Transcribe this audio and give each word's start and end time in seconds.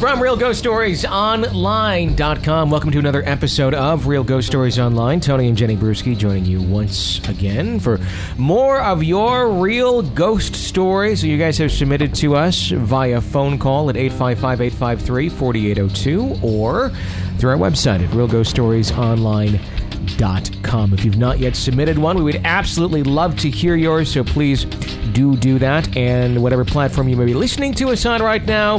From 0.00 0.18
RealGhostStoriesOnline.com. 0.20 2.70
Welcome 2.70 2.90
to 2.90 2.98
another 2.98 3.22
episode 3.26 3.74
of 3.74 4.06
Real 4.06 4.24
Ghost 4.24 4.46
Stories 4.46 4.78
Online. 4.78 5.20
Tony 5.20 5.48
and 5.48 5.58
Jenny 5.58 5.76
Brueski 5.76 6.16
joining 6.16 6.46
you 6.46 6.62
once 6.62 7.18
again 7.28 7.78
for 7.78 8.00
more 8.38 8.80
of 8.80 9.04
your 9.04 9.50
real 9.50 10.00
ghost 10.00 10.54
stories 10.54 11.20
that 11.20 11.28
you 11.28 11.36
guys 11.36 11.58
have 11.58 11.70
submitted 11.70 12.14
to 12.14 12.34
us 12.34 12.70
via 12.70 13.20
phone 13.20 13.58
call 13.58 13.90
at 13.90 13.98
855 13.98 14.62
853 14.62 15.28
4802 15.28 16.38
or 16.42 16.88
through 17.36 17.50
our 17.50 17.58
website 17.58 18.02
at 18.02 18.08
realghoststoriesonline.com. 18.08 20.94
If 20.94 21.04
you've 21.04 21.18
not 21.18 21.40
yet 21.40 21.54
submitted 21.54 21.98
one, 21.98 22.16
we 22.16 22.22
would 22.22 22.40
absolutely 22.46 23.02
love 23.02 23.36
to 23.40 23.50
hear 23.50 23.76
yours, 23.76 24.10
so 24.10 24.24
please 24.24 24.64
do 25.12 25.36
do 25.36 25.58
that. 25.58 25.94
And 25.94 26.42
whatever 26.42 26.64
platform 26.64 27.10
you 27.10 27.18
may 27.18 27.26
be 27.26 27.34
listening 27.34 27.74
to 27.74 27.90
us 27.90 28.06
on 28.06 28.22
right 28.22 28.46
now, 28.46 28.78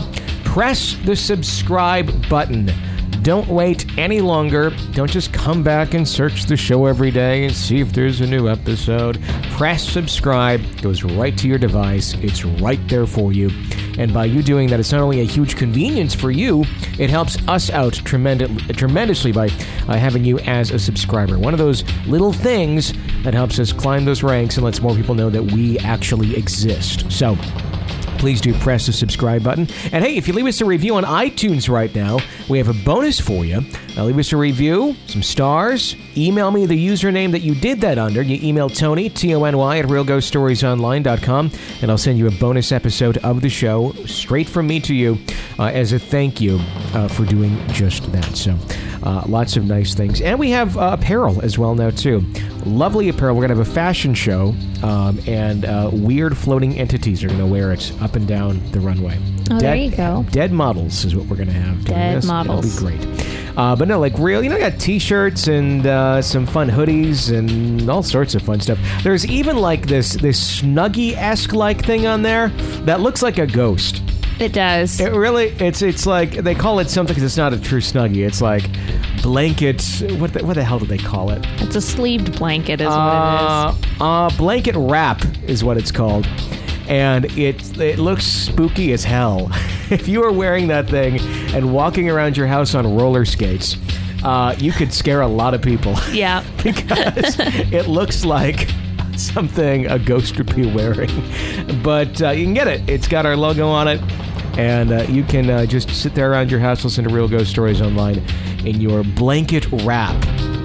press 0.52 0.98
the 1.06 1.16
subscribe 1.16 2.28
button. 2.28 2.70
Don't 3.22 3.48
wait 3.48 3.98
any 3.98 4.20
longer. 4.20 4.72
Don't 4.92 5.10
just 5.10 5.32
come 5.32 5.64
back 5.64 5.94
and 5.94 6.06
search 6.06 6.44
the 6.44 6.58
show 6.58 6.88
every 6.88 7.10
day 7.10 7.46
and 7.46 7.56
see 7.56 7.80
if 7.80 7.94
there's 7.94 8.20
a 8.20 8.28
new 8.28 8.50
episode. 8.50 9.22
Press 9.52 9.82
subscribe, 9.82 10.60
it 10.60 10.82
goes 10.82 11.06
right 11.06 11.38
to 11.38 11.48
your 11.48 11.58
device. 11.58 12.16
It's 12.16 12.44
right 12.44 12.86
there 12.90 13.08
for 13.08 13.32
you. 13.32 13.50
And 13.98 14.14
by 14.14 14.26
you 14.26 14.44
doing 14.44 14.68
that, 14.72 14.80
it's 14.82 14.92
not 14.92 15.00
only 15.00 15.22
a 15.22 15.26
huge 15.26 15.56
convenience 15.56 16.14
for 16.14 16.32
you, 16.32 16.66
it 17.00 17.10
helps 17.10 17.38
us 17.48 17.70
out 17.70 17.94
tremendous, 17.94 18.52
tremendously 18.76 19.32
by 19.32 19.46
uh, 19.88 19.96
having 19.96 20.26
you 20.26 20.38
as 20.40 20.72
a 20.72 20.80
subscriber. 20.80 21.40
One 21.40 21.54
of 21.54 21.60
those 21.60 21.86
little 22.08 22.34
things 22.34 22.92
that 23.24 23.34
helps 23.34 23.58
us 23.58 23.72
climb 23.72 24.04
those 24.04 24.22
ranks 24.22 24.58
and 24.58 24.66
lets 24.66 24.82
more 24.82 24.96
people 24.96 25.16
know 25.16 25.30
that 25.30 25.44
we 25.44 25.80
actually 25.80 26.36
exist. 26.36 27.10
So, 27.10 27.38
please 28.22 28.40
do 28.40 28.54
press 28.60 28.86
the 28.86 28.94
subscribe 28.94 29.44
button. 29.44 29.68
And 29.92 30.06
hey, 30.06 30.16
if 30.16 30.28
you 30.28 30.34
leave 30.36 30.46
us 30.46 30.62
a 30.62 30.66
review 30.66 30.96
on 30.96 31.04
iTunes 31.04 31.68
right 31.68 31.94
now, 31.96 32.20
we 32.48 32.60
have 32.60 32.68
a 32.68 32.86
bonus 32.86 33.20
for 33.20 33.44
you. 33.44 33.62
Uh, 33.98 34.04
leave 34.04 34.20
us 34.20 34.32
a 34.32 34.38
review, 34.38 34.96
some 35.08 35.24
stars, 35.24 35.96
email 36.16 36.52
me 36.52 36.68
the 36.68 36.88
username 36.88 37.32
that 37.32 37.40
you 37.40 37.56
did 37.56 37.82
that 37.82 37.98
under. 37.98 38.22
You 38.22 38.38
email 38.48 38.70
Tony, 38.70 39.10
T 39.10 39.34
O 39.34 39.44
N 39.44 39.58
Y, 39.58 39.80
at 39.80 39.86
realghoststoriesonline.com, 39.86 41.52
and 41.82 41.90
I'll 41.90 41.98
send 41.98 42.20
you 42.20 42.28
a 42.28 42.32
bonus 42.32 42.72
episode 42.72 43.18
of 43.18 43.42
the 43.42 43.50
show 43.50 43.92
straight 44.06 44.48
from 44.48 44.68
me 44.68 44.80
to 44.82 44.94
you 44.94 45.18
uh, 45.58 45.66
as 45.66 45.92
a 45.92 45.98
thank 45.98 46.40
you 46.40 46.60
uh, 46.94 47.08
for 47.08 47.26
doing 47.26 47.58
just 47.70 48.12
that. 48.12 48.36
So, 48.36 48.56
uh, 49.04 49.24
lots 49.28 49.58
of 49.58 49.66
nice 49.66 49.96
things. 49.96 50.22
And 50.22 50.40
we 50.40 50.52
have 50.52 50.78
uh, 50.78 50.98
apparel 51.00 51.42
as 51.42 51.58
well 51.58 51.76
now, 51.76 51.90
too. 51.90 52.22
Lovely 52.66 53.10
apparel. 53.10 53.36
We're 53.36 53.48
going 53.48 53.58
to 53.58 53.64
have 53.64 53.68
a 53.68 53.74
fashion 53.74 54.14
show, 54.14 54.54
um, 54.84 55.20
and 55.28 55.66
uh, 55.66 55.90
weird 55.92 56.38
floating 56.38 56.78
entities 56.78 57.24
are 57.24 57.28
going 57.28 57.40
to 57.40 57.46
wear 57.46 57.72
it 57.72 57.92
up 58.02 58.11
and 58.16 58.28
down 58.28 58.62
the 58.72 58.80
runway. 58.80 59.18
Oh, 59.50 59.60
there 59.60 59.76
you 59.76 59.92
go. 59.92 60.26
Dead 60.32 60.52
models 60.52 61.04
is 61.06 61.16
what 61.16 61.26
we're 61.28 61.36
going 61.36 61.48
to 61.50 61.54
have. 61.54 61.84
Dead 61.86 62.18
this. 62.18 62.26
models. 62.26 62.78
It'll 62.78 62.90
be 62.90 62.98
great. 62.98 63.58
Uh, 63.58 63.76
but 63.76 63.88
no, 63.88 64.00
like 64.00 64.18
real, 64.18 64.42
you 64.42 64.50
know, 64.50 64.56
I 64.56 64.60
got 64.60 64.80
T-shirts 64.80 65.48
and 65.48 65.86
uh, 65.86 66.22
some 66.22 66.46
fun 66.46 66.70
hoodies 66.70 67.36
and 67.38 67.90
all 67.90 68.02
sorts 68.02 68.34
of 68.34 68.42
fun 68.42 68.62
stuff. 68.62 68.80
There's 69.04 69.26
even 69.28 69.58
like 69.58 69.88
this 69.88 70.14
this 70.14 70.62
Snuggie 70.62 71.14
esque 71.18 71.52
like 71.52 71.84
thing 71.86 72.08
on 72.08 72.22
there 72.22 72.48
that 72.86 73.02
looks 73.02 73.22
like 73.22 73.38
a 73.40 73.46
ghost. 73.48 74.02
It 74.40 74.54
does. 74.54 75.00
It 75.02 75.12
really, 75.12 75.50
it's 75.60 75.82
it's 75.82 76.06
like 76.06 76.32
they 76.32 76.56
call 76.56 76.80
it 76.80 76.90
something 76.90 77.14
because 77.14 77.24
it's 77.26 77.38
not 77.38 77.52
a 77.54 77.60
true 77.60 77.82
Snuggie. 77.82 78.26
It's 78.26 78.42
like 78.42 78.64
blanket. 79.22 79.84
What 80.18 80.34
the, 80.34 80.46
what 80.46 80.54
the 80.56 80.64
hell 80.64 80.80
do 80.80 80.86
they 80.86 80.98
call 80.98 81.30
it? 81.32 81.46
It's 81.60 81.76
a 81.76 81.82
sleeved 81.82 82.38
blanket, 82.40 82.80
is 82.82 82.88
Uh, 82.90 83.74
what 83.76 83.86
it 83.86 83.88
is. 83.96 84.02
uh, 84.02 84.30
blanket 84.38 84.76
wrap 84.78 85.24
is 85.48 85.64
what 85.64 85.78
it's 85.78 85.92
called, 85.92 86.26
and 86.88 87.26
it 87.38 87.78
it 87.78 88.00
looks 88.00 88.26
spooky 88.26 88.92
as 88.94 89.04
hell. 89.04 89.50
if 89.90 90.08
you 90.08 90.24
are 90.24 90.32
wearing 90.32 90.68
that 90.68 90.90
thing 90.90 91.20
and 91.54 91.74
walking 91.74 92.10
around 92.10 92.38
your 92.38 92.48
house 92.48 92.76
on 92.76 92.96
roller 92.96 93.26
skates, 93.26 93.78
uh, 94.24 94.56
you 94.58 94.72
could 94.72 94.94
scare 94.94 95.22
a 95.22 95.28
lot 95.28 95.54
of 95.54 95.62
people 95.62 95.94
what 95.94 96.04
it 96.08 96.10
is. 96.10 96.16
Yeah. 96.16 96.44
because 96.64 97.36
it 97.40 97.88
looks 97.88 98.26
like 98.26 98.70
something 99.18 99.88
a 99.88 100.00
ghost 100.00 100.38
would 100.38 100.56
be 100.56 100.72
wearing. 100.72 101.12
But 101.84 102.22
uh, 102.22 102.30
you 102.32 102.46
can 102.46 102.54
get 102.54 102.68
it. 102.68 102.88
It's 102.90 103.08
got 103.08 103.26
our 103.26 103.36
logo 103.36 103.68
on 103.68 103.88
it. 103.88 104.02
And 104.58 104.92
uh, 104.92 105.04
you 105.04 105.24
can 105.24 105.50
uh, 105.50 105.66
just 105.66 105.90
sit 105.90 106.14
there 106.14 106.30
around 106.30 106.52
your 106.52 106.60
house, 106.60 106.84
listen 106.84 107.06
to 107.08 107.14
Real 107.14 107.30
Ghost 107.30 107.50
Stories 107.50 107.82
Online 107.82 108.18
in 108.66 108.82
your 108.82 109.04
blanket 109.04 109.66
wrap 109.84 110.14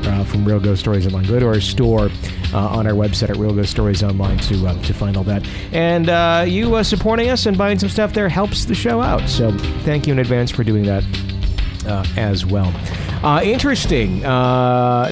uh, 0.06 0.24
from 0.24 0.44
Real 0.44 0.60
Ghost 0.60 0.80
Stories 0.80 1.06
Online. 1.06 1.24
Go 1.24 1.38
to 1.38 1.46
our 1.46 1.60
store 1.60 2.10
uh, 2.52 2.58
on 2.58 2.86
our 2.86 2.92
website 2.92 3.30
at 3.30 3.36
Real 3.36 3.54
Ghost 3.54 3.70
Stories 3.70 4.02
Online 4.02 4.38
to 4.38 4.66
uh, 4.66 4.82
to 4.82 4.94
find 4.94 5.16
all 5.16 5.24
that. 5.24 5.46
And 5.72 6.08
uh, 6.08 6.44
you 6.46 6.74
uh, 6.74 6.82
supporting 6.82 7.28
us 7.28 7.46
and 7.46 7.58
buying 7.58 7.78
some 7.78 7.88
stuff 7.88 8.12
there 8.12 8.28
helps 8.28 8.64
the 8.64 8.74
show 8.74 9.00
out. 9.00 9.28
So 9.28 9.56
thank 9.84 10.06
you 10.06 10.12
in 10.12 10.18
advance 10.18 10.50
for 10.50 10.64
doing 10.64 10.84
that 10.84 11.04
uh, 11.86 12.04
as 12.16 12.46
well. 12.46 12.72
Interesting 13.42 14.20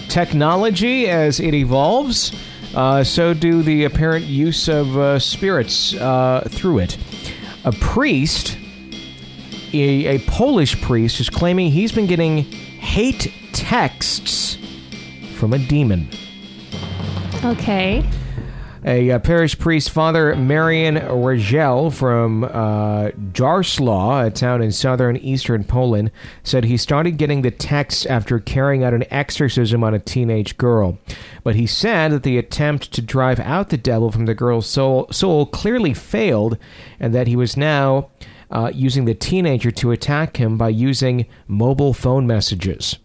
technology 0.09 1.09
as 1.09 1.41
it 1.41 1.55
evolves. 1.55 2.33
So 2.73 3.35
do 3.35 3.63
the 3.63 3.85
apparent 3.85 4.27
use 4.27 4.69
of 4.69 5.23
spirits 5.23 5.93
through 5.93 6.79
it. 6.79 6.97
A 7.65 7.73
priest, 7.73 8.57
a 9.73 10.19
Polish 10.27 10.81
priest, 10.81 11.19
is 11.19 11.31
claiming 11.31 11.73
he's 11.73 11.93
been 11.93 12.07
getting 12.07 12.45
hate 12.45 13.33
texts 13.53 14.59
from 15.35 15.53
a 15.53 15.59
demon. 15.59 16.09
Okay. 17.45 18.09
A 18.87 19.13
uh, 19.13 19.19
parish 19.19 19.59
priest, 19.59 19.89
Father 19.89 20.37
Marian 20.37 20.97
Rajchel 20.97 21.91
from 21.91 22.45
uh, 22.45 23.13
Jaroslaw, 23.33 24.27
a 24.27 24.31
town 24.31 24.61
in 24.61 24.73
southern 24.73 25.17
eastern 25.17 25.65
Poland, 25.65 26.11
said 26.43 26.65
he 26.65 26.77
started 26.77 27.17
getting 27.17 27.41
the 27.41 27.51
texts 27.51 28.05
after 28.05 28.39
carrying 28.39 28.85
out 28.85 28.93
an 28.93 29.05
exorcism 29.11 29.83
on 29.83 29.95
a 29.95 29.99
teenage 29.99 30.59
girl. 30.59 30.99
But 31.43 31.55
he 31.55 31.67
said 31.67 32.11
that 32.13 32.25
the 32.25 32.37
attempt 32.37 32.93
to 32.93 33.01
drive 33.01 33.41
out 33.41 33.71
the 33.71 33.79
devil 33.79 34.13
from 34.13 34.27
the 34.27 34.35
girl's 34.35 34.67
soul, 34.67 35.09
soul 35.11 35.47
clearly 35.47 35.95
failed, 35.95 36.59
and 37.01 37.15
that 37.15 37.27
he 37.27 37.37
was 37.37 37.57
now 37.57 38.11
uh, 38.51 38.71
using 38.75 39.07
the 39.07 39.15
teenager 39.15 39.71
to 39.71 39.93
attack 39.93 40.37
him 40.37 40.59
by 40.59 40.69
using 40.69 41.25
mobile 41.49 41.95
phone 41.95 42.27
messages. 42.27 42.99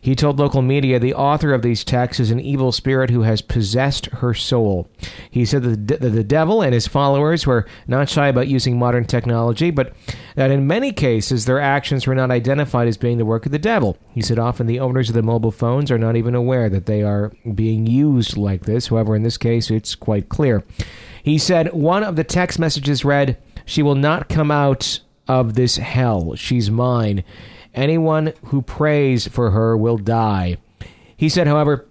He 0.00 0.14
told 0.14 0.38
local 0.38 0.62
media 0.62 0.98
the 0.98 1.14
author 1.14 1.52
of 1.52 1.62
these 1.62 1.84
texts 1.84 2.20
is 2.20 2.30
an 2.30 2.40
evil 2.40 2.72
spirit 2.72 3.10
who 3.10 3.22
has 3.22 3.42
possessed 3.42 4.06
her 4.06 4.34
soul. 4.34 4.88
He 5.30 5.44
said 5.44 5.62
that 5.62 6.00
the, 6.00 6.24
devil 6.24 6.62
and 6.62 6.74
his 6.74 6.86
followers 6.86 7.46
were 7.46 7.66
not 7.86 8.08
shy 8.08 8.28
about 8.28 8.48
using 8.48 8.78
modern 8.78 9.04
technology, 9.04 9.70
but 9.70 9.94
that 10.34 10.50
in 10.50 10.66
many 10.66 10.92
cases 10.92 11.44
their 11.44 11.60
actions 11.60 12.06
were 12.06 12.14
not 12.14 12.30
identified 12.30 12.88
as 12.88 12.96
being 12.96 13.18
the 13.18 13.24
work 13.24 13.46
of 13.46 13.52
the 13.52 13.58
devil. 13.58 13.96
He 14.12 14.22
said 14.22 14.38
often 14.38 14.66
the 14.66 14.80
owners 14.80 15.08
of 15.08 15.14
the 15.14 15.22
mobile 15.22 15.50
phones 15.50 15.90
are 15.90 15.98
not 15.98 16.16
even 16.16 16.34
aware 16.34 16.68
that 16.68 16.86
they 16.86 17.02
are 17.02 17.32
being 17.54 17.86
used 17.86 18.36
like 18.36 18.64
this. 18.64 18.88
However, 18.88 19.16
in 19.16 19.22
this 19.22 19.38
case, 19.38 19.70
it's 19.70 19.94
quite 19.94 20.28
clear. 20.28 20.64
He 21.22 21.38
said 21.38 21.72
one 21.72 22.04
of 22.04 22.16
the 22.16 22.24
text 22.24 22.58
messages 22.58 23.04
read, 23.04 23.38
She 23.64 23.82
will 23.82 23.94
not 23.94 24.28
come 24.28 24.50
out 24.50 25.00
of 25.26 25.54
this 25.54 25.76
hell. 25.76 26.34
She's 26.34 26.70
mine. 26.70 27.22
Anyone 27.78 28.32
who 28.46 28.60
prays 28.62 29.28
for 29.28 29.50
her 29.52 29.76
will 29.76 29.96
die. 29.98 30.56
He 31.16 31.28
said, 31.28 31.46
however, 31.46 31.86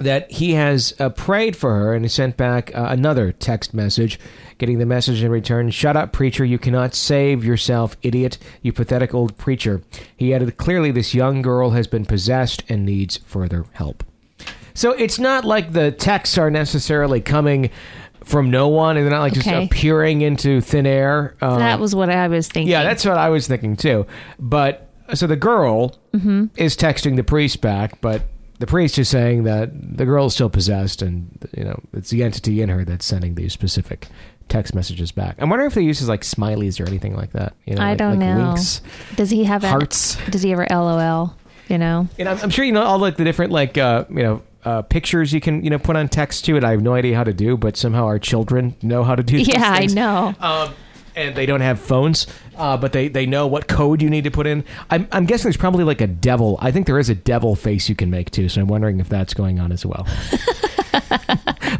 that 0.00 0.30
he 0.32 0.54
has 0.54 0.94
uh, 0.98 1.10
prayed 1.10 1.54
for 1.56 1.74
her 1.74 1.94
and 1.94 2.10
sent 2.10 2.36
back 2.36 2.74
uh, 2.74 2.86
another 2.90 3.30
text 3.30 3.72
message, 3.74 4.18
getting 4.58 4.78
the 4.78 4.86
message 4.86 5.22
in 5.22 5.30
return 5.30 5.70
Shut 5.70 5.96
up, 5.96 6.12
preacher. 6.12 6.44
You 6.44 6.58
cannot 6.58 6.94
save 6.94 7.44
yourself, 7.44 7.96
idiot, 8.02 8.38
you 8.62 8.72
pathetic 8.72 9.14
old 9.14 9.36
preacher. 9.36 9.82
He 10.16 10.34
added, 10.34 10.56
Clearly, 10.56 10.90
this 10.90 11.14
young 11.14 11.42
girl 11.42 11.70
has 11.70 11.86
been 11.86 12.04
possessed 12.04 12.64
and 12.68 12.84
needs 12.84 13.18
further 13.18 13.66
help. 13.72 14.02
So 14.74 14.92
it's 14.92 15.18
not 15.18 15.44
like 15.44 15.72
the 15.72 15.92
texts 15.92 16.38
are 16.38 16.50
necessarily 16.50 17.20
coming 17.20 17.70
from 18.24 18.50
no 18.50 18.68
one 18.68 18.96
and 18.96 19.04
they're 19.04 19.10
not 19.12 19.20
like 19.20 19.34
just 19.34 19.46
Okay. 19.46 19.64
appearing 19.64 20.22
into 20.22 20.60
thin 20.60 20.86
air. 20.86 21.36
Um, 21.42 21.58
that 21.58 21.78
was 21.80 21.94
what 21.94 22.08
I 22.08 22.28
was 22.28 22.48
thinking. 22.48 22.70
yeah, 22.70 22.82
that's 22.82 23.04
what 23.04 23.18
I 23.18 23.28
was 23.28 23.46
thinking 23.46 23.76
too. 23.76 24.06
But 24.38 24.88
so 25.14 25.26
the 25.26 25.36
girl 25.36 25.96
is 26.56 26.76
texting 26.76 27.16
the 27.16 27.24
priest 27.24 27.60
back, 27.60 28.00
but 28.00 28.22
the 28.58 28.66
priest 28.66 28.98
is 28.98 29.08
saying 29.08 29.44
that 29.44 29.70
the 29.96 30.04
girl 30.04 30.26
is 30.26 30.34
still 30.34 30.50
possessed, 30.50 31.02
and 31.02 31.28
you 31.56 31.64
know 31.64 31.80
it's 31.92 32.10
the 32.10 32.22
entity 32.22 32.62
in 32.62 32.68
her 32.68 32.84
that's 32.84 33.04
sending 33.04 33.34
these 33.34 33.52
specific 33.52 34.08
text 34.48 34.74
messages 34.74 35.12
back. 35.12 35.36
I'm 35.38 35.48
wondering 35.50 35.68
if 35.68 35.74
they 35.74 35.82
use 35.82 36.06
like 36.08 36.22
smileys 36.22 36.78
or 36.80 36.86
anything 36.86 37.14
like 37.16 37.32
that. 37.32 37.54
You 37.64 37.74
know, 37.76 37.82
I 37.82 37.90
like, 37.90 37.98
don't 37.98 38.18
like 38.18 38.18
know. 38.20 38.48
Winks, 38.48 38.82
Does 39.16 39.30
he 39.30 39.44
have 39.44 39.64
a- 39.64 39.68
hearts. 39.68 40.16
Does 40.30 40.42
he 40.42 40.52
ever 40.52 40.66
LOL? 40.70 41.34
You 41.68 41.78
know. 41.78 42.08
And 42.18 42.28
I'm, 42.28 42.38
I'm 42.40 42.50
sure 42.50 42.64
you 42.64 42.72
know 42.72 42.82
all 42.82 42.98
like 42.98 43.16
the 43.16 43.24
different 43.24 43.52
like 43.52 43.78
uh, 43.78 44.04
you 44.10 44.22
know. 44.22 44.42
Uh, 44.64 44.80
pictures 44.80 45.32
you 45.32 45.40
can 45.40 45.64
you 45.64 45.70
know 45.70 45.78
put 45.80 45.96
on 45.96 46.08
text 46.08 46.44
to 46.44 46.56
it. 46.56 46.62
I 46.62 46.70
have 46.70 46.82
no 46.82 46.94
idea 46.94 47.16
how 47.16 47.24
to 47.24 47.32
do, 47.32 47.56
but 47.56 47.76
somehow 47.76 48.04
our 48.04 48.20
children 48.20 48.76
know 48.80 49.02
how 49.02 49.16
to 49.16 49.22
do. 49.24 49.38
these 49.38 49.48
Yeah, 49.48 49.68
I 49.68 49.86
know. 49.86 50.34
um, 50.38 50.72
and 51.14 51.34
they 51.34 51.46
don't 51.46 51.60
have 51.60 51.80
phones, 51.80 52.26
uh, 52.56 52.76
but 52.76 52.92
they, 52.92 53.08
they 53.08 53.26
know 53.26 53.46
what 53.46 53.68
code 53.68 54.02
you 54.02 54.10
need 54.10 54.24
to 54.24 54.30
put 54.30 54.46
in. 54.46 54.64
I'm, 54.90 55.08
I'm 55.12 55.26
guessing 55.26 55.44
there's 55.44 55.56
probably 55.56 55.84
like 55.84 56.00
a 56.00 56.06
devil. 56.06 56.58
I 56.60 56.70
think 56.70 56.86
there 56.86 56.98
is 56.98 57.10
a 57.10 57.14
devil 57.14 57.54
face 57.54 57.88
you 57.88 57.94
can 57.94 58.10
make 58.10 58.30
too. 58.30 58.48
So 58.48 58.60
I'm 58.60 58.66
wondering 58.68 59.00
if 59.00 59.08
that's 59.08 59.34
going 59.34 59.60
on 59.60 59.72
as 59.72 59.84
well. 59.86 60.06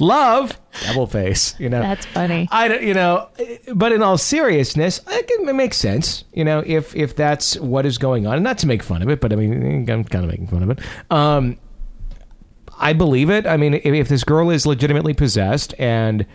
Love 0.01 0.59
Devil 0.87 1.07
face, 1.07 1.59
you 1.61 1.69
know. 1.69 1.81
That's 1.81 2.07
funny. 2.07 2.49
I 2.51 2.69
don't, 2.69 2.83
you 2.83 2.95
know, 2.95 3.29
but 3.75 3.93
in 3.93 4.03
all 4.03 4.17
seriousness, 4.17 5.01
it, 5.07 5.29
can, 5.29 5.49
it 5.49 5.53
makes 5.53 5.77
sense, 5.77 6.25
you 6.33 6.45
know, 6.45 6.63
if 6.67 6.97
if 6.97 7.15
that's 7.15 7.59
what 7.59 7.85
is 7.87 7.99
going 7.99 8.27
on, 8.27 8.35
and 8.35 8.45
not 8.45 8.59
to 8.59 8.67
make 8.67 8.83
fun 8.83 9.03
of 9.03 9.09
it, 9.11 9.21
but 9.21 9.33
I 9.33 9.37
mean, 9.37 9.89
I'm 9.91 10.05
kind 10.05 10.25
of 10.25 10.31
making 10.31 10.49
fun 10.49 10.63
of 10.63 10.71
it. 10.71 10.81
Um, 11.11 11.59
I 12.79 12.95
believe 12.95 13.31
it. 13.31 13.47
I 13.47 13.57
mean, 13.57 13.75
if, 13.75 13.85
if 13.85 14.09
this 14.09 14.25
girl 14.25 14.51
is 14.51 14.67
legitimately 14.67 15.15
possessed 15.15 15.75
and 15.79 16.27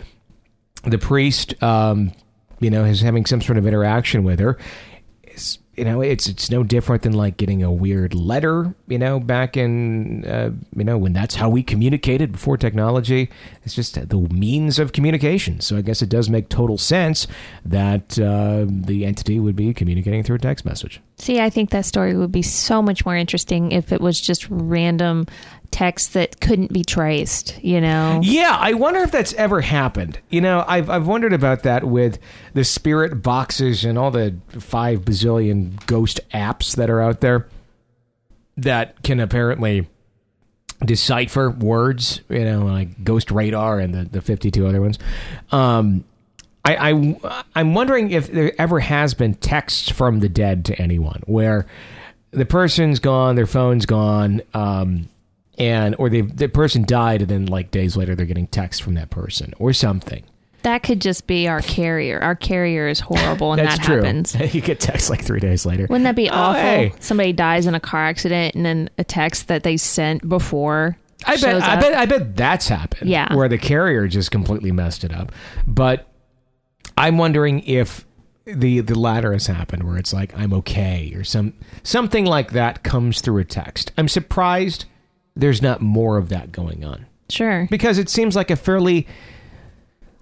the 0.83 0.97
priest, 0.97 1.61
um, 1.61 2.13
you 2.59 2.69
know, 2.69 2.83
is 2.85 3.01
having 3.01 3.25
some 3.25 3.41
sort 3.41 3.57
of 3.57 3.67
interaction 3.67 4.23
with 4.23 4.39
her, 4.39 4.57
it's, 5.23 5.59
you 5.75 5.85
know, 5.85 6.01
it's 6.01 6.27
it's 6.27 6.49
no 6.49 6.63
different 6.63 7.03
than 7.03 7.13
like 7.13 7.37
getting 7.37 7.61
a 7.61 7.71
weird 7.71 8.15
letter, 8.15 8.73
you 8.87 8.97
know, 8.97 9.19
back 9.19 9.55
in, 9.55 10.25
uh, 10.25 10.49
you 10.75 10.83
know, 10.83 10.97
when 10.97 11.13
that's 11.13 11.35
how 11.35 11.49
we 11.49 11.61
communicated 11.61 12.31
before 12.31 12.57
technology. 12.57 13.29
It's 13.63 13.75
just 13.75 14.09
the 14.09 14.17
means 14.31 14.79
of 14.79 14.91
communication. 14.91 15.61
So 15.61 15.77
I 15.77 15.81
guess 15.81 16.01
it 16.01 16.09
does 16.09 16.31
make 16.31 16.49
total 16.49 16.79
sense 16.79 17.27
that 17.63 18.17
uh, 18.17 18.65
the 18.67 19.05
entity 19.05 19.39
would 19.39 19.55
be 19.55 19.71
communicating 19.71 20.23
through 20.23 20.37
a 20.37 20.39
text 20.39 20.65
message. 20.65 20.99
See, 21.19 21.39
I 21.39 21.51
think 21.51 21.69
that 21.69 21.85
story 21.85 22.17
would 22.17 22.31
be 22.31 22.41
so 22.41 22.81
much 22.81 23.05
more 23.05 23.15
interesting 23.15 23.71
if 23.71 23.91
it 23.91 24.01
was 24.01 24.19
just 24.19 24.47
random 24.49 25.27
text 25.71 26.13
that 26.13 26.39
couldn't 26.41 26.71
be 26.71 26.83
traced, 26.83 27.57
you 27.63 27.81
know? 27.81 28.19
Yeah, 28.23 28.55
I 28.59 28.73
wonder 28.73 29.01
if 29.01 29.11
that's 29.11 29.33
ever 29.33 29.61
happened. 29.61 30.19
You 30.29 30.41
know, 30.41 30.63
I've 30.67 30.89
I've 30.89 31.07
wondered 31.07 31.33
about 31.33 31.63
that 31.63 31.83
with 31.83 32.19
the 32.53 32.63
spirit 32.63 33.21
boxes 33.21 33.85
and 33.85 33.97
all 33.97 34.11
the 34.11 34.35
five 34.49 35.01
bazillion 35.01 35.85
ghost 35.85 36.19
apps 36.33 36.75
that 36.75 36.89
are 36.89 37.01
out 37.01 37.21
there 37.21 37.47
that 38.57 39.03
can 39.03 39.19
apparently 39.19 39.87
decipher 40.83 41.49
words, 41.49 42.21
you 42.29 42.45
know, 42.45 42.65
like 42.65 43.03
Ghost 43.03 43.31
Radar 43.31 43.79
and 43.79 43.93
the, 43.93 44.03
the 44.05 44.21
52 44.21 44.67
other 44.67 44.81
ones. 44.81 44.99
Um, 45.51 46.03
I, 46.63 46.91
I, 46.91 47.43
I'm 47.55 47.73
wondering 47.73 48.11
if 48.11 48.31
there 48.31 48.51
ever 48.59 48.79
has 48.79 49.13
been 49.13 49.35
texts 49.35 49.89
from 49.89 50.19
the 50.19 50.29
dead 50.29 50.65
to 50.65 50.79
anyone 50.81 51.23
where 51.25 51.65
the 52.31 52.45
person's 52.45 52.99
gone, 52.99 53.35
their 53.35 53.47
phone's 53.47 53.85
gone, 53.85 54.41
um, 54.53 55.07
and 55.57 55.95
or 55.97 56.09
they 56.09 56.21
the 56.21 56.47
person 56.47 56.83
died, 56.85 57.21
and 57.21 57.29
then 57.29 57.45
like 57.47 57.71
days 57.71 57.95
later 57.97 58.15
they're 58.15 58.25
getting 58.25 58.47
text 58.47 58.81
from 58.83 58.93
that 58.95 59.09
person 59.09 59.53
or 59.59 59.73
something. 59.73 60.23
That 60.63 60.83
could 60.83 60.99
just 60.99 61.27
be 61.27 61.47
our 61.47 61.61
carrier. 61.61 62.19
Our 62.19 62.35
carrier 62.35 62.87
is 62.87 62.99
horrible, 62.99 63.53
and 63.53 63.61
That's 63.61 63.77
that 63.77 63.85
true. 63.85 63.97
happens. 63.97 64.35
you 64.55 64.59
get 64.61 64.79
text 64.79 65.09
like 65.09 65.23
three 65.23 65.39
days 65.39 65.65
later. 65.65 65.83
Wouldn't 65.89 66.03
that 66.03 66.15
be 66.15 66.29
Oh, 66.29 66.33
awful? 66.33 66.61
hey. 66.61 66.93
Somebody 66.99 67.31
dies 67.31 67.67
in 67.67 67.75
a 67.75 67.79
car 67.79 68.05
accident, 68.05 68.55
and 68.55 68.65
then 68.65 68.89
a 68.97 69.03
text 69.03 69.47
that 69.47 69.63
they 69.63 69.77
sent 69.77 70.27
before. 70.27 70.97
I 71.25 71.37
bet, 71.37 71.61
I 71.61 71.73
up. 71.75 71.79
bet, 71.79 71.93
I 71.93 72.05
bet 72.05 72.35
that's 72.35 72.67
happened. 72.67 73.09
Yeah. 73.09 73.33
where 73.35 73.47
the 73.47 73.57
carrier 73.57 74.07
just 74.07 74.29
completely 74.31 74.71
messed 74.71 75.03
it 75.03 75.13
up. 75.13 75.31
But 75.65 76.07
I'm 76.97 77.17
wondering 77.17 77.61
if 77.61 78.05
the 78.45 78.79
the 78.81 78.97
latter 78.97 79.33
has 79.33 79.47
happened, 79.47 79.83
where 79.83 79.97
it's 79.97 80.11
like 80.13 80.37
I'm 80.37 80.53
okay 80.53 81.13
or 81.15 81.23
some 81.23 81.53
something 81.83 82.25
like 82.25 82.51
that 82.51 82.83
comes 82.83 83.21
through 83.21 83.39
a 83.41 83.45
text. 83.45 83.91
I'm 83.97 84.07
surprised 84.07 84.85
there's 85.39 85.61
not 85.61 85.81
more 85.81 86.17
of 86.17 86.29
that 86.29 86.51
going 86.51 86.83
on 86.83 87.05
Sure. 87.29 87.67
because 87.69 87.97
it 87.97 88.09
seems 88.09 88.35
like 88.35 88.49
a 88.51 88.55
fairly 88.55 89.07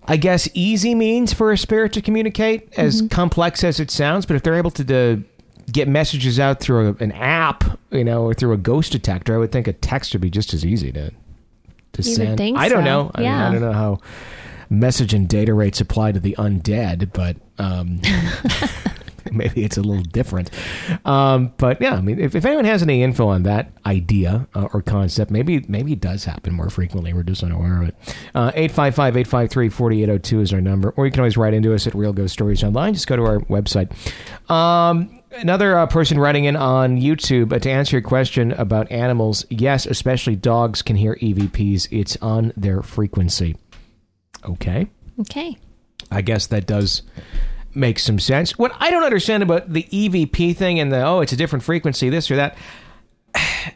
I 0.07 0.17
guess 0.17 0.47
easy 0.53 0.93
means 0.93 1.33
for 1.33 1.51
a 1.51 1.57
spirit 1.57 1.91
to 1.93 2.01
communicate, 2.01 2.71
as 2.77 3.01
complex 3.09 3.63
as 3.63 3.79
it 3.79 3.89
sounds. 3.89 4.27
But 4.27 4.35
if 4.35 4.43
they're 4.43 4.53
able 4.53 4.69
to, 4.69 4.85
to 4.85 5.23
get 5.71 5.87
messages 5.87 6.39
out 6.39 6.59
through 6.59 6.89
a, 6.99 7.03
an 7.03 7.11
app, 7.13 7.63
you 7.89 8.03
know, 8.03 8.21
or 8.23 8.35
through 8.35 8.53
a 8.53 8.57
ghost 8.57 8.91
detector, 8.91 9.33
I 9.33 9.39
would 9.39 9.51
think 9.51 9.67
a 9.67 9.73
text 9.73 10.13
would 10.13 10.21
be 10.21 10.29
just 10.29 10.53
as 10.53 10.63
easy 10.63 10.91
to 10.91 11.09
to 11.93 12.01
You 12.03 12.15
send. 12.15 12.39
I 12.39 12.69
don't 12.69 12.81
so. 12.81 12.81
know. 12.83 13.11
I, 13.15 13.19
mean, 13.21 13.25
Yeah. 13.31 13.49
I 13.49 13.51
don't 13.51 13.61
know 13.61 13.73
how 13.73 13.99
message 14.69 15.11
and 15.11 15.27
data 15.27 15.55
rates 15.55 15.81
apply 15.81 16.11
to 16.11 16.19
the 16.19 16.35
undead, 16.37 17.11
but 17.11 17.37
um, 17.57 17.99
maybe 19.31 19.63
it's 19.63 19.77
a 19.77 19.81
little 19.81 20.03
different. 20.03 20.49
Um, 21.05 21.53
but 21.57 21.81
yeah, 21.81 21.95
I 21.95 22.01
mean, 22.01 22.19
if, 22.19 22.35
if 22.35 22.45
anyone 22.45 22.65
has 22.65 22.81
any 22.81 23.03
info 23.03 23.27
on 23.27 23.43
that 23.43 23.71
idea 23.85 24.47
uh, 24.55 24.67
or 24.73 24.81
concept, 24.81 25.31
maybe 25.31 25.65
maybe 25.67 25.93
it 25.93 26.01
does 26.01 26.25
happen 26.25 26.53
more 26.53 26.69
frequently. 26.69 27.13
We're 27.13 27.23
just 27.23 27.43
unaware 27.43 27.81
of 27.81 27.89
it. 27.89 27.95
Uh, 28.33 28.51
855-853-4802 28.51 30.41
is 30.41 30.53
our 30.53 30.61
number, 30.61 30.91
or 30.91 31.05
you 31.05 31.11
can 31.11 31.21
always 31.21 31.37
write 31.37 31.53
into 31.53 31.73
us 31.73 31.87
at 31.87 31.95
Real 31.95 32.13
Ghost 32.13 32.33
Stories 32.33 32.63
Online. 32.63 32.93
Just 32.93 33.07
go 33.07 33.15
to 33.15 33.23
our 33.23 33.39
website. 33.41 33.91
Um, 34.49 35.21
another 35.31 35.77
uh, 35.77 35.87
person 35.87 36.19
writing 36.19 36.45
in 36.45 36.55
on 36.55 36.97
YouTube 36.97 37.53
uh, 37.53 37.59
to 37.59 37.69
answer 37.69 37.97
your 37.97 38.01
question 38.01 38.51
about 38.53 38.91
animals. 38.91 39.45
Yes, 39.49 39.85
especially 39.85 40.35
dogs 40.35 40.81
can 40.81 40.95
hear 40.95 41.15
EVPs. 41.15 41.87
It's 41.91 42.17
on 42.21 42.53
their 42.55 42.81
frequency. 42.81 43.57
Okay. 44.43 44.87
Okay. 45.19 45.57
I 46.11 46.21
guess 46.21 46.47
that 46.47 46.67
does 46.67 47.01
make 47.75 47.99
some 47.99 48.19
sense. 48.19 48.57
What 48.57 48.71
I 48.79 48.89
don't 48.89 49.03
understand 49.03 49.43
about 49.43 49.71
the 49.71 49.83
EVP 49.83 50.55
thing 50.55 50.79
and 50.79 50.91
the 50.91 51.01
oh, 51.01 51.21
it's 51.21 51.33
a 51.33 51.35
different 51.35 51.63
frequency, 51.63 52.09
this 52.09 52.29
or 52.31 52.35
that. 52.35 52.57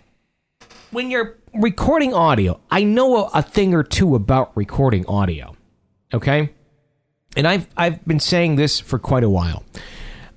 When 0.91 1.11
you're 1.11 1.37
recording 1.53 2.15
audio, 2.15 2.59
I 2.71 2.83
know 2.83 3.25
a, 3.25 3.29
a 3.35 3.41
thing 3.43 3.75
or 3.75 3.83
two 3.83 4.15
about 4.15 4.57
recording 4.57 5.05
audio. 5.05 5.55
Okay? 6.11 6.49
And 7.37 7.47
I've 7.47 7.67
I've 7.77 8.03
been 8.05 8.19
saying 8.19 8.55
this 8.55 8.79
for 8.79 8.97
quite 8.97 9.23
a 9.23 9.29
while. 9.29 9.63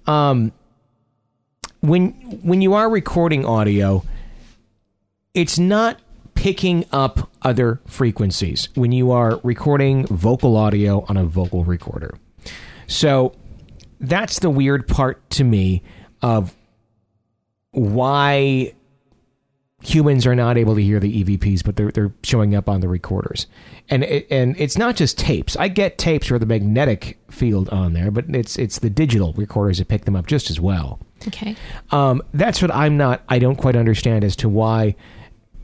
Um 0.06 0.52
when 1.80 2.10
when 2.42 2.60
you 2.60 2.74
are 2.74 2.90
recording 2.90 3.46
audio, 3.46 4.04
it's 5.32 5.58
not 5.58 6.00
picking 6.34 6.84
up 6.92 7.30
other 7.42 7.80
frequencies 7.86 8.68
when 8.74 8.92
you 8.92 9.10
are 9.10 9.40
recording 9.42 10.06
vocal 10.06 10.56
audio 10.56 11.04
on 11.08 11.16
a 11.16 11.24
vocal 11.24 11.64
recorder. 11.64 12.18
So 12.86 13.34
that's 14.02 14.40
the 14.40 14.50
weird 14.50 14.86
part 14.86 15.28
to 15.30 15.44
me 15.44 15.82
of 16.20 16.54
why 17.70 18.74
humans 19.82 20.26
are 20.26 20.34
not 20.34 20.56
able 20.56 20.74
to 20.74 20.82
hear 20.82 21.00
the 21.00 21.24
EVPs, 21.24 21.64
but 21.64 21.76
they're 21.76 21.90
they're 21.90 22.12
showing 22.22 22.54
up 22.54 22.68
on 22.68 22.80
the 22.80 22.88
recorders. 22.88 23.46
And 23.88 24.04
it, 24.04 24.26
and 24.30 24.54
it's 24.58 24.78
not 24.78 24.96
just 24.96 25.18
tapes. 25.18 25.56
I 25.56 25.68
get 25.68 25.98
tapes 25.98 26.30
where 26.30 26.38
the 26.38 26.46
magnetic 26.46 27.18
field 27.30 27.68
on 27.70 27.92
there, 27.92 28.10
but 28.10 28.26
it's 28.28 28.56
it's 28.58 28.78
the 28.78 28.90
digital 28.90 29.32
recorders 29.34 29.78
that 29.78 29.88
pick 29.88 30.04
them 30.04 30.16
up 30.16 30.26
just 30.26 30.50
as 30.50 30.60
well. 30.60 31.00
Okay. 31.28 31.56
Um, 31.90 32.22
that's 32.34 32.60
what 32.60 32.74
I'm 32.74 32.96
not. 32.96 33.22
I 33.28 33.38
don't 33.38 33.56
quite 33.56 33.76
understand 33.76 34.24
as 34.24 34.36
to 34.36 34.48
why 34.48 34.96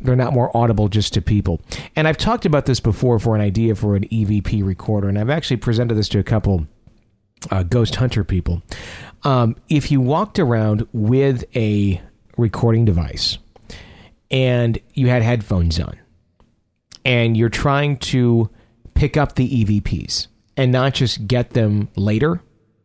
they're 0.00 0.16
not 0.16 0.32
more 0.32 0.56
audible 0.56 0.88
just 0.88 1.12
to 1.14 1.22
people. 1.22 1.60
And 1.96 2.06
I've 2.06 2.16
talked 2.18 2.46
about 2.46 2.66
this 2.66 2.78
before 2.78 3.18
for 3.18 3.34
an 3.34 3.40
idea 3.40 3.74
for 3.74 3.96
an 3.96 4.04
EVP 4.08 4.64
recorder, 4.64 5.08
and 5.08 5.18
I've 5.18 5.30
actually 5.30 5.56
presented 5.56 5.94
this 5.94 6.08
to 6.10 6.18
a 6.18 6.24
couple 6.24 6.66
uh, 7.50 7.62
ghost 7.62 7.96
hunter 7.96 8.24
people. 8.24 8.62
Um, 9.24 9.56
if 9.68 9.90
you 9.90 10.00
walked 10.00 10.38
around 10.38 10.86
with 10.92 11.44
a 11.56 12.00
recording 12.36 12.84
device 12.84 13.38
and 14.30 14.78
you 14.94 15.08
had 15.08 15.22
headphones 15.22 15.80
on, 15.80 15.98
and 17.04 17.36
you're 17.36 17.48
trying 17.48 17.96
to 17.96 18.50
pick 18.94 19.16
up 19.16 19.34
the 19.34 19.64
EVPs 19.64 20.26
and 20.56 20.72
not 20.72 20.92
just 20.92 21.26
get 21.26 21.50
them 21.50 21.88
later. 21.96 22.42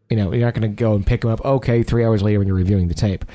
You 0.10 0.18
know, 0.18 0.32
you're 0.32 0.46
not 0.46 0.54
going 0.54 0.62
to 0.62 0.68
go 0.68 0.94
and 0.94 1.06
pick 1.06 1.22
them 1.22 1.32
up, 1.32 1.44
okay, 1.44 1.82
three 1.82 2.06
hours 2.06 2.22
later 2.22 2.39
when 2.39 2.48
you're 2.48 2.56
reviewing 2.56 2.88
the 2.88 2.94
tape. 2.94 3.25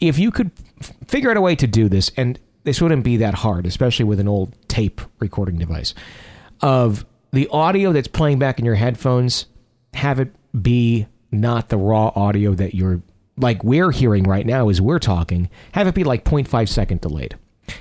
If 0.00 0.18
you 0.18 0.30
could 0.30 0.50
f- 0.80 0.92
figure 1.06 1.30
out 1.30 1.36
a 1.36 1.40
way 1.40 1.54
to 1.54 1.66
do 1.66 1.88
this, 1.88 2.10
and 2.16 2.38
this 2.64 2.80
wouldn't 2.82 3.04
be 3.04 3.18
that 3.18 3.34
hard, 3.34 3.66
especially 3.66 4.04
with 4.04 4.18
an 4.18 4.26
old 4.26 4.56
tape 4.68 5.00
recording 5.20 5.58
device, 5.58 5.94
of 6.60 7.06
the 7.32 7.48
audio 7.48 7.92
that's 7.92 8.08
playing 8.08 8.38
back 8.40 8.58
in 8.58 8.64
your 8.64 8.74
headphones, 8.74 9.46
have 9.94 10.18
it 10.18 10.34
be 10.60 11.06
not 11.30 11.68
the 11.68 11.76
raw 11.76 12.12
audio 12.14 12.54
that 12.54 12.74
you're 12.74 13.02
like 13.36 13.64
we're 13.64 13.90
hearing 13.90 14.24
right 14.24 14.46
now 14.46 14.68
as 14.68 14.80
we're 14.80 14.98
talking, 14.98 15.50
have 15.72 15.86
it 15.86 15.94
be 15.94 16.04
like 16.04 16.24
0.5 16.24 16.68
second 16.68 17.00
delayed. 17.00 17.36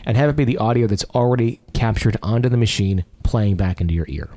And 0.06 0.15
have 0.15 0.30
it 0.30 0.36
be 0.36 0.46
the 0.46 0.58
audio 0.58 0.88
that's 0.88 1.03
already 1.13 1.60
captured 1.74 2.18
onto 2.24 2.48
the 2.48 2.58
machine 2.58 3.03
playing 3.24 3.58
back 3.58 3.82
into 3.82 3.94
your 3.94 4.06
ear. 4.08 4.30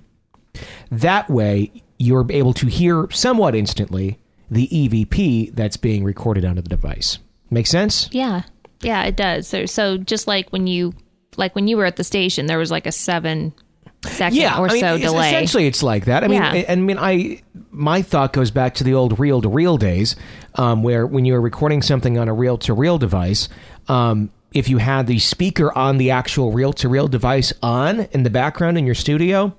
That 0.90 1.30
way, 1.30 1.84
you're 1.98 2.26
able 2.30 2.52
to 2.54 2.66
hear 2.66 3.06
somewhat 3.10 3.54
instantly 3.54 4.18
the 4.50 4.68
EVP 4.68 5.54
that's 5.54 5.76
being 5.76 6.04
recorded 6.04 6.44
onto 6.44 6.62
the 6.62 6.68
device. 6.68 7.18
Make 7.50 7.66
sense? 7.66 8.08
Yeah. 8.12 8.42
Yeah, 8.80 9.04
it 9.04 9.16
does. 9.16 9.46
So, 9.46 9.66
so 9.66 9.96
just 9.98 10.26
like 10.26 10.50
when 10.50 10.66
you 10.66 10.94
like 11.36 11.54
when 11.54 11.68
you 11.68 11.76
were 11.76 11.84
at 11.84 11.96
the 11.96 12.04
station, 12.04 12.46
there 12.46 12.58
was 12.58 12.70
like 12.70 12.86
a 12.86 12.92
seven 12.92 13.52
second 14.06 14.42
or 14.58 14.68
I 14.68 14.72
mean, 14.72 14.80
so 14.80 14.98
delay. 14.98 15.28
Essentially, 15.28 15.66
it's 15.66 15.82
like 15.82 16.06
that. 16.06 16.24
I 16.24 16.28
mean, 16.28 16.42
Yeah. 16.42 16.52
I, 16.52 16.66
I 16.68 16.76
mean, 16.76 16.98
I 16.98 17.42
my 17.70 18.02
thought 18.02 18.32
goes 18.32 18.50
back 18.50 18.74
to 18.76 18.84
the 18.84 18.94
old 18.94 19.18
reel 19.18 19.40
to 19.42 19.48
reel 19.48 19.76
days, 19.76 20.16
um, 20.54 20.82
where 20.82 21.06
when 21.06 21.24
you 21.24 21.34
were 21.34 21.40
recording 21.40 21.82
something 21.82 22.18
on 22.18 22.28
a 22.28 22.34
reel 22.34 22.58
to 22.58 22.74
reel 22.74 22.98
device, 22.98 23.48
um, 23.88 24.30
if 24.52 24.68
you 24.68 24.78
had 24.78 25.06
the 25.06 25.18
speaker 25.18 25.76
on 25.76 25.98
the 25.98 26.10
actual 26.10 26.52
reel 26.52 26.72
to 26.74 26.88
reel 26.88 27.08
device 27.08 27.52
on 27.62 28.00
in 28.12 28.22
the 28.22 28.30
background 28.30 28.78
in 28.78 28.86
your 28.86 28.94
studio. 28.94 29.54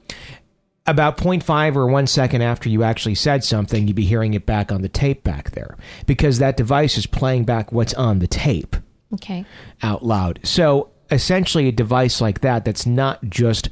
About 0.89 1.17
0.5 1.17 1.75
or 1.75 1.87
one 1.87 2.07
second 2.07 2.41
after 2.41 2.69
you 2.69 2.81
actually 2.81 3.15
said 3.15 3.43
something, 3.43 3.87
you'd 3.87 3.95
be 3.97 4.05
hearing 4.05 4.33
it 4.35 4.45
back 4.45 4.71
on 4.71 4.81
the 4.81 4.87
tape 4.87 5.21
back 5.21 5.51
there 5.51 5.75
because 6.05 6.39
that 6.39 6.55
device 6.55 6.97
is 6.97 7.05
playing 7.05 7.43
back 7.43 7.73
what's 7.73 7.93
on 7.95 8.19
the 8.19 8.27
tape 8.27 8.77
okay. 9.13 9.45
out 9.83 10.05
loud. 10.05 10.39
So 10.43 10.91
essentially, 11.11 11.67
a 11.67 11.71
device 11.71 12.21
like 12.21 12.41
that 12.41 12.65
that's 12.65 12.85
not 12.85 13.23
just 13.25 13.69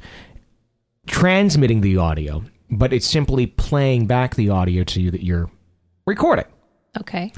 transmitting 1.06 1.80
the 1.80 1.96
audio, 1.96 2.44
but 2.70 2.92
it's 2.92 3.06
simply 3.06 3.46
playing 3.46 4.06
back 4.06 4.34
the 4.34 4.50
audio 4.50 4.84
to 4.84 5.00
you 5.00 5.10
that 5.10 5.24
you're 5.24 5.50
recording. 6.06 6.46
Okay. 6.98 7.32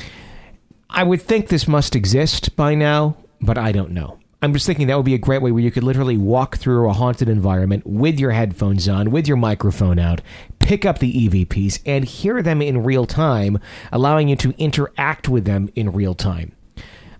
I 0.90 1.02
would 1.02 1.20
think 1.20 1.48
this 1.48 1.68
must 1.68 1.94
exist 1.94 2.56
by 2.56 2.74
now, 2.74 3.16
but 3.40 3.58
I 3.58 3.72
don't 3.72 3.90
know. 3.90 4.18
I'm 4.40 4.52
just 4.52 4.66
thinking 4.66 4.86
that 4.86 4.96
would 4.96 5.04
be 5.04 5.14
a 5.14 5.18
great 5.18 5.42
way 5.42 5.50
where 5.50 5.62
you 5.62 5.72
could 5.72 5.82
literally 5.82 6.16
walk 6.16 6.58
through 6.58 6.88
a 6.88 6.92
haunted 6.92 7.28
environment 7.28 7.84
with 7.84 8.20
your 8.20 8.30
headphones 8.30 8.88
on, 8.88 9.10
with 9.10 9.26
your 9.26 9.36
microphone 9.36 9.98
out, 9.98 10.20
pick 10.60 10.86
up 10.86 11.00
the 11.00 11.28
EVPs, 11.28 11.80
and 11.84 12.04
hear 12.04 12.40
them 12.40 12.62
in 12.62 12.84
real 12.84 13.04
time, 13.04 13.58
allowing 13.90 14.28
you 14.28 14.36
to 14.36 14.54
interact 14.56 15.28
with 15.28 15.44
them 15.44 15.68
in 15.74 15.90
real 15.90 16.14
time. 16.14 16.52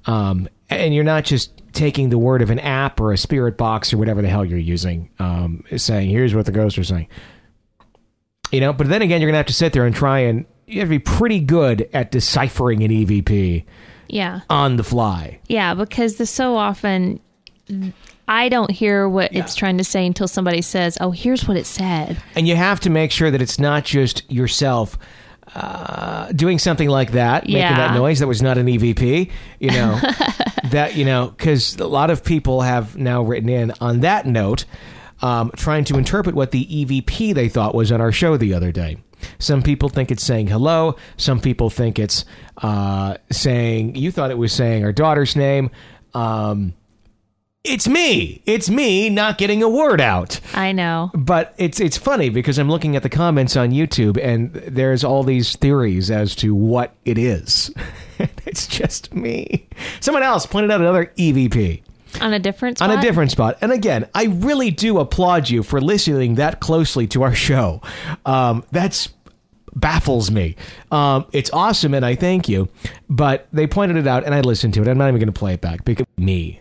Um, 0.07 0.49
and 0.71 0.95
you're 0.95 1.03
not 1.03 1.25
just 1.25 1.58
taking 1.73 2.09
the 2.11 2.19
word 2.19 2.43
of 2.43 2.51
an 2.51 2.59
app 2.59 3.01
or 3.01 3.13
a 3.13 3.19
spirit 3.19 3.57
box 3.57 3.93
or 3.93 3.99
whatever 3.99 4.23
the 4.23 4.29
hell 4.29 4.45
you're 4.45 4.59
using, 4.59 5.11
um, 5.19 5.63
saying, 5.77 6.11
here's 6.11 6.35
what 6.35 6.47
the 6.47 6.53
ghosts 6.53 6.79
are 6.79 6.85
saying. 6.85 7.09
You 8.51 8.61
know, 8.61 8.73
but 8.73 8.89
then 8.89 9.03
again, 9.03 9.21
you're 9.21 9.29
going 9.29 9.35
to 9.35 9.39
have 9.39 9.47
to 9.47 9.53
sit 9.53 9.73
there 9.73 9.85
and 9.85 9.95
try 9.95 10.21
and 10.21 10.47
you 10.67 10.81
have 10.81 10.89
to 10.89 10.91
be 10.91 10.99
pretty 10.99 11.41
good 11.41 11.89
at 11.93 12.11
deciphering 12.11 12.83
an 12.83 12.91
EVP 12.91 13.65
Yeah. 14.09 14.41
on 14.51 14.77
the 14.77 14.85
fly. 14.85 15.39
Yeah, 15.49 15.75
because 15.75 16.17
the 16.17 16.27
so 16.27 16.57
often 16.57 17.21
I 18.27 18.49
don't 18.49 18.71
hear 18.71 19.09
what 19.09 19.35
it's 19.35 19.55
trying 19.55 19.79
to 19.79 19.85
say 19.85 20.07
until 20.07 20.29
somebody 20.29 20.61
says, 20.63 20.97
"Oh, 21.01 21.11
here's 21.11 21.47
what 21.49 21.57
it 21.57 21.65
said." 21.67 22.17
And 22.35 22.47
you 22.49 22.57
have 22.57 22.81
to 22.81 22.91
make 22.91 23.11
sure 23.11 23.31
that 23.31 23.41
it's 23.43 23.59
not 23.59 23.85
just 23.85 24.31
yourself 24.31 24.99
uh, 25.55 26.31
doing 26.33 26.59
something 26.59 26.89
like 26.91 27.13
that, 27.13 27.45
making 27.47 27.61
that 27.61 27.95
noise 27.95 28.19
that 28.19 28.27
was 28.27 28.43
not 28.43 28.59
an 28.59 28.67
EVP, 28.67 29.31
you 29.61 29.71
know, 29.71 29.99
that, 30.71 30.97
you 30.97 31.05
know, 31.05 31.29
because 31.29 31.77
a 31.77 31.87
lot 31.87 32.11
of 32.11 32.25
people 32.25 32.63
have 32.63 32.97
now 32.97 33.23
written 33.23 33.49
in 33.49 33.73
on 33.81 34.01
that 34.01 34.27
note, 34.27 34.65
um, 35.23 35.51
trying 35.57 35.85
to 35.85 35.97
interpret 35.99 36.35
what 36.35 36.51
the 36.51 36.65
EVP 36.65 37.35
they 37.35 37.49
thought 37.49 37.75
was 37.75 37.91
on 37.93 38.01
our 38.01 38.13
show 38.13 38.37
the 38.37 38.55
other 38.55 38.73
day. 38.73 38.99
Some 39.39 39.63
people 39.63 39.89
think 39.89 40.11
it's 40.11 40.23
saying 40.23 40.47
hello. 40.47 40.97
Some 41.17 41.41
people 41.41 41.71
think 41.71 41.99
it's 41.99 42.25
uh, 42.59 43.17
saying, 43.31 43.97
you 43.97 44.13
thought 44.13 44.31
it 44.31 44.39
was 44.39 44.53
saying 44.53 44.85
our 44.85 44.93
daughter's 44.93 45.35
name. 45.35 45.71
Um, 46.15 46.75
it's 47.65 47.89
me. 47.89 48.43
It's 48.47 48.71
me 48.71 49.11
not 49.11 49.37
getting 49.37 49.63
a 49.63 49.69
word 49.69 50.01
out. 50.01 50.41
I 50.55 50.73
know. 50.73 51.11
But 51.15 51.55
it's 51.59 51.81
it's 51.81 51.99
funny 51.99 52.31
because 52.31 52.59
I'm 52.59 52.71
looking 52.71 52.97
at 52.97 53.03
the 53.03 53.11
comments 53.11 53.57
on 53.57 53.71
YouTube 53.71 54.19
and 54.23 54.53
there's 54.55 55.05
all 55.05 55.23
these 55.23 55.57
theories 55.57 56.11
as 56.11 56.35
to 56.37 56.55
what 56.55 56.95
it 57.05 57.19
is. 57.19 57.71
it's 58.49 58.67
just 58.67 59.15
me. 59.15 59.69
Someone 60.01 60.23
else 60.23 60.47
pointed 60.47 60.71
out 60.71 60.81
another 60.81 61.13
EVP 61.17 61.83
On 62.21 62.33
a 62.33 62.39
different 62.39 62.79
spot? 62.79 62.91
on 62.91 62.99
a 62.99 63.01
different 63.03 63.31
spot. 63.31 63.59
And 63.61 63.71
again, 63.73 64.09
I 64.15 64.25
really 64.25 64.71
do 64.71 64.99
applaud 64.99 65.49
you 65.49 65.63
for 65.63 65.81
listening 65.81 66.35
that 66.37 66.59
closely 66.61 67.07
to 67.09 67.23
our 67.23 67.35
show. 67.35 67.83
Um, 68.27 68.65
that's 68.73 69.11
baffles 69.75 70.31
me. 70.31 70.57
Um, 70.91 71.27
it's 71.33 71.51
awesome, 71.53 71.95
and 71.95 72.05
I 72.05 72.15
thank 72.17 72.49
you. 72.49 72.69
But 73.09 73.47
they 73.53 73.67
pointed 73.69 73.97
it 73.97 74.07
out, 74.07 74.25
and 74.25 74.35
I 74.35 74.41
listened 74.41 74.75
to 74.75 74.83
it. 74.83 74.89
I'm 74.89 74.99
not 74.99 75.09
even 75.09 75.21
going 75.21 75.33
to 75.33 75.39
play 75.39 75.55
it 75.55 75.61
back 75.61 75.85
because 75.85 76.07
me. 76.17 76.61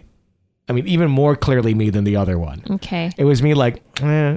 I 0.69 0.73
mean, 0.73 0.85
even 0.87 1.09
more 1.09 1.35
clearly 1.35 1.73
me 1.73 1.89
than 1.89 2.03
the 2.03 2.17
other 2.17 2.37
one. 2.37 2.61
Okay. 2.69 3.09
It 3.17 3.23
was 3.23 3.41
me 3.41 3.53
like 3.53 3.81
eh, 4.03 4.35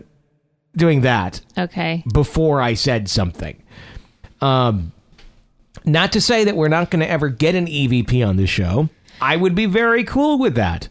doing 0.77 1.01
that 1.01 1.41
Okay. 1.59 2.05
before 2.15 2.63
I 2.63 2.75
said 2.75 3.09
something. 3.11 3.61
Um, 4.41 4.93
not 5.85 6.13
to 6.13 6.21
say 6.21 6.45
that 6.45 6.57
we're 6.57 6.69
not 6.69 6.91
going 6.91 7.01
to 7.01 7.11
ever 7.11 7.29
get 7.29 7.55
an 7.55 7.67
EVP 7.67 8.27
on 8.27 8.37
the 8.37 8.47
show. 8.47 8.89
I 9.21 9.37
would 9.37 9.55
be 9.55 9.67
very 9.67 10.05
cool 10.05 10.39
with 10.39 10.55
that. 10.55 10.89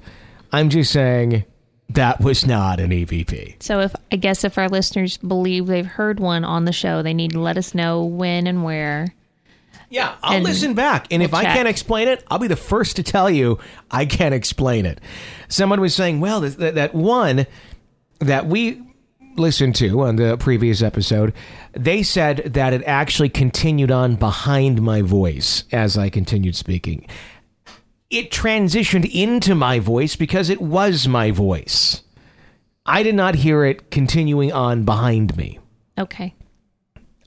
I'm 0.52 0.70
just 0.70 0.92
saying 0.92 1.46
that 1.90 2.22
was 2.22 2.46
not 2.46 2.80
an 2.80 2.92
EVP. 2.92 3.62
So 3.62 3.80
if 3.82 3.96
I 4.12 4.16
guess 4.16 4.44
if 4.44 4.58
our 4.58 4.70
listeners 4.70 5.18
believe 5.18 5.68
they've 5.68 5.86
heard 5.86 6.20
one 6.20 6.44
on 6.44 6.66
the 6.66 6.72
show, 6.72 7.02
they 7.02 7.14
need 7.14 7.32
to 7.32 7.40
let 7.40 7.58
us 7.58 7.74
know 7.74 8.04
when 8.04 8.48
and 8.48 8.64
where. 8.64 9.14
Yeah, 9.90 10.16
I'll 10.22 10.42
listen 10.42 10.76
back. 10.76 11.08
And 11.10 11.24
if 11.24 11.32
we'll 11.32 11.42
I 11.42 11.44
check. 11.46 11.56
can't 11.56 11.68
explain 11.68 12.08
it, 12.08 12.24
I'll 12.30 12.38
be 12.38 12.48
the 12.48 12.56
first 12.56 12.96
to 12.98 13.04
tell 13.04 13.30
you 13.30 13.58
I 13.90 14.06
can't 14.06 14.36
explain 14.36 14.86
it. 14.86 15.02
Someone 15.48 15.82
was 15.82 15.96
saying, 15.96 16.20
well, 16.20 16.42
that, 16.42 16.76
that 16.76 16.94
one 16.94 17.48
that 18.20 18.46
we 18.46 18.84
listened 19.36 19.76
to 19.76 20.02
on 20.02 20.16
the 20.16 20.38
previous 20.38 20.82
episode, 20.82 21.34
they 21.74 22.04
said 22.04 22.38
that 22.54 22.74
it 22.74 22.84
actually 22.86 23.30
continued 23.30 23.92
on 23.92 24.16
behind 24.16 24.82
my 24.82 25.02
voice 25.02 25.64
as 25.72 25.98
I 25.98 26.10
continued 26.10 26.56
speaking. 26.56 27.08
It 28.10 28.32
transitioned 28.32 29.10
into 29.14 29.54
my 29.56 29.80
voice 29.80 30.16
because 30.16 30.50
it 30.50 30.62
was 30.62 31.08
my 31.08 31.32
voice. 31.32 32.02
I 32.86 33.04
did 33.04 33.16
not 33.16 33.36
hear 33.36 33.64
it 33.64 33.92
continuing 33.92 34.52
on 34.52 34.84
behind 34.84 35.38
me. 35.38 35.60
Okay. 35.98 36.34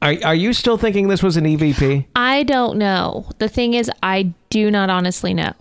Are, 0.01 0.15
are 0.25 0.35
you 0.35 0.53
still 0.53 0.77
thinking 0.77 1.07
this 1.07 1.23
was 1.23 1.37
an 1.37 1.45
EVP? 1.45 2.07
I 2.17 2.43
don't 2.43 2.77
know. 2.77 3.31
The 3.39 3.49
thing 3.49 3.75
is, 3.75 3.89
I 4.03 4.35
do 4.51 4.71
not 4.71 4.91
honestly 4.91 5.33
know. 5.33 5.53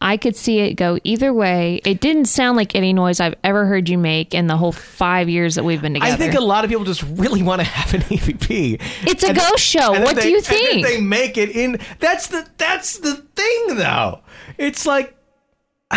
I 0.00 0.16
could 0.16 0.36
see 0.36 0.60
it 0.60 0.74
go 0.74 0.98
either 1.02 1.32
way. 1.34 1.80
It 1.84 2.00
didn't 2.00 2.26
sound 2.26 2.56
like 2.56 2.76
any 2.76 2.92
noise 2.92 3.18
I've 3.18 3.34
ever 3.42 3.66
heard 3.66 3.88
you 3.88 3.98
make 3.98 4.32
in 4.32 4.46
the 4.46 4.56
whole 4.56 4.70
five 4.70 5.28
years 5.28 5.56
that 5.56 5.64
we've 5.64 5.82
been 5.82 5.94
together. 5.94 6.12
I 6.12 6.16
think 6.16 6.34
a 6.34 6.40
lot 6.40 6.62
of 6.64 6.70
people 6.70 6.84
just 6.84 7.02
really 7.02 7.42
want 7.42 7.60
to 7.60 7.64
have 7.66 7.94
an 7.94 8.00
EVP. 8.16 8.80
It's 9.08 9.24
a 9.24 9.28
And- 9.30 9.36
ghost 9.36 9.58
show. 9.64 9.90
What 10.00 10.14
do 10.14 10.20
they- 10.20 10.30
you 10.30 10.36
and 10.36 10.44
then 10.46 10.58
think? 10.70 10.86
they 10.86 11.00
make 11.00 11.36
it 11.36 11.50
in. 11.50 11.80
That's 11.98 12.28
the 12.28 12.46
that's 12.58 12.98
the 12.98 13.14
thing, 13.34 13.76
though. 13.76 14.20
It's 14.56 14.86
like 14.86 15.16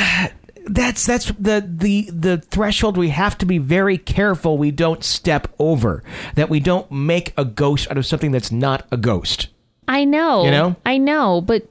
that's 0.66 1.06
that's 1.06 1.26
the 1.40 1.64
the 1.68 2.10
the 2.12 2.38
threshold 2.38 2.98
we 2.98 3.10
have 3.10 3.38
to 3.40 3.46
be 3.46 3.58
very 3.58 3.98
careful 3.98 4.58
we 4.58 4.72
don't 4.72 5.04
step 5.04 5.48
over. 5.60 6.04
That 6.36 6.50
we 6.50 6.60
don't 6.60 6.92
make 6.92 7.34
a 7.38 7.46
ghost 7.46 7.90
out 7.92 7.98
of 7.98 8.06
something 8.06 8.32
that's 8.32 8.52
not 8.52 8.88
a 8.92 8.98
ghost. 8.98 9.50
I 9.88 10.06
know. 10.06 10.46
You 10.46 10.52
know? 10.52 10.76
I 10.86 10.98
know, 10.98 11.42
but 11.42 11.68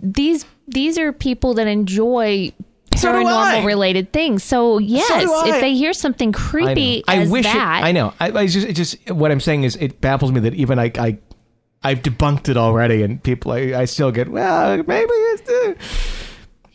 these 0.00 0.44
these 0.70 0.98
are 0.98 1.12
people 1.12 1.54
that 1.54 1.66
enjoy 1.66 2.52
So 2.96 3.12
paranormal 3.12 3.64
related 3.64 4.12
things. 4.12 4.42
So 4.42 4.78
yes, 4.78 5.10
I. 5.10 5.48
if 5.48 5.60
they 5.60 5.74
hear 5.74 5.92
something 5.92 6.32
creepy 6.32 7.04
I 7.08 7.18
as 7.18 7.30
wish 7.30 7.44
that, 7.44 7.82
It, 7.82 7.86
I 7.86 7.92
know. 7.92 8.14
I, 8.20 8.30
I 8.30 8.46
just 8.46 8.66
it 8.66 8.72
just 8.74 9.10
what 9.10 9.30
I'm 9.30 9.40
saying 9.40 9.64
is 9.64 9.76
it 9.76 10.00
baffles 10.00 10.32
me 10.32 10.40
that 10.40 10.54
even 10.54 10.78
I 10.78 10.90
I 10.96 11.18
I've 11.82 12.02
debunked 12.02 12.48
it 12.48 12.56
already, 12.58 13.02
and 13.02 13.22
people 13.22 13.52
I, 13.52 13.72
I 13.74 13.84
still 13.86 14.10
get 14.12 14.28
well 14.28 14.76
maybe 14.76 15.10
it's. 15.12 15.48
Uh, 15.48 15.74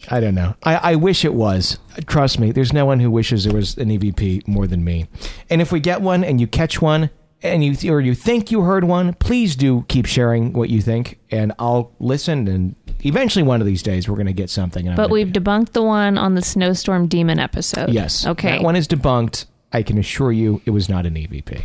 I 0.07 0.19
don't 0.19 0.35
know. 0.35 0.55
I, 0.61 0.75
I 0.91 0.95
wish 0.95 1.25
it 1.25 1.33
was. 1.33 1.79
Trust 2.05 2.39
me, 2.39 2.51
there's 2.51 2.71
no 2.71 2.85
one 2.85 2.99
who 2.99 3.09
wishes 3.09 3.43
there 3.45 3.55
was 3.55 3.75
an 3.77 3.89
EVP 3.89 4.47
more 4.47 4.67
than 4.67 4.83
me. 4.83 5.07
And 5.49 5.61
if 5.63 5.71
we 5.71 5.79
get 5.79 6.01
one 6.01 6.23
and 6.23 6.39
you 6.39 6.45
catch 6.45 6.79
one 6.79 7.09
and 7.45 7.63
you 7.63 7.91
or 7.91 8.01
you 8.01 8.15
think 8.15 8.51
you 8.51 8.61
heard 8.61 8.83
one, 8.83 9.13
please 9.13 9.55
do 9.55 9.85
keep 9.87 10.05
sharing 10.05 10.53
what 10.53 10.69
you 10.69 10.81
think, 10.81 11.19
and 11.31 11.53
I'll 11.59 11.91
listen. 11.99 12.47
And 12.47 12.75
eventually, 13.03 13.43
one 13.43 13.61
of 13.61 13.67
these 13.67 13.83
days, 13.83 14.07
we're 14.09 14.15
going 14.15 14.27
to 14.27 14.33
get 14.33 14.49
something. 14.49 14.87
and 14.87 14.95
but 14.95 15.09
we've 15.09 15.29
debunked 15.29 15.71
the 15.71 15.83
one 15.83 16.17
on 16.17 16.35
the 16.35 16.41
snowstorm 16.41 17.07
demon 17.07 17.39
episode. 17.39 17.89
Yes. 17.89 18.25
Okay. 18.25 18.49
That 18.49 18.63
one 18.63 18.75
is 18.75 18.87
debunked. 18.87 19.45
I 19.71 19.83
can 19.83 19.97
assure 19.97 20.31
you 20.31 20.61
it 20.65 20.71
was 20.71 20.87
not 20.89 21.05
an 21.05 21.15
EVP. 21.15 21.63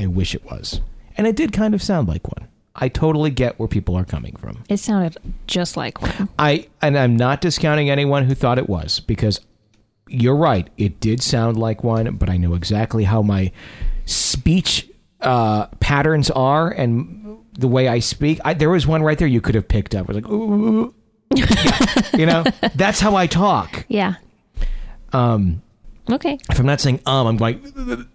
I 0.00 0.06
wish 0.06 0.34
it 0.34 0.44
was. 0.44 0.80
And 1.16 1.26
it 1.26 1.36
did 1.36 1.52
kind 1.52 1.74
of 1.74 1.82
sound 1.82 2.08
like 2.08 2.26
one. 2.28 2.48
I 2.80 2.88
totally 2.88 3.30
get 3.30 3.58
where 3.58 3.66
people 3.68 3.96
are 3.96 4.04
coming 4.04 4.36
from. 4.36 4.62
It 4.68 4.76
sounded 4.78 5.16
just 5.48 5.76
like 5.76 6.00
one. 6.00 6.28
I 6.38 6.68
and 6.80 6.96
I'm 6.96 7.16
not 7.16 7.40
discounting 7.40 7.90
anyone 7.90 8.24
who 8.24 8.34
thought 8.34 8.58
it 8.58 8.68
was 8.68 9.00
because 9.00 9.40
you're 10.08 10.36
right. 10.36 10.70
It 10.78 11.00
did 11.00 11.20
sound 11.22 11.56
like 11.58 11.82
one, 11.82 12.16
but 12.16 12.30
I 12.30 12.36
know 12.36 12.54
exactly 12.54 13.04
how 13.04 13.20
my 13.20 13.50
speech 14.04 14.87
uh, 15.20 15.66
patterns 15.80 16.30
are 16.30 16.70
and 16.70 17.38
the 17.58 17.68
way 17.68 17.88
I 17.88 17.98
speak. 17.98 18.40
I, 18.44 18.54
there 18.54 18.70
was 18.70 18.86
one 18.86 19.02
right 19.02 19.18
there 19.18 19.28
you 19.28 19.40
could 19.40 19.54
have 19.54 19.66
picked 19.68 19.94
up. 19.94 20.02
It 20.02 20.08
was 20.08 20.16
like, 20.16 20.28
ooh. 20.30 20.94
you 22.16 22.26
know, 22.26 22.44
that's 22.74 23.00
how 23.00 23.16
I 23.16 23.26
talk. 23.26 23.84
Yeah. 23.88 24.14
Um, 25.12 25.62
Okay. 26.10 26.38
if 26.50 26.58
I'm 26.58 26.66
not 26.66 26.80
saying 26.80 27.00
um, 27.06 27.26
I'm 27.26 27.36
going, 27.36 28.08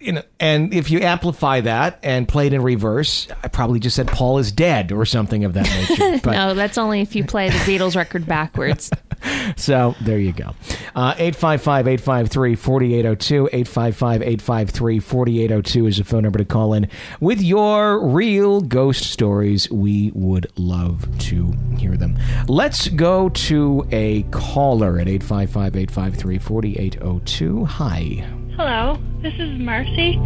you 0.00 0.12
know, 0.12 0.22
and 0.38 0.72
if 0.72 0.90
you 0.90 1.00
amplify 1.00 1.60
that 1.62 1.98
and 2.04 2.28
play 2.28 2.46
it 2.46 2.52
in 2.52 2.62
reverse, 2.62 3.26
I 3.42 3.48
probably 3.48 3.80
just 3.80 3.96
said 3.96 4.06
Paul 4.06 4.38
is 4.38 4.52
dead 4.52 4.92
or 4.92 5.04
something 5.04 5.44
of 5.44 5.54
that 5.54 5.64
nature. 5.90 6.20
But 6.22 6.32
No, 6.32 6.54
that's 6.54 6.78
only 6.78 7.00
if 7.00 7.16
you 7.16 7.24
play 7.24 7.48
the 7.48 7.58
Beatles 7.58 7.96
record 7.96 8.24
backwards. 8.26 8.90
so 9.56 9.96
there 10.00 10.18
you 10.18 10.32
go. 10.32 10.54
Uh, 10.94 11.14
855 11.18 11.88
853 11.88 12.54
4802. 12.54 13.46
855 13.52 14.22
853 14.22 15.00
4802 15.00 15.86
is 15.86 15.96
the 15.98 16.04
phone 16.04 16.22
number 16.22 16.38
to 16.38 16.44
call 16.44 16.74
in 16.74 16.88
with 17.20 17.42
your 17.42 18.06
real 18.06 18.60
ghost 18.60 19.10
stories. 19.10 19.68
We 19.70 20.12
would 20.14 20.46
love 20.56 21.06
to 21.20 21.52
hear 21.76 21.96
them. 21.96 22.16
Let's 22.46 22.86
go 22.88 23.30
to 23.30 23.86
a 23.90 24.22
caller 24.30 25.00
at 25.00 25.08
855 25.08 25.74
853 25.76 26.38
4802. 26.38 27.64
Hi. 27.64 28.37
Hello, 28.58 28.98
this 29.22 29.34
is 29.34 29.56
Marcy. 29.56 30.18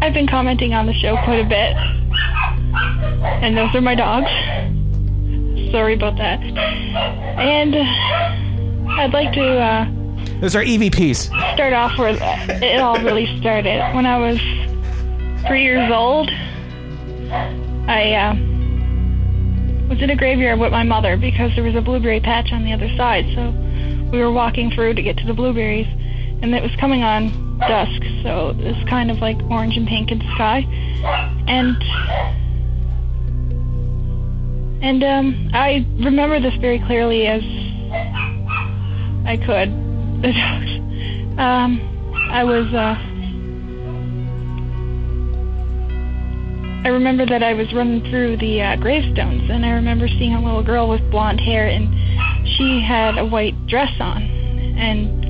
I've 0.00 0.14
been 0.14 0.26
commenting 0.26 0.72
on 0.72 0.86
the 0.86 0.94
show 0.94 1.16
quite 1.24 1.38
a 1.40 1.44
bit. 1.44 1.76
And 3.44 3.54
those 3.54 3.74
are 3.74 3.82
my 3.82 3.94
dogs. 3.94 4.30
Sorry 5.70 5.92
about 5.92 6.16
that. 6.16 6.40
And 6.40 7.76
I'd 8.88 9.12
like 9.12 9.34
to 9.34 9.58
uh, 9.58 10.40
Those 10.40 10.56
are 10.56 10.62
EVPs. 10.64 11.26
start 11.52 11.74
off 11.74 11.98
where 11.98 12.16
it 12.62 12.80
all 12.80 12.98
really 13.02 13.26
started. 13.38 13.82
When 13.94 14.06
I 14.06 14.16
was 14.18 14.38
three 15.46 15.62
years 15.62 15.92
old, 15.92 16.30
I 17.86 18.14
uh, 18.14 18.34
was 19.90 20.00
in 20.00 20.08
a 20.08 20.16
graveyard 20.16 20.58
with 20.58 20.72
my 20.72 20.84
mother 20.84 21.18
because 21.18 21.54
there 21.54 21.64
was 21.64 21.74
a 21.74 21.82
blueberry 21.82 22.20
patch 22.20 22.50
on 22.52 22.64
the 22.64 22.72
other 22.72 22.88
side. 22.96 23.26
So 23.34 23.50
we 24.10 24.20
were 24.20 24.32
walking 24.32 24.70
through 24.70 24.94
to 24.94 25.02
get 25.02 25.18
to 25.18 25.26
the 25.26 25.34
blueberries, 25.34 25.86
and 26.42 26.54
it 26.54 26.62
was 26.62 26.74
coming 26.78 27.02
on 27.02 27.28
dusk, 27.58 28.02
so 28.22 28.50
it 28.50 28.76
was 28.76 28.88
kind 28.88 29.10
of 29.10 29.18
like 29.18 29.38
orange 29.50 29.76
and 29.76 29.86
pink 29.86 30.10
in 30.10 30.18
the 30.18 30.34
sky. 30.34 30.66
And 31.48 31.76
and 34.82 35.02
um, 35.02 35.50
I 35.54 35.86
remember 35.98 36.40
this 36.40 36.54
very 36.60 36.78
clearly 36.80 37.26
as 37.26 37.42
I 39.26 39.36
could. 39.36 39.70
The 40.22 40.28
um, 41.42 41.80
I 42.30 42.44
was. 42.44 42.72
Uh, 42.72 42.96
I 46.84 46.88
remember 46.90 47.26
that 47.26 47.42
I 47.42 47.54
was 47.54 47.72
running 47.72 48.08
through 48.10 48.36
the 48.36 48.62
uh, 48.62 48.76
gravestones, 48.76 49.50
and 49.50 49.66
I 49.66 49.70
remember 49.70 50.06
seeing 50.06 50.34
a 50.34 50.40
little 50.40 50.62
girl 50.62 50.88
with 50.88 51.00
blonde 51.10 51.40
hair, 51.40 51.66
and 51.66 51.88
she 52.56 52.80
had 52.80 53.18
a 53.18 53.24
white 53.26 53.66
dress 53.66 53.90
on 53.98 54.22
and 54.78 55.25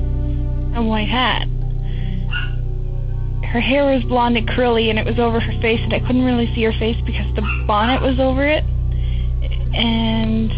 a 0.77 0.83
white 0.83 1.09
hat. 1.09 1.49
Her 3.49 3.61
hair 3.61 3.87
was 3.87 4.05
blonde 4.05 4.37
and 4.37 4.49
curly, 4.49 4.91
and 4.91 4.99
it 4.99 5.07
was 5.07 5.19
over 5.19 5.41
her 5.41 5.61
face, 5.63 5.81
and 5.83 5.95
I 5.95 6.01
couldn't 6.01 6.25
really 6.25 6.53
see 6.55 6.63
her 6.65 6.73
face 6.73 6.97
because 7.07 7.33
the 7.35 7.43
bonnet 7.67 8.03
was 8.03 8.21
over 8.21 8.47
it. 8.47 8.65
And 9.73 10.51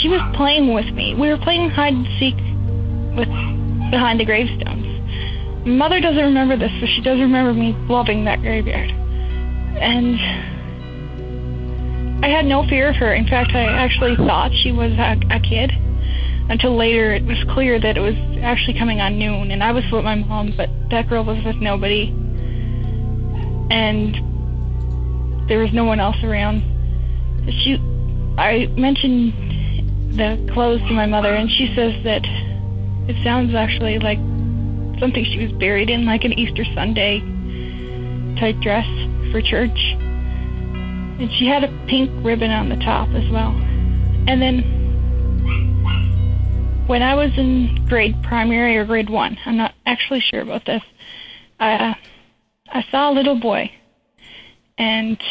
she 0.00 0.08
was 0.08 0.20
playing 0.36 0.74
with 0.74 0.86
me. 0.92 1.14
We 1.14 1.28
were 1.28 1.38
playing 1.38 1.70
hide 1.70 1.94
and 1.94 2.06
seek 2.18 2.34
with 3.16 3.28
behind 3.90 4.18
the 4.20 4.24
gravestones. 4.24 5.66
Mother 5.66 6.00
doesn't 6.00 6.22
remember 6.22 6.56
this, 6.56 6.72
but 6.80 6.88
she 6.88 7.02
does 7.02 7.20
remember 7.20 7.52
me 7.52 7.76
loving 7.88 8.24
that 8.24 8.40
graveyard. 8.40 8.90
And 8.90 10.18
I 12.24 12.28
had 12.28 12.46
no 12.46 12.66
fear 12.68 12.88
of 12.88 12.96
her. 12.96 13.14
In 13.14 13.28
fact, 13.28 13.52
I 13.54 13.64
actually 13.64 14.16
thought 14.16 14.50
she 14.62 14.72
was 14.72 14.92
a, 14.92 15.20
a 15.30 15.40
kid 15.40 15.70
until 16.48 16.76
later 16.76 17.12
it 17.12 17.24
was 17.24 17.38
clear 17.50 17.78
that 17.78 17.96
it 17.96 18.00
was 18.00 18.14
actually 18.42 18.78
coming 18.78 19.00
on 19.00 19.18
noon, 19.18 19.50
and 19.50 19.62
I 19.62 19.72
was 19.72 19.84
with 19.92 20.04
my 20.04 20.14
mom, 20.14 20.54
but 20.56 20.70
that 20.90 21.08
girl 21.08 21.24
was 21.24 21.42
with 21.44 21.56
nobody. 21.56 22.08
And 23.70 24.14
there 25.48 25.58
was 25.58 25.72
no 25.72 25.84
one 25.84 26.00
else 26.00 26.16
around. 26.22 26.62
She, 27.62 27.76
I 28.38 28.66
mentioned 28.76 29.32
the 30.16 30.50
clothes 30.52 30.80
to 30.88 30.92
my 30.92 31.06
mother, 31.06 31.34
and 31.34 31.50
she 31.50 31.72
says 31.74 31.92
that 32.04 32.24
it 33.08 33.22
sounds 33.22 33.54
actually 33.54 33.98
like 33.98 34.18
something 35.00 35.24
she 35.24 35.38
was 35.38 35.52
buried 35.52 35.90
in, 35.90 36.06
like 36.06 36.24
an 36.24 36.32
Easter 36.32 36.64
Sunday 36.74 37.20
type 38.40 38.56
dress 38.60 38.86
for 39.30 39.42
church. 39.42 39.78
And 41.18 41.30
she 41.32 41.46
had 41.46 41.64
a 41.64 41.68
pink 41.88 42.10
ribbon 42.24 42.50
on 42.50 42.68
the 42.68 42.76
top 42.76 43.08
as 43.10 43.28
well. 43.30 43.50
And 44.26 44.40
then 44.40 44.77
when 46.88 47.02
I 47.02 47.14
was 47.14 47.30
in 47.36 47.86
grade 47.86 48.16
primary 48.22 48.78
or 48.78 48.86
grade 48.86 49.10
one, 49.10 49.36
I'm 49.44 49.58
not 49.58 49.74
actually 49.84 50.20
sure 50.20 50.40
about 50.40 50.64
this, 50.64 50.82
I, 51.60 51.94
I 52.72 52.82
saw 52.90 53.10
a 53.10 53.14
little 53.14 53.38
boy. 53.38 53.70
And 54.78 55.22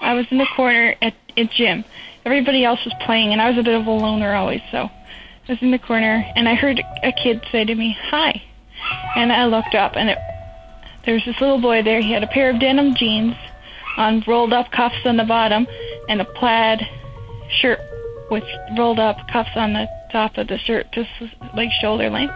I 0.00 0.14
was 0.14 0.26
in 0.30 0.38
the 0.38 0.46
corner 0.56 0.94
at, 1.02 1.14
at 1.36 1.50
gym. 1.50 1.84
Everybody 2.24 2.64
else 2.64 2.82
was 2.86 2.94
playing, 3.04 3.32
and 3.32 3.40
I 3.40 3.50
was 3.50 3.58
a 3.58 3.62
bit 3.62 3.78
of 3.78 3.86
a 3.86 3.90
loner 3.90 4.34
always, 4.34 4.62
so 4.70 4.78
I 4.78 5.52
was 5.52 5.58
in 5.60 5.72
the 5.72 5.78
corner, 5.78 6.24
and 6.34 6.48
I 6.48 6.54
heard 6.54 6.80
a 7.02 7.12
kid 7.12 7.44
say 7.52 7.64
to 7.64 7.74
me, 7.74 7.96
Hi. 8.04 8.42
And 9.14 9.30
I 9.30 9.44
looked 9.44 9.74
up, 9.74 9.92
and 9.94 10.08
it, 10.08 10.18
there 11.04 11.14
was 11.14 11.24
this 11.26 11.38
little 11.40 11.60
boy 11.60 11.82
there. 11.82 12.00
He 12.00 12.12
had 12.12 12.22
a 12.22 12.28
pair 12.28 12.48
of 12.48 12.60
denim 12.60 12.94
jeans 12.94 13.34
on 13.98 14.22
rolled 14.26 14.54
up 14.54 14.70
cuffs 14.72 15.04
on 15.04 15.18
the 15.18 15.24
bottom, 15.24 15.66
and 16.08 16.22
a 16.22 16.24
plaid 16.24 16.80
shirt 17.60 17.80
with 18.30 18.44
rolled 18.78 19.00
up 19.00 19.16
cuffs 19.30 19.50
on 19.54 19.74
the 19.74 19.97
top 20.10 20.38
of 20.38 20.48
the 20.48 20.58
shirt, 20.58 20.86
just 20.92 21.10
like 21.54 21.70
shoulder 21.80 22.10
length. 22.10 22.34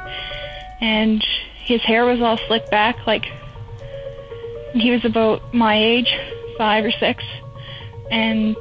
And 0.81 1.25
his 1.65 1.81
hair 1.83 2.05
was 2.05 2.21
all 2.21 2.39
slicked 2.47 2.71
back, 2.71 3.07
like 3.07 3.25
he 4.75 4.91
was 4.91 5.05
about 5.05 5.55
my 5.55 5.77
age, 5.77 6.13
five 6.59 6.85
or 6.85 6.91
six. 6.91 7.23
And 8.11 8.57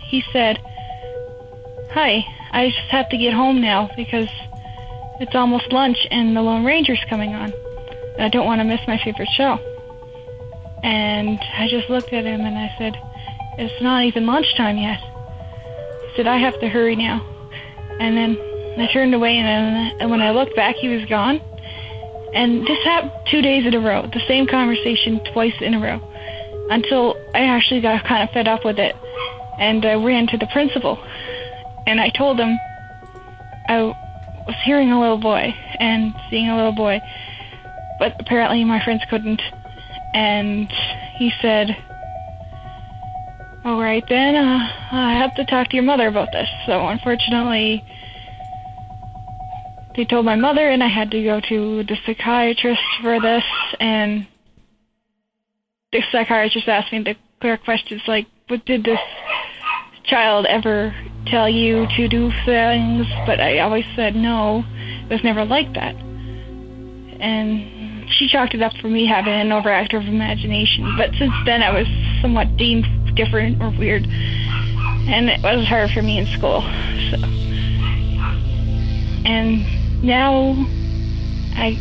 he 0.00 0.22
said, 0.32 0.58
Hi, 1.92 2.24
I 2.52 2.68
just 2.70 2.90
have 2.90 3.08
to 3.10 3.16
get 3.16 3.32
home 3.32 3.60
now 3.60 3.90
because 3.96 4.28
it's 5.20 5.34
almost 5.34 5.72
lunch 5.72 5.98
and 6.10 6.36
the 6.36 6.42
Lone 6.42 6.64
Ranger's 6.64 7.04
coming 7.08 7.34
on. 7.34 7.52
I 8.18 8.28
don't 8.28 8.46
want 8.46 8.60
to 8.60 8.64
miss 8.64 8.80
my 8.86 8.98
favorite 8.98 9.28
show. 9.36 9.58
And 10.82 11.38
I 11.38 11.68
just 11.68 11.88
looked 11.88 12.12
at 12.12 12.24
him 12.24 12.40
and 12.42 12.58
I 12.58 12.74
said, 12.78 12.94
It's 13.58 13.82
not 13.82 14.04
even 14.04 14.26
lunchtime 14.26 14.76
yet. 14.76 15.00
He 15.00 16.16
said, 16.16 16.26
I 16.26 16.38
have 16.38 16.58
to 16.60 16.68
hurry 16.68 16.96
now. 16.96 17.33
And 18.00 18.16
then 18.16 18.36
I 18.78 18.88
turned 18.92 19.14
away 19.14 19.36
and, 19.36 19.46
then, 19.46 20.00
and 20.00 20.10
when 20.10 20.20
I 20.20 20.30
looked 20.30 20.56
back, 20.56 20.76
he 20.76 20.88
was 20.88 21.04
gone. 21.06 21.40
And 22.34 22.66
this 22.66 22.82
happened 22.84 23.12
two 23.30 23.42
days 23.42 23.64
in 23.66 23.74
a 23.74 23.80
row, 23.80 24.02
the 24.12 24.22
same 24.26 24.46
conversation 24.46 25.20
twice 25.32 25.54
in 25.60 25.74
a 25.74 25.80
row, 25.80 26.00
until 26.70 27.14
I 27.32 27.44
actually 27.44 27.80
got 27.80 28.04
kind 28.04 28.28
of 28.28 28.34
fed 28.34 28.48
up 28.48 28.64
with 28.64 28.78
it. 28.78 28.96
And 29.58 29.84
I 29.86 29.94
ran 29.94 30.26
to 30.28 30.36
the 30.36 30.48
principal. 30.48 30.98
And 31.86 32.00
I 32.00 32.10
told 32.10 32.40
him 32.40 32.58
I 33.68 33.82
was 34.46 34.56
hearing 34.64 34.90
a 34.90 35.00
little 35.00 35.20
boy 35.20 35.54
and 35.78 36.12
seeing 36.28 36.48
a 36.48 36.56
little 36.56 36.74
boy, 36.74 37.00
but 37.98 38.16
apparently 38.18 38.64
my 38.64 38.82
friends 38.82 39.02
couldn't. 39.08 39.40
And 40.12 40.68
he 41.16 41.32
said, 41.40 41.76
All 43.64 43.80
right, 43.80 44.04
then, 44.10 44.36
uh, 44.36 44.58
I 44.92 45.14
have 45.14 45.34
to 45.36 45.44
talk 45.46 45.70
to 45.70 45.76
your 45.76 45.84
mother 45.84 46.06
about 46.06 46.28
this. 46.32 46.48
So 46.66 46.86
unfortunately, 46.86 47.82
they 49.96 50.04
told 50.04 50.26
my 50.26 50.36
mother, 50.36 50.68
and 50.68 50.82
I 50.84 50.88
had 50.88 51.10
to 51.12 51.24
go 51.24 51.40
to 51.40 51.82
the 51.82 51.96
psychiatrist 52.04 52.82
for 53.00 53.18
this. 53.18 53.44
And 53.80 54.26
the 55.92 56.02
psychiatrist 56.12 56.68
asked 56.68 56.92
me 56.92 57.04
the 57.04 57.16
clear 57.40 57.56
questions 57.56 58.02
like, 58.06 58.26
What 58.48 58.66
did 58.66 58.84
this 58.84 59.00
child 60.04 60.44
ever 60.44 60.94
tell 61.26 61.48
you 61.48 61.86
to 61.96 62.06
do 62.06 62.30
things? 62.44 63.06
But 63.24 63.40
I 63.40 63.60
always 63.60 63.86
said 63.96 64.14
no. 64.14 64.62
It 65.08 65.10
was 65.10 65.24
never 65.24 65.46
like 65.46 65.72
that. 65.72 65.94
And 67.18 68.10
she 68.10 68.28
chalked 68.28 68.52
it 68.52 68.60
up 68.60 68.74
for 68.82 68.88
me 68.88 69.06
having 69.06 69.32
an 69.32 69.48
overactive 69.48 70.06
imagination. 70.06 70.96
But 70.98 71.12
since 71.18 71.32
then, 71.46 71.62
I 71.62 71.72
was 71.72 71.86
somewhat 72.20 72.58
deemed 72.58 72.84
different 73.14 73.62
or 73.62 73.70
weird. 73.70 74.06
And 74.06 75.28
it 75.28 75.42
was 75.42 75.66
hard 75.66 75.90
for 75.90 76.02
me 76.02 76.18
in 76.18 76.26
school. 76.26 76.62
So. 77.10 77.16
And 79.26 80.02
now, 80.02 80.54
I, 81.56 81.78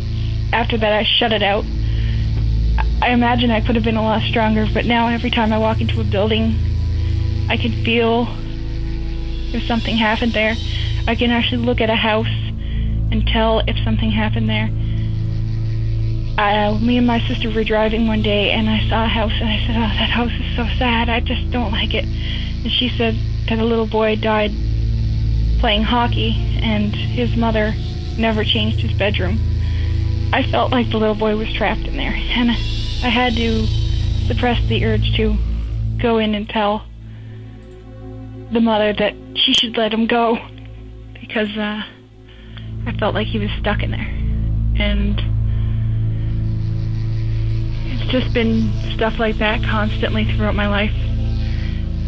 after 0.52 0.78
that, 0.78 0.94
I 0.94 1.04
shut 1.04 1.34
it 1.34 1.44
out. 1.44 1.66
I 3.02 3.10
imagine 3.10 3.52
I 3.52 3.62
could 3.62 3.76
have 3.76 3.84
been 3.84 3.98
a 3.98 4.02
lot 4.02 4.22
stronger, 4.24 4.66
but 4.74 4.86
now 4.86 5.08
every 5.08 5.30
time 5.30 5.52
I 5.52 5.58
walk 5.58 5.82
into 5.82 6.00
a 6.00 6.04
building, 6.06 6.56
I 7.50 7.58
can 7.58 7.84
feel 7.84 8.28
if 9.54 9.64
something 9.68 9.98
happened 9.98 10.34
there. 10.34 10.56
I 11.08 11.16
can 11.16 11.32
actually 11.32 11.66
look 11.66 11.82
at 11.82 11.90
a 11.90 11.96
house 11.96 12.28
and 13.12 13.28
tell 13.28 13.60
if 13.60 13.78
something 13.84 14.10
happened 14.10 14.50
there. 14.50 14.70
Uh, 16.44 16.78
me 16.80 16.98
and 16.98 17.08
my 17.08 17.26
sister 17.26 17.50
were 17.50 17.64
driving 17.64 18.06
one 18.06 18.22
day 18.22 18.52
and 18.52 18.70
I 18.70 18.86
saw 18.90 19.06
a 19.06 19.08
house 19.08 19.32
and 19.40 19.48
I 19.48 19.60
said, 19.66 19.78
Oh, 19.78 19.80
that 19.80 20.10
house 20.10 20.32
is 20.34 20.56
so 20.58 20.66
sad. 20.78 21.08
I 21.08 21.22
just 21.22 21.50
don't 21.52 21.72
like 21.72 21.94
it. 21.94 22.04
And 22.04 22.70
she 22.70 22.90
said 22.90 23.16
that 23.48 23.60
a 23.60 23.64
little 23.64 23.88
boy 23.88 24.18
died 24.18 24.52
playing 25.60 25.84
hockey 25.84 26.34
and 26.62 26.94
his 26.94 27.38
mother 27.38 27.74
never 28.18 28.44
changed 28.44 28.82
his 28.82 28.92
bedroom. 28.92 29.40
I 30.34 30.44
felt 30.44 30.72
like 30.72 30.90
the 30.90 30.98
little 30.98 31.16
boy 31.16 31.38
was 31.38 31.52
trapped 31.54 31.88
in 31.88 31.96
there 31.96 32.14
and 32.14 32.52
I 32.52 33.10
had 33.10 33.36
to 33.36 33.66
suppress 34.28 34.62
the 34.68 34.84
urge 34.84 35.16
to 35.16 35.38
go 36.02 36.18
in 36.18 36.36
and 36.36 36.50
tell 36.50 36.86
the 38.52 38.60
mother 38.60 38.92
that 38.92 39.16
she 39.36 39.54
should 39.54 39.78
let 39.78 39.94
him 39.94 40.08
go 40.08 40.38
because 41.22 41.56
uh, 41.58 41.84
I 42.86 42.98
felt 43.00 43.16
like 43.16 43.28
he 43.28 43.40
was 43.40 43.50
stuck 43.62 43.82
in 43.82 43.92
there. 43.92 44.12
And 44.76 45.22
it's 48.04 48.12
just 48.12 48.34
been 48.34 48.70
stuff 48.96 49.18
like 49.18 49.38
that 49.38 49.64
constantly 49.64 50.26
throughout 50.26 50.56
my 50.56 50.68
life. 50.68 50.94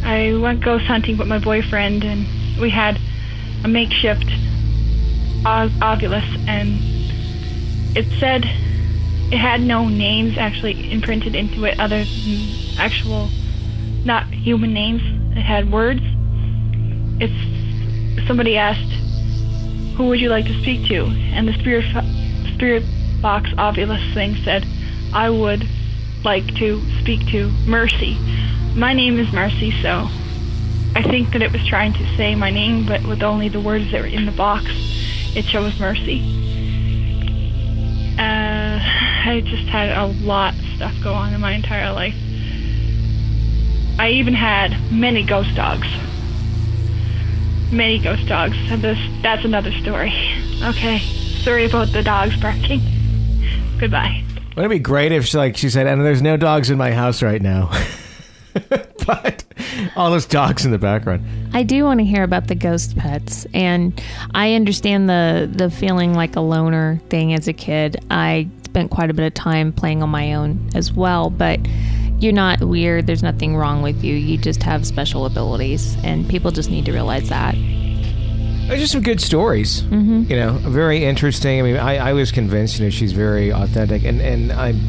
I 0.03 0.35
went 0.35 0.61
ghost 0.61 0.85
hunting 0.85 1.17
with 1.17 1.27
my 1.27 1.39
boyfriend, 1.39 2.03
and 2.03 2.27
we 2.59 2.69
had 2.69 2.99
a 3.63 3.67
makeshift 3.67 4.25
ov- 5.45 5.71
Ovilus, 5.81 6.25
and 6.47 6.77
it 7.97 8.05
said 8.19 8.43
it 9.31 9.37
had 9.37 9.61
no 9.61 9.87
names 9.87 10.37
actually 10.37 10.91
imprinted 10.91 11.33
into 11.33 11.63
it 11.63 11.79
other 11.79 12.03
than 12.03 12.77
actual, 12.77 13.29
not 14.03 14.27
human 14.27 14.73
names. 14.73 15.01
It 15.37 15.41
had 15.41 15.71
words. 15.71 16.01
It's 17.21 18.27
somebody 18.27 18.57
asked 18.57 18.91
Who 19.95 20.07
would 20.07 20.19
you 20.19 20.29
like 20.29 20.45
to 20.45 20.61
speak 20.61 20.87
to? 20.89 21.05
And 21.05 21.47
the 21.47 21.53
spirit 21.53 21.85
spirit 22.53 22.83
box 23.21 23.49
Ovilus 23.51 24.13
thing 24.13 24.35
said, 24.43 24.65
I 25.13 25.29
would 25.29 25.65
like 26.25 26.55
to 26.55 26.81
speak 26.99 27.25
to 27.27 27.49
Mercy. 27.67 28.17
My 28.75 28.93
name 28.93 29.19
is 29.19 29.31
Marcy, 29.31 29.71
so 29.83 30.09
I 30.95 31.03
think 31.03 31.31
that 31.33 31.43
it 31.43 31.53
was 31.53 31.65
trying 31.67 31.93
to 31.93 32.17
say 32.17 32.33
my 32.33 32.49
name, 32.49 32.87
but 32.87 33.05
with 33.05 33.21
only 33.21 33.47
the 33.47 33.59
words 33.59 33.91
that 33.91 34.01
were 34.01 34.07
in 34.07 34.25
the 34.25 34.31
box, 34.31 34.65
it 35.35 35.45
shows 35.45 35.79
Mercy. 35.79 36.21
Uh, 38.17 38.79
I 38.81 39.43
just 39.45 39.67
had 39.67 39.95
a 39.95 40.07
lot 40.25 40.55
of 40.55 40.65
stuff 40.75 40.95
go 41.03 41.13
on 41.13 41.31
in 41.33 41.39
my 41.41 41.51
entire 41.51 41.93
life. 41.93 42.15
I 43.99 44.09
even 44.13 44.33
had 44.33 44.91
many 44.91 45.23
ghost 45.23 45.55
dogs. 45.55 45.87
Many 47.71 47.99
ghost 47.99 48.27
dogs. 48.27 48.57
This, 48.81 48.97
that's 49.21 49.45
another 49.45 49.71
story. 49.73 50.13
Okay. 50.63 50.99
Sorry 51.43 51.65
about 51.65 51.89
the 51.89 52.01
dogs 52.01 52.35
barking. 52.41 52.81
Goodbye. 53.79 54.23
Wouldn't 54.55 54.71
it 54.71 54.75
be 54.75 54.79
great 54.79 55.11
if 55.11 55.25
she, 55.25 55.37
like 55.37 55.57
she 55.57 55.69
said, 55.69 55.85
and 55.85 55.99
there's 56.01 56.21
no 56.21 56.37
dogs 56.37 56.69
in 56.69 56.77
my 56.77 56.91
house 56.91 57.21
right 57.21 57.41
now. 57.41 57.71
but 59.05 59.43
all 59.97 60.09
those 60.09 60.25
dogs 60.25 60.63
in 60.63 60.71
the 60.71 60.77
background. 60.77 61.25
I 61.53 61.63
do 61.63 61.83
want 61.83 61.99
to 61.99 62.05
hear 62.05 62.23
about 62.23 62.47
the 62.47 62.55
ghost 62.55 62.95
pets, 62.97 63.45
and 63.53 64.01
I 64.33 64.53
understand 64.53 65.09
the 65.09 65.49
the 65.51 65.69
feeling 65.69 66.13
like 66.13 66.37
a 66.37 66.41
loner 66.41 67.01
thing 67.09 67.33
as 67.33 67.49
a 67.49 67.53
kid. 67.53 67.97
I 68.09 68.47
spent 68.63 68.91
quite 68.91 69.09
a 69.09 69.13
bit 69.13 69.25
of 69.25 69.33
time 69.33 69.73
playing 69.73 70.01
on 70.01 70.09
my 70.09 70.33
own 70.33 70.69
as 70.73 70.93
well, 70.93 71.29
but 71.29 71.59
you're 72.19 72.31
not 72.31 72.61
weird. 72.61 73.07
There's 73.07 73.23
nothing 73.23 73.57
wrong 73.57 73.81
with 73.81 74.03
you. 74.05 74.15
You 74.15 74.37
just 74.37 74.63
have 74.63 74.87
special 74.87 75.25
abilities, 75.25 75.97
and 76.03 76.29
people 76.29 76.51
just 76.51 76.69
need 76.69 76.85
to 76.85 76.93
realize 76.93 77.27
that. 77.27 77.55
There's 78.67 78.79
just 78.79 78.93
some 78.93 79.03
good 79.03 79.21
stories. 79.21 79.83
Mm-hmm. 79.83 80.23
You 80.23 80.37
know, 80.37 80.53
very 80.53 81.05
interesting. 81.05 81.59
I 81.59 81.61
mean, 81.61 81.77
I, 81.77 82.09
I 82.09 82.13
was 82.13 82.31
convinced. 82.31 82.79
You 82.79 82.85
know, 82.85 82.89
she's 82.89 83.11
very 83.11 83.51
authentic, 83.51 84.03
and 84.03 84.19
and 84.21 84.51
I'm 84.51 84.81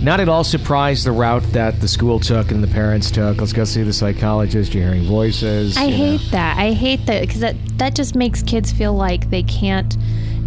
not 0.02 0.18
at 0.18 0.28
all 0.28 0.42
surprised 0.42 1.06
the 1.06 1.12
route 1.12 1.44
that 1.52 1.80
the 1.80 1.86
school 1.86 2.18
took 2.18 2.50
and 2.50 2.64
the 2.64 2.68
parents 2.68 3.10
took. 3.12 3.38
Let's 3.38 3.52
go 3.52 3.64
see 3.64 3.84
the 3.84 3.92
psychologist. 3.92 4.74
You're 4.74 4.82
hearing 4.82 5.04
voices. 5.04 5.76
I 5.76 5.84
you 5.84 5.90
know. 5.90 5.96
hate 5.96 6.30
that. 6.32 6.58
I 6.58 6.72
hate 6.72 7.06
that 7.06 7.20
because 7.20 7.40
that 7.40 7.54
that 7.78 7.94
just 7.94 8.16
makes 8.16 8.42
kids 8.42 8.72
feel 8.72 8.94
like 8.94 9.30
they 9.30 9.44
can't 9.44 9.96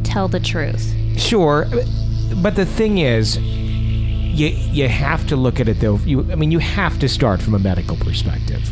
tell 0.03 0.27
the 0.27 0.41
truth. 0.41 0.93
Sure, 1.17 1.67
but 2.41 2.57
the 2.57 2.65
thing 2.65 2.97
is, 2.97 3.37
you 3.37 4.47
you 4.47 4.89
have 4.89 5.25
to 5.27 5.37
look 5.37 5.61
at 5.61 5.69
it 5.69 5.79
though. 5.79 5.99
You, 5.99 6.29
I 6.33 6.35
mean, 6.35 6.51
you 6.51 6.59
have 6.59 6.99
to 6.99 7.07
start 7.07 7.41
from 7.41 7.53
a 7.53 7.59
medical 7.59 7.95
perspective. 7.95 8.69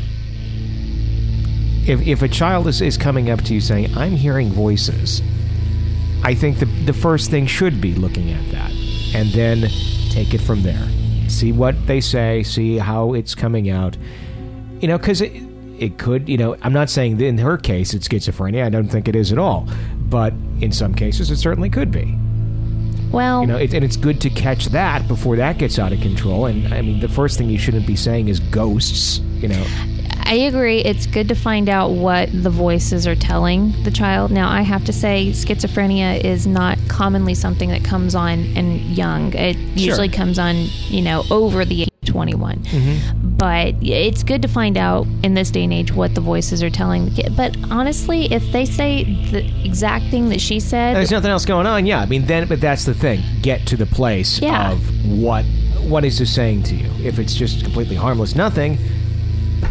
If 1.87 2.05
if 2.05 2.21
a 2.21 2.27
child 2.27 2.67
is, 2.67 2.81
is 2.81 2.97
coming 2.97 3.29
up 3.29 3.41
to 3.43 3.53
you 3.53 3.61
saying, 3.61 3.95
"I'm 3.95 4.11
hearing 4.11 4.51
voices," 4.51 5.21
I 6.23 6.33
think 6.33 6.59
the 6.59 6.65
the 6.85 6.93
first 6.93 7.31
thing 7.31 7.45
should 7.47 7.79
be 7.79 7.95
looking 7.95 8.31
at 8.31 8.51
that, 8.51 8.71
and 9.15 9.29
then 9.31 9.69
take 10.09 10.33
it 10.33 10.41
from 10.41 10.63
there. 10.63 10.87
See 11.29 11.51
what 11.51 11.75
they 11.87 12.01
say. 12.01 12.43
See 12.43 12.77
how 12.77 13.13
it's 13.13 13.35
coming 13.35 13.69
out. 13.69 13.97
You 14.81 14.87
know, 14.87 14.97
because 14.97 15.21
it 15.21 15.31
it 15.79 15.97
could. 15.97 16.27
You 16.27 16.37
know, 16.37 16.57
I'm 16.61 16.73
not 16.73 16.89
saying 16.89 17.17
that 17.17 17.25
in 17.25 17.37
her 17.37 17.57
case 17.57 17.93
it's 17.93 18.07
schizophrenia. 18.07 18.65
I 18.65 18.69
don't 18.69 18.87
think 18.87 19.07
it 19.07 19.15
is 19.15 19.31
at 19.31 19.37
all. 19.37 19.67
But 20.09 20.33
in 20.61 20.71
some 20.71 20.93
cases, 20.93 21.29
it 21.31 21.37
certainly 21.37 21.69
could 21.69 21.91
be. 21.91 22.17
Well, 23.11 23.41
You 23.41 23.47
know, 23.47 23.57
it, 23.57 23.73
and 23.73 23.83
it's 23.85 23.97
good 23.97 24.19
to 24.21 24.29
catch 24.29 24.67
that 24.67 25.07
before 25.07 25.37
that 25.37 25.57
gets 25.57 25.79
out 25.79 25.93
of 25.93 26.01
control. 26.01 26.45
And 26.45 26.73
I 26.73 26.81
mean, 26.81 26.99
the 26.99 27.07
first 27.07 27.37
thing 27.37 27.49
you 27.49 27.57
shouldn't 27.57 27.87
be 27.87 27.95
saying 27.95 28.27
is 28.27 28.39
ghosts. 28.39 29.19
You 29.19 29.49
know, 29.49 29.65
I 30.27 30.33
agree. 30.33 30.79
It's 30.79 31.05
good 31.05 31.29
to 31.29 31.35
find 31.35 31.69
out 31.69 31.91
what 31.91 32.29
the 32.33 32.49
voices 32.49 33.07
are 33.07 33.15
telling 33.15 33.71
the 33.83 33.91
child. 33.91 34.29
Now, 34.29 34.49
I 34.51 34.61
have 34.61 34.83
to 34.85 34.93
say, 34.93 35.29
schizophrenia 35.29 36.21
is 36.21 36.45
not 36.45 36.77
commonly 36.89 37.33
something 37.33 37.69
that 37.69 37.85
comes 37.85 38.13
on 38.13 38.39
in 38.39 38.79
young. 38.91 39.33
It 39.33 39.55
usually 39.77 40.09
comes 40.09 40.37
on, 40.37 40.55
you 40.89 41.01
know, 41.01 41.23
over 41.31 41.63
the 41.63 41.83
age 41.83 41.89
of 42.03 42.09
21. 42.09 42.59
Mm-hmm. 42.59 43.37
But 43.37 43.75
it's 43.81 44.23
good 44.23 44.41
to 44.41 44.49
find 44.49 44.77
out 44.77 45.07
in 45.23 45.33
this 45.33 45.49
day 45.49 45.63
and 45.63 45.71
age 45.71 45.93
what 45.93 46.13
the 46.13 46.21
voices 46.21 46.61
are 46.61 46.69
telling 46.69 47.05
the 47.05 47.11
kid. 47.21 47.37
But 47.37 47.55
honestly, 47.71 48.25
if 48.25 48.51
they 48.51 48.65
say 48.65 49.03
the 49.31 49.45
exact 49.65 50.11
thing 50.11 50.27
that 50.29 50.41
she 50.41 50.59
said, 50.59 50.95
there's 50.97 51.11
nothing 51.11 51.31
else 51.31 51.45
going 51.45 51.67
on. 51.67 51.85
Yeah, 51.85 52.01
I 52.01 52.05
mean, 52.05 52.25
then, 52.25 52.49
but 52.49 52.59
that's 52.59 52.83
the 52.83 52.93
thing. 52.93 53.21
Get 53.41 53.65
to 53.67 53.77
the 53.77 53.85
place 53.85 54.41
Yeah. 54.41 54.71
of 54.71 55.05
what 55.05 55.45
what 55.87 56.03
is 56.03 56.19
this 56.19 56.33
saying 56.35 56.63
to 56.63 56.75
you. 56.75 56.91
If 57.05 57.17
it's 57.17 57.33
just 57.33 57.63
completely 57.63 57.95
harmless, 57.95 58.35
nothing. 58.35 58.77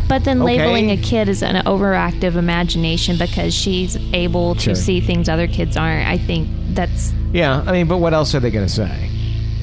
But 0.08 0.24
then 0.24 0.40
Okay. 0.42 0.56
labeling 0.58 0.90
a 0.90 0.96
kid 0.96 1.28
as 1.28 1.42
an 1.42 1.56
overactive 1.64 2.36
imagination 2.36 3.16
because 3.18 3.52
she's 3.54 3.96
able 4.12 4.54
to 4.56 4.60
Sure. 4.60 4.74
see 4.74 5.00
things 5.00 5.28
other 5.28 5.46
kids 5.48 5.76
aren't, 5.76 6.06
I 6.08 6.16
think 6.18 6.48
that's 6.74 7.12
Yeah, 7.32 7.62
I 7.66 7.72
mean, 7.72 7.86
but 7.86 7.98
what 7.98 8.14
else 8.14 8.34
are 8.34 8.40
they 8.40 8.50
going 8.50 8.66
to 8.66 8.72
say? 8.72 9.10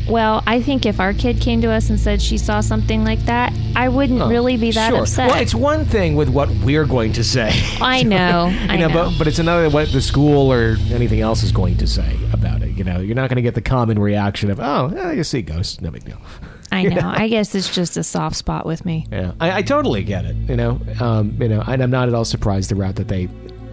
well, 0.09 0.43
I 0.45 0.61
think 0.61 0.85
if 0.85 0.99
our 0.99 1.13
kid 1.13 1.39
came 1.39 1.61
to 1.61 1.71
us 1.71 1.89
and 1.89 1.97
said 1.97 2.21
she 2.21 2.37
saw 2.37 2.59
something 2.59 3.05
like 3.05 3.19
that, 3.25 3.53
I 3.73 3.87
wouldn't 3.87 4.21
Oh, 4.21 4.27
really 4.27 4.57
be 4.57 4.69
that 4.71 4.89
sure. 4.89 5.03
upset. 5.03 5.29
Well, 5.29 5.41
it's 5.41 5.55
one 5.55 5.85
thing 5.85 6.15
with 6.17 6.27
what 6.27 6.49
we're 6.65 6.83
going 6.83 7.13
to 7.13 7.23
say. 7.23 7.51
I 7.81 8.03
know, 8.03 8.53
I 8.69 8.75
know, 8.75 8.89
know. 8.89 8.93
But, 8.93 9.17
but 9.17 9.27
it's 9.27 9.39
another 9.39 9.69
what 9.69 9.93
the 9.93 10.01
school 10.01 10.51
or 10.51 10.75
anything 10.91 11.21
else 11.21 11.41
is 11.41 11.53
going 11.53 11.77
to 11.77 11.87
say 11.87 12.17
about 12.33 12.61
it. 12.63 12.71
You 12.77 12.83
know, 12.83 12.99
you're 12.99 13.15
not 13.15 13.29
going 13.29 13.37
to 13.37 13.41
get 13.41 13.55
the 13.55 13.61
common 13.61 13.97
reaction 13.97 14.51
of, 14.51 14.59
"Oh, 14.59 14.87
eh, 14.93 15.13
you 15.13 15.23
see 15.23 15.41
ghosts, 15.41 15.79
no 15.79 15.89
big 15.89 16.03
deal." 16.03 16.17
I 16.77 16.83
know. 16.83 17.01
I 17.03 17.27
guess 17.27 17.53
it's 17.55 17.73
just 17.73 17.97
a 17.97 18.03
soft 18.03 18.35
spot 18.35 18.65
with 18.65 18.85
me. 18.85 19.05
Yeah, 19.11 19.33
I, 19.39 19.57
I 19.57 19.61
totally 19.61 20.03
get 20.03 20.25
it. 20.25 20.35
You 20.35 20.55
know, 20.55 20.79
um, 20.99 21.37
you 21.41 21.47
know, 21.49 21.63
and 21.67 21.81
I'm 21.83 21.91
not 21.91 22.07
at 22.07 22.13
all 22.15 22.25
surprised 22.25 22.69
the 22.71 22.75
route 22.75 22.95
that 22.95 23.07
they 23.07 23.29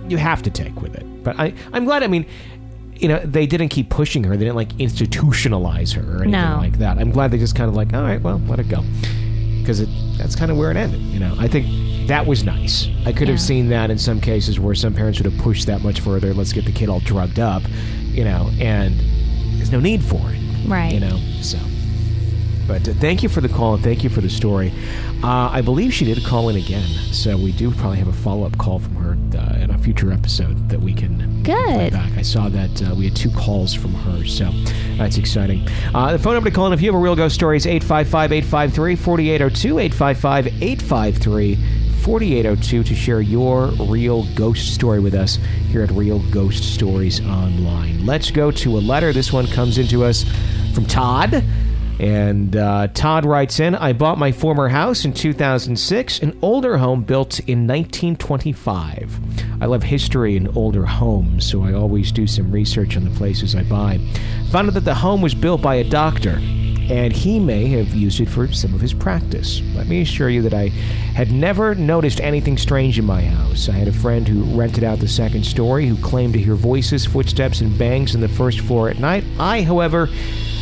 you 0.09 0.17
have 0.19 0.43
to 0.43 0.51
take 0.51 0.81
with 0.83 0.95
it. 0.97 1.05
But 1.25 1.39
I, 1.39 1.55
I'm 1.73 1.85
glad. 1.85 2.03
I 2.03 2.07
mean, 2.09 2.27
you 2.95 3.09
know, 3.09 3.19
they 3.21 3.47
didn't 3.47 3.69
keep 3.69 3.89
pushing 3.91 4.25
her. 4.25 4.37
They 4.37 4.45
didn't 4.45 4.57
like 4.57 4.73
institutionalize 4.75 5.95
her 5.95 6.03
or 6.03 6.15
anything 6.23 6.31
No. 6.33 6.57
like 6.59 6.79
that. 6.79 6.99
I'm 6.99 7.11
glad 7.11 7.31
they 7.31 7.39
just 7.39 7.55
kind 7.57 7.69
of 7.69 7.75
like, 7.77 7.93
all 7.95 8.03
right, 8.03 8.21
well, 8.21 8.39
let 8.47 8.59
it 8.61 8.69
go, 8.69 8.83
because 9.61 9.81
it 9.81 9.89
that's 10.19 10.35
kind 10.37 10.51
of 10.51 10.57
where 10.59 10.71
it 10.71 10.77
ended. 10.77 11.01
You 11.01 11.21
know, 11.21 11.35
I 11.39 11.49
think 11.49 12.09
that 12.09 12.27
was 12.27 12.45
nice. 12.45 12.89
I 13.07 13.13
could 13.13 13.29
have 13.29 13.41
seen 13.41 13.69
that 13.69 13.91
in 13.91 13.99
some 13.99 14.21
cases 14.21 14.59
where 14.59 14.75
some 14.75 14.93
parents 14.93 15.19
would 15.21 15.33
have 15.33 15.41
pushed 15.43 15.67
that 15.67 15.81
much 15.83 16.01
further. 16.01 16.35
Let's 16.35 16.53
get 16.53 16.65
the 16.65 16.73
kid 16.73 16.89
all 16.89 17.01
drugged 17.01 17.39
up, 17.39 17.63
you 18.07 18.25
know, 18.25 18.51
and 18.59 18.99
there's 19.57 19.71
no 19.73 19.81
need 19.81 20.03
for 20.05 20.21
it. 20.31 20.41
Right. 20.69 20.93
You 20.93 21.01
know, 21.01 21.19
so. 21.41 21.59
But 22.71 22.85
thank 22.85 23.25
you 23.25 23.29
for 23.29 23.41
the 23.41 23.49
call 23.49 23.75
and 23.75 23.83
thank 23.83 24.05
you 24.05 24.11
for 24.11 24.21
the 24.21 24.31
story. 24.31 24.73
Uh, 25.25 25.51
I 25.51 25.61
believe 25.61 25.93
she 25.93 26.05
did 26.05 26.25
call 26.25 26.51
in 26.51 26.57
again, 26.57 26.87
so 27.13 27.37
we 27.37 27.51
do 27.51 27.73
probably 27.73 27.99
have 27.99 28.07
a 28.07 28.13
follow 28.13 28.47
up 28.47 28.57
call 28.59 28.79
from 28.79 28.95
her 28.95 29.19
uh, 29.37 29.57
in 29.57 29.71
a 29.71 29.79
future 29.79 30.13
episode 30.13 30.69
that 30.69 30.79
we 30.79 30.95
can 30.95 31.43
play 31.43 31.55
Good. 31.57 31.93
back. 31.93 32.13
I 32.17 32.23
saw 32.23 32.49
that 32.49 32.83
uh, 32.83 32.95
we 32.95 33.07
had 33.07 33.17
two 33.17 33.33
calls 33.33 33.75
from 33.75 33.93
her, 33.93 34.25
so 34.25 34.53
that's 34.97 35.19
exciting. 35.19 35.67
Uh, 35.93 36.13
the 36.13 36.19
phone 36.21 36.35
number 36.35 36.49
to 36.49 36.55
call 36.55 36.69
in 36.69 36.73
if 36.73 36.81
you 36.81 36.93
have 36.93 36.95
a 36.95 37.03
real 37.03 37.17
ghost 37.17 37.35
story 37.35 37.57
is 37.57 37.67
855 37.67 38.31
853 38.31 38.95
4802. 38.95 39.79
855 39.81 40.47
853 40.63 41.57
4802 42.05 42.85
to 42.85 42.95
share 42.95 43.21
your 43.21 43.67
real 43.89 44.33
ghost 44.37 44.73
story 44.73 45.01
with 45.01 45.15
us 45.15 45.41
here 45.71 45.83
at 45.83 45.91
Real 45.91 46.21
Ghost 46.31 46.73
Stories 46.73 47.21
Online. 47.21 48.07
Let's 48.07 48.31
go 48.31 48.53
to 48.53 48.79
a 48.79 48.81
letter. 48.81 49.13
This 49.13 49.33
one 49.33 49.49
comes 49.49 49.77
into 49.77 50.05
us 50.05 50.25
from 50.73 50.87
Todd. 50.87 51.45
And 52.01 52.57
uh, 52.57 52.89
Todd 52.95 53.27
writes 53.27 53.61
in 53.61 53.75
I 53.75 53.93
bought 53.93 54.17
my 54.17 54.33
former 54.33 54.71
house 54.71 55.05
in 55.05 55.13
2006, 55.13 56.21
an 56.21 56.39
older 56.41 56.79
home 56.79 57.03
built 57.03 57.41
in 57.41 57.67
1925. 57.67 59.21
I 59.61 59.67
love 59.67 59.83
history 59.83 60.35
and 60.39 60.49
older 60.57 60.87
homes, 60.87 61.45
so 61.45 61.63
I 61.63 61.75
always 61.75 62.11
do 62.11 62.27
some 62.27 62.51
research 62.51 62.97
on 62.97 63.05
the 63.05 63.11
places 63.11 63.55
I 63.55 63.65
buy. 63.65 64.01
Found 64.51 64.69
out 64.69 64.75
that 64.75 64.87
the 64.87 64.95
home 64.95 65.21
was 65.21 65.35
built 65.35 65.61
by 65.61 65.75
a 65.75 65.85
doctor, 65.85 66.39
and 66.41 67.13
he 67.13 67.39
may 67.39 67.67
have 67.67 67.89
used 67.89 68.19
it 68.19 68.31
for 68.31 68.51
some 68.51 68.73
of 68.73 68.81
his 68.81 68.95
practice. 68.95 69.61
Let 69.75 69.87
me 69.87 70.01
assure 70.01 70.31
you 70.31 70.41
that 70.41 70.55
I 70.55 70.69
had 70.69 71.31
never 71.31 71.75
noticed 71.75 72.23
anything 72.23 72.57
strange 72.57 72.99
in 72.99 73.05
my 73.05 73.21
house. 73.21 73.69
I 73.69 73.73
had 73.73 73.89
a 73.89 73.93
friend 73.93 74.27
who 74.27 74.59
rented 74.59 74.85
out 74.85 75.01
the 75.01 75.07
second 75.07 75.45
story 75.45 75.87
who 75.87 75.99
claimed 75.99 76.33
to 76.33 76.41
hear 76.41 76.55
voices, 76.55 77.05
footsteps, 77.05 77.61
and 77.61 77.79
bangs 77.79 78.15
in 78.15 78.23
the 78.23 78.29
first 78.29 78.61
floor 78.61 78.89
at 78.89 78.99
night. 78.99 79.25
I, 79.39 79.61
however, 79.61 80.09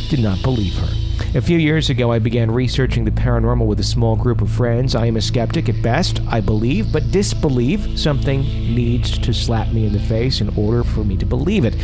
did 0.09 0.19
not 0.19 0.41
believe 0.43 0.75
her. 0.75 1.08
A 1.35 1.41
few 1.41 1.59
years 1.59 1.91
ago, 1.91 2.11
I 2.11 2.17
began 2.17 2.49
researching 2.49 3.05
the 3.05 3.11
paranormal 3.11 3.67
with 3.67 3.79
a 3.79 3.83
small 3.83 4.15
group 4.15 4.41
of 4.41 4.49
friends. 4.49 4.95
I 4.95 5.05
am 5.05 5.15
a 5.15 5.21
skeptic 5.21 5.69
at 5.69 5.79
best. 5.83 6.21
I 6.27 6.41
believe, 6.41 6.91
but 6.91 7.11
disbelieve. 7.11 7.99
Something 7.99 8.41
needs 8.41 9.15
to 9.19 9.31
slap 9.31 9.71
me 9.71 9.85
in 9.85 9.93
the 9.93 9.99
face 9.99 10.41
in 10.41 10.49
order 10.57 10.83
for 10.83 11.03
me 11.03 11.17
to 11.17 11.27
believe 11.27 11.65
it. 11.65 11.75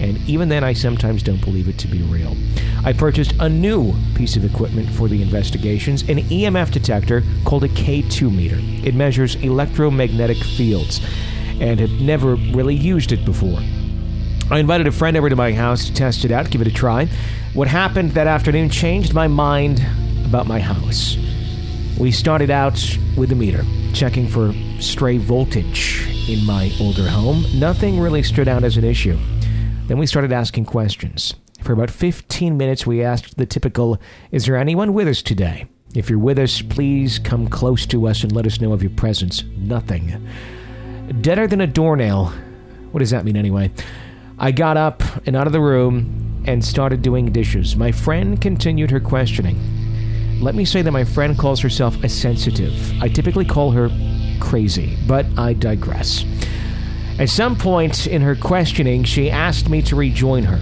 And 0.00 0.16
even 0.26 0.48
then, 0.48 0.64
I 0.64 0.72
sometimes 0.72 1.22
don't 1.22 1.44
believe 1.44 1.68
it 1.68 1.76
to 1.80 1.86
be 1.86 2.00
real. 2.00 2.34
I 2.82 2.94
purchased 2.94 3.34
a 3.40 3.48
new 3.48 3.92
piece 4.14 4.36
of 4.36 4.44
equipment 4.46 4.88
for 4.88 5.06
the 5.06 5.20
investigations 5.20 6.00
an 6.08 6.20
EMF 6.20 6.70
detector 6.72 7.22
called 7.44 7.64
a 7.64 7.68
K2 7.68 8.34
meter. 8.34 8.58
It 8.88 8.94
measures 8.94 9.34
electromagnetic 9.34 10.38
fields 10.38 11.02
and 11.60 11.78
had 11.78 12.00
never 12.00 12.36
really 12.36 12.74
used 12.74 13.12
it 13.12 13.26
before. 13.26 13.60
I 14.50 14.60
invited 14.60 14.86
a 14.86 14.92
friend 14.92 15.14
over 15.18 15.28
to 15.28 15.36
my 15.36 15.52
house 15.52 15.84
to 15.86 15.92
test 15.92 16.24
it 16.24 16.30
out, 16.30 16.50
give 16.50 16.62
it 16.62 16.66
a 16.66 16.72
try. 16.72 17.08
What 17.54 17.68
happened 17.68 18.10
that 18.12 18.26
afternoon 18.26 18.68
changed 18.68 19.14
my 19.14 19.28
mind 19.28 19.80
about 20.26 20.48
my 20.48 20.58
house. 20.58 21.16
We 21.96 22.10
started 22.10 22.50
out 22.50 22.74
with 23.16 23.28
the 23.28 23.36
meter, 23.36 23.64
checking 23.92 24.26
for 24.26 24.52
stray 24.80 25.18
voltage 25.18 26.28
in 26.28 26.44
my 26.44 26.72
older 26.80 27.06
home, 27.08 27.44
nothing 27.54 28.00
really 28.00 28.24
stood 28.24 28.48
out 28.48 28.64
as 28.64 28.76
an 28.76 28.82
issue. 28.82 29.16
Then 29.86 29.98
we 29.98 30.06
started 30.06 30.32
asking 30.32 30.64
questions. 30.64 31.34
For 31.62 31.72
about 31.72 31.92
15 31.92 32.56
minutes, 32.56 32.88
we 32.88 33.04
asked 33.04 33.36
the 33.36 33.46
typical 33.46 34.00
Is 34.32 34.46
there 34.46 34.56
anyone 34.56 34.92
with 34.92 35.06
us 35.06 35.22
today? 35.22 35.66
If 35.94 36.10
you're 36.10 36.18
with 36.18 36.40
us, 36.40 36.60
please 36.60 37.20
come 37.20 37.46
close 37.46 37.86
to 37.86 38.08
us 38.08 38.24
and 38.24 38.32
let 38.32 38.46
us 38.46 38.60
know 38.60 38.72
of 38.72 38.82
your 38.82 38.90
presence. 38.90 39.44
Nothing. 39.56 40.28
Deader 41.20 41.46
than 41.46 41.60
a 41.60 41.68
doornail. 41.68 42.32
What 42.90 42.98
does 42.98 43.10
that 43.10 43.24
mean 43.24 43.36
anyway? 43.36 43.70
I 44.40 44.50
got 44.50 44.76
up 44.76 45.04
and 45.24 45.36
out 45.36 45.46
of 45.46 45.52
the 45.52 45.60
room 45.60 46.33
and 46.46 46.64
started 46.64 47.02
doing 47.02 47.32
dishes. 47.32 47.76
My 47.76 47.92
friend 47.92 48.40
continued 48.40 48.90
her 48.90 49.00
questioning. 49.00 49.58
Let 50.40 50.54
me 50.54 50.64
say 50.64 50.82
that 50.82 50.90
my 50.90 51.04
friend 51.04 51.38
calls 51.38 51.60
herself 51.60 52.02
a 52.02 52.08
sensitive. 52.08 52.92
I 53.02 53.08
typically 53.08 53.44
call 53.44 53.70
her 53.70 53.90
crazy, 54.40 54.96
but 55.06 55.26
I 55.38 55.54
digress. 55.54 56.24
At 57.18 57.30
some 57.30 57.56
point 57.56 58.06
in 58.06 58.22
her 58.22 58.34
questioning, 58.34 59.04
she 59.04 59.30
asked 59.30 59.68
me 59.68 59.80
to 59.82 59.96
rejoin 59.96 60.44
her. 60.44 60.60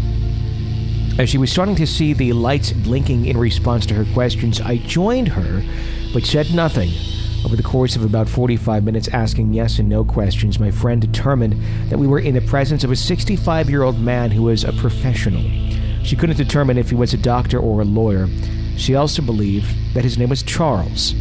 As 1.18 1.30
she 1.30 1.38
was 1.38 1.50
starting 1.50 1.76
to 1.76 1.86
see 1.86 2.12
the 2.12 2.32
lights 2.32 2.72
blinking 2.72 3.26
in 3.26 3.36
response 3.36 3.86
to 3.86 3.94
her 3.94 4.06
questions, 4.12 4.60
I 4.60 4.76
joined 4.76 5.28
her, 5.28 5.62
but 6.12 6.24
said 6.24 6.54
nothing. 6.54 6.90
Over 7.44 7.56
the 7.56 7.62
course 7.62 7.96
of 7.96 8.04
about 8.04 8.28
45 8.28 8.84
minutes 8.84 9.08
asking 9.08 9.52
yes 9.52 9.78
and 9.78 9.88
no 9.88 10.04
questions, 10.04 10.60
my 10.60 10.70
friend 10.70 11.00
determined 11.00 11.60
that 11.90 11.98
we 11.98 12.06
were 12.06 12.20
in 12.20 12.34
the 12.34 12.40
presence 12.40 12.84
of 12.84 12.92
a 12.92 12.96
65 12.96 13.68
year 13.68 13.82
old 13.82 13.98
man 13.98 14.30
who 14.30 14.42
was 14.42 14.62
a 14.62 14.72
professional. 14.72 15.42
She 16.04 16.16
couldn't 16.16 16.36
determine 16.36 16.78
if 16.78 16.90
he 16.90 16.94
was 16.94 17.14
a 17.14 17.18
doctor 17.18 17.58
or 17.58 17.80
a 17.80 17.84
lawyer. 17.84 18.28
She 18.76 18.94
also 18.94 19.22
believed 19.22 19.94
that 19.94 20.04
his 20.04 20.18
name 20.18 20.28
was 20.28 20.42
Charles. 20.42 21.14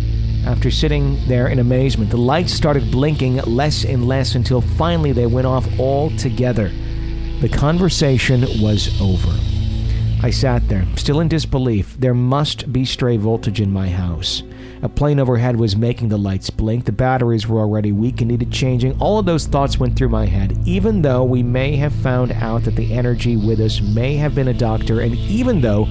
After 0.46 0.72
sitting 0.72 1.20
there 1.28 1.48
in 1.48 1.60
amazement, 1.60 2.12
the 2.12 2.18
lights 2.18 2.54
started 2.54 2.92
blinking 2.92 3.38
less 3.38 3.84
and 3.84 4.08
less 4.08 4.36
until 4.36 4.62
finally 4.62 5.12
they 5.12 5.28
went 5.28 5.48
off 5.48 5.68
altogether. 5.80 6.72
The 7.42 7.50
conversation 7.50 8.42
was 8.62 9.00
over. 9.02 9.51
I 10.24 10.30
sat 10.30 10.70
there, 10.70 10.86
still 10.98 11.20
in 11.20 11.28
disbelief. 11.30 11.96
There 12.00 12.14
must 12.14 12.72
be 12.72 12.86
stray 12.86 13.18
voltage 13.18 13.60
in 13.60 13.74
my 13.74 13.90
house. 13.90 14.44
A 14.84 14.90
plane 14.90 15.20
overhead 15.20 15.56
was 15.56 15.76
making 15.76 16.10
the 16.10 16.18
lights 16.18 16.52
blink. 16.52 16.86
The 16.86 16.92
batteries 16.92 17.48
were 17.48 17.60
already 17.60 17.92
weak 17.92 18.22
and 18.22 18.30
needed 18.30 18.52
changing. 18.52 19.00
All 19.00 19.18
of 19.18 19.26
those 19.26 19.48
thoughts 19.48 19.80
went 19.80 19.96
through 19.96 20.10
my 20.10 20.28
head, 20.28 20.56
even 20.64 21.02
though 21.02 21.24
we 21.24 21.42
may 21.42 21.76
have 21.78 21.94
found 21.94 22.34
out 22.34 22.66
that 22.66 22.76
the 22.76 22.94
energy 22.94 23.36
with 23.36 23.60
us 23.60 23.82
may 23.82 24.16
have 24.16 24.36
been 24.36 24.48
a 24.48 24.54
doctor, 24.54 25.02
and 25.02 25.16
even 25.16 25.60
though 25.60 25.86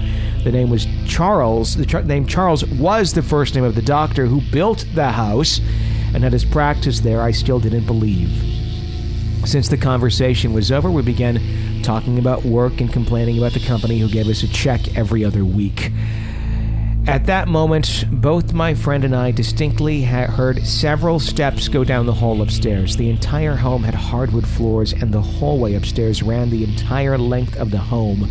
the 0.45 0.53
name 0.53 0.71
was 0.71 0.87
Charles, 1.09 1.77
the 1.77 2.03
name 2.03 2.25
Charles 2.25 2.65
was 2.65 3.13
the 3.13 3.23
first 3.23 3.57
name 3.57 3.65
of 3.65 3.75
the 3.75 3.83
doctor 3.83 4.27
who 4.27 4.41
built 4.53 4.87
the 4.95 5.11
house 5.11 5.59
and 6.15 6.23
had 6.23 6.33
his 6.33 6.45
practice 6.45 7.01
there, 7.01 7.21
I 7.21 7.33
still 7.33 7.59
didn't 7.59 7.87
believe. 7.87 8.31
Since 9.45 9.69
the 9.69 9.77
conversation 9.77 10.53
was 10.53 10.71
over, 10.71 10.91
we 10.91 11.03
began 11.03 11.39
talking 11.83 12.19
about 12.19 12.45
work 12.45 12.81
and 12.81 12.93
complaining 12.93 13.39
about 13.39 13.53
the 13.53 13.61
company 13.61 13.99
who 13.99 14.09
gave 14.09 14.29
us 14.29 14.43
a 14.43 14.49
check 14.49 14.97
every 14.97 15.25
other 15.25 15.45
week. 15.45 15.91
At 17.07 17.27
that 17.27 17.49
moment, 17.49 18.05
both 18.11 18.53
my 18.53 18.75
friend 18.75 19.05
and 19.05 19.17
I 19.17 19.31
distinctly 19.31 20.03
heard 20.03 20.65
several 20.67 21.19
steps 21.19 21.67
go 21.67 21.83
down 21.83 22.07
the 22.07 22.13
hall 22.13 22.43
upstairs. 22.43 22.97
The 22.97 23.11
entire 23.11 23.57
home 23.57 23.83
had 23.83 23.95
hardwood 23.95 24.47
floors, 24.47 24.93
and 24.93 25.13
the 25.13 25.23
hallway 25.23 25.75
upstairs 25.75 26.23
ran 26.23 26.51
the 26.51 26.63
entire 26.63 27.17
length 27.17 27.57
of 27.57 27.71
the 27.71 27.79
home, 27.79 28.31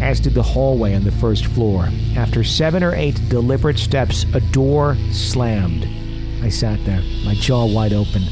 as 0.00 0.20
did 0.20 0.34
the 0.34 0.42
hallway 0.42 0.94
on 0.94 1.04
the 1.04 1.10
first 1.10 1.46
floor. 1.46 1.88
After 2.16 2.44
seven 2.44 2.82
or 2.82 2.94
eight 2.94 3.20
deliberate 3.28 3.78
steps, 3.78 4.24
a 4.34 4.40
door 4.40 4.96
slammed. 5.10 5.86
I 6.42 6.48
sat 6.48 6.82
there, 6.84 7.02
my 7.24 7.34
jaw 7.34 7.66
wide 7.66 7.92
open. 7.92 8.22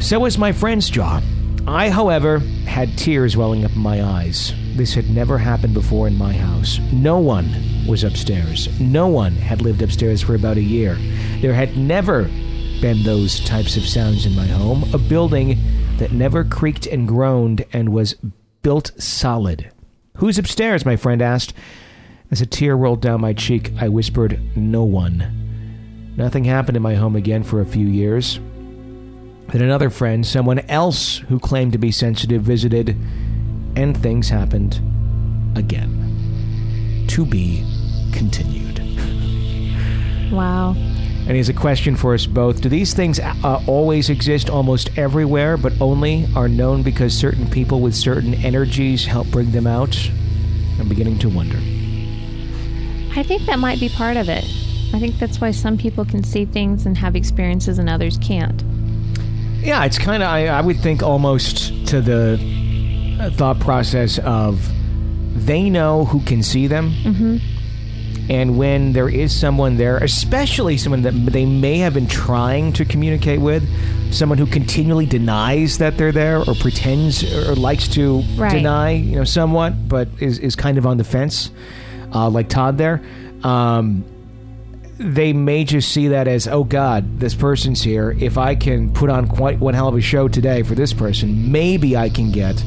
So 0.00 0.20
was 0.20 0.36
my 0.38 0.52
friend's 0.52 0.90
jaw. 0.90 1.20
I, 1.66 1.90
however, 1.90 2.38
had 2.66 2.96
tears 2.96 3.36
welling 3.36 3.64
up 3.64 3.72
in 3.72 3.80
my 3.80 4.02
eyes. 4.02 4.52
This 4.76 4.94
had 4.94 5.10
never 5.10 5.38
happened 5.38 5.74
before 5.74 6.06
in 6.06 6.16
my 6.16 6.32
house. 6.32 6.78
No 6.92 7.18
one 7.18 7.50
was 7.86 8.04
upstairs. 8.04 8.68
No 8.80 9.08
one 9.08 9.32
had 9.32 9.62
lived 9.62 9.82
upstairs 9.82 10.22
for 10.22 10.34
about 10.34 10.56
a 10.56 10.62
year. 10.62 10.96
There 11.40 11.54
had 11.54 11.76
never 11.76 12.24
been 12.80 13.02
those 13.02 13.40
types 13.40 13.76
of 13.76 13.86
sounds 13.86 14.24
in 14.24 14.36
my 14.36 14.46
home. 14.46 14.84
A 14.94 14.98
building 14.98 15.58
that 15.98 16.12
never 16.12 16.44
creaked 16.44 16.86
and 16.86 17.08
groaned 17.08 17.64
and 17.72 17.88
was 17.90 18.14
built 18.62 18.92
solid. 19.02 19.70
Who's 20.18 20.38
upstairs? 20.38 20.84
my 20.84 20.96
friend 20.96 21.20
asked. 21.20 21.52
As 22.30 22.40
a 22.40 22.46
tear 22.46 22.76
rolled 22.76 23.00
down 23.00 23.20
my 23.20 23.32
cheek, 23.32 23.72
I 23.80 23.88
whispered, 23.88 24.38
No 24.56 24.84
one. 24.84 26.14
Nothing 26.16 26.44
happened 26.44 26.76
in 26.76 26.82
my 26.82 26.94
home 26.94 27.16
again 27.16 27.42
for 27.42 27.60
a 27.60 27.66
few 27.66 27.86
years. 27.86 28.38
Then 29.50 29.62
another 29.62 29.88
friend, 29.88 30.26
someone 30.26 30.58
else 30.60 31.18
who 31.18 31.38
claimed 31.38 31.72
to 31.72 31.78
be 31.78 31.90
sensitive, 31.90 32.42
visited, 32.42 32.90
and 33.76 33.96
things 33.96 34.28
happened 34.28 34.80
again. 35.56 37.06
To 37.08 37.24
be 37.24 37.64
continued. 38.12 38.78
Wow. 40.30 40.74
And 40.76 41.34
here's 41.34 41.48
a 41.48 41.54
question 41.54 41.96
for 41.96 42.14
us 42.14 42.26
both. 42.26 42.60
Do 42.60 42.68
these 42.68 42.94
things 42.94 43.20
uh, 43.20 43.62
always 43.66 44.10
exist 44.10 44.50
almost 44.50 44.96
everywhere, 44.98 45.56
but 45.56 45.72
only 45.80 46.26
are 46.36 46.48
known 46.48 46.82
because 46.82 47.14
certain 47.14 47.48
people 47.50 47.80
with 47.80 47.94
certain 47.94 48.34
energies 48.34 49.04
help 49.04 49.28
bring 49.28 49.50
them 49.52 49.66
out? 49.66 49.98
I'm 50.78 50.88
beginning 50.88 51.18
to 51.20 51.28
wonder. 51.28 51.58
I 53.18 53.22
think 53.22 53.46
that 53.46 53.58
might 53.58 53.80
be 53.80 53.88
part 53.88 54.16
of 54.16 54.28
it. 54.28 54.44
I 54.94 54.98
think 54.98 55.18
that's 55.18 55.40
why 55.40 55.50
some 55.50 55.76
people 55.76 56.04
can 56.04 56.22
see 56.22 56.44
things 56.44 56.86
and 56.86 56.96
have 56.96 57.16
experiences 57.16 57.78
and 57.78 57.90
others 57.90 58.16
can't. 58.18 58.62
Yeah, 59.60 59.84
it's 59.84 59.98
kind 59.98 60.22
of, 60.22 60.28
I, 60.28 60.46
I 60.48 60.60
would 60.60 60.78
think 60.80 61.02
almost 61.02 61.86
to 61.88 62.00
the 62.00 62.38
thought 63.36 63.58
process 63.60 64.18
of 64.20 64.70
they 65.34 65.68
know 65.68 66.04
who 66.04 66.20
can 66.22 66.42
see 66.42 66.66
them. 66.66 66.92
Mm-hmm. 67.04 67.36
And 68.30 68.58
when 68.58 68.92
there 68.92 69.08
is 69.08 69.34
someone 69.34 69.78
there, 69.78 69.96
especially 69.98 70.76
someone 70.76 71.00
that 71.02 71.12
they 71.12 71.46
may 71.46 71.78
have 71.78 71.94
been 71.94 72.06
trying 72.06 72.72
to 72.74 72.84
communicate 72.84 73.40
with, 73.40 73.66
someone 74.12 74.36
who 74.38 74.46
continually 74.46 75.06
denies 75.06 75.78
that 75.78 75.96
they're 75.96 76.12
there 76.12 76.38
or 76.38 76.54
pretends 76.60 77.24
or 77.48 77.54
likes 77.54 77.88
to 77.88 78.22
Right. 78.36 78.52
deny, 78.52 78.90
you 78.92 79.16
know, 79.16 79.24
somewhat, 79.24 79.88
but 79.88 80.08
is, 80.20 80.38
is 80.40 80.56
kind 80.56 80.76
of 80.76 80.86
on 80.86 80.98
the 80.98 81.04
fence, 81.04 81.50
uh, 82.14 82.28
like 82.28 82.48
Todd 82.50 82.76
there, 82.78 83.02
um, 83.44 84.04
they 84.98 85.32
may 85.32 85.64
just 85.64 85.92
see 85.92 86.08
that 86.08 86.26
as, 86.28 86.48
oh 86.48 86.64
God, 86.64 87.20
this 87.20 87.34
person's 87.34 87.82
here. 87.82 88.16
If 88.18 88.36
I 88.36 88.54
can 88.54 88.92
put 88.92 89.10
on 89.10 89.28
quite 89.28 89.60
one 89.60 89.74
hell 89.74 89.88
of 89.88 89.94
a 89.94 90.00
show 90.00 90.28
today 90.28 90.62
for 90.62 90.74
this 90.74 90.92
person, 90.92 91.52
maybe 91.52 91.96
I 91.96 92.08
can 92.08 92.32
get 92.32 92.62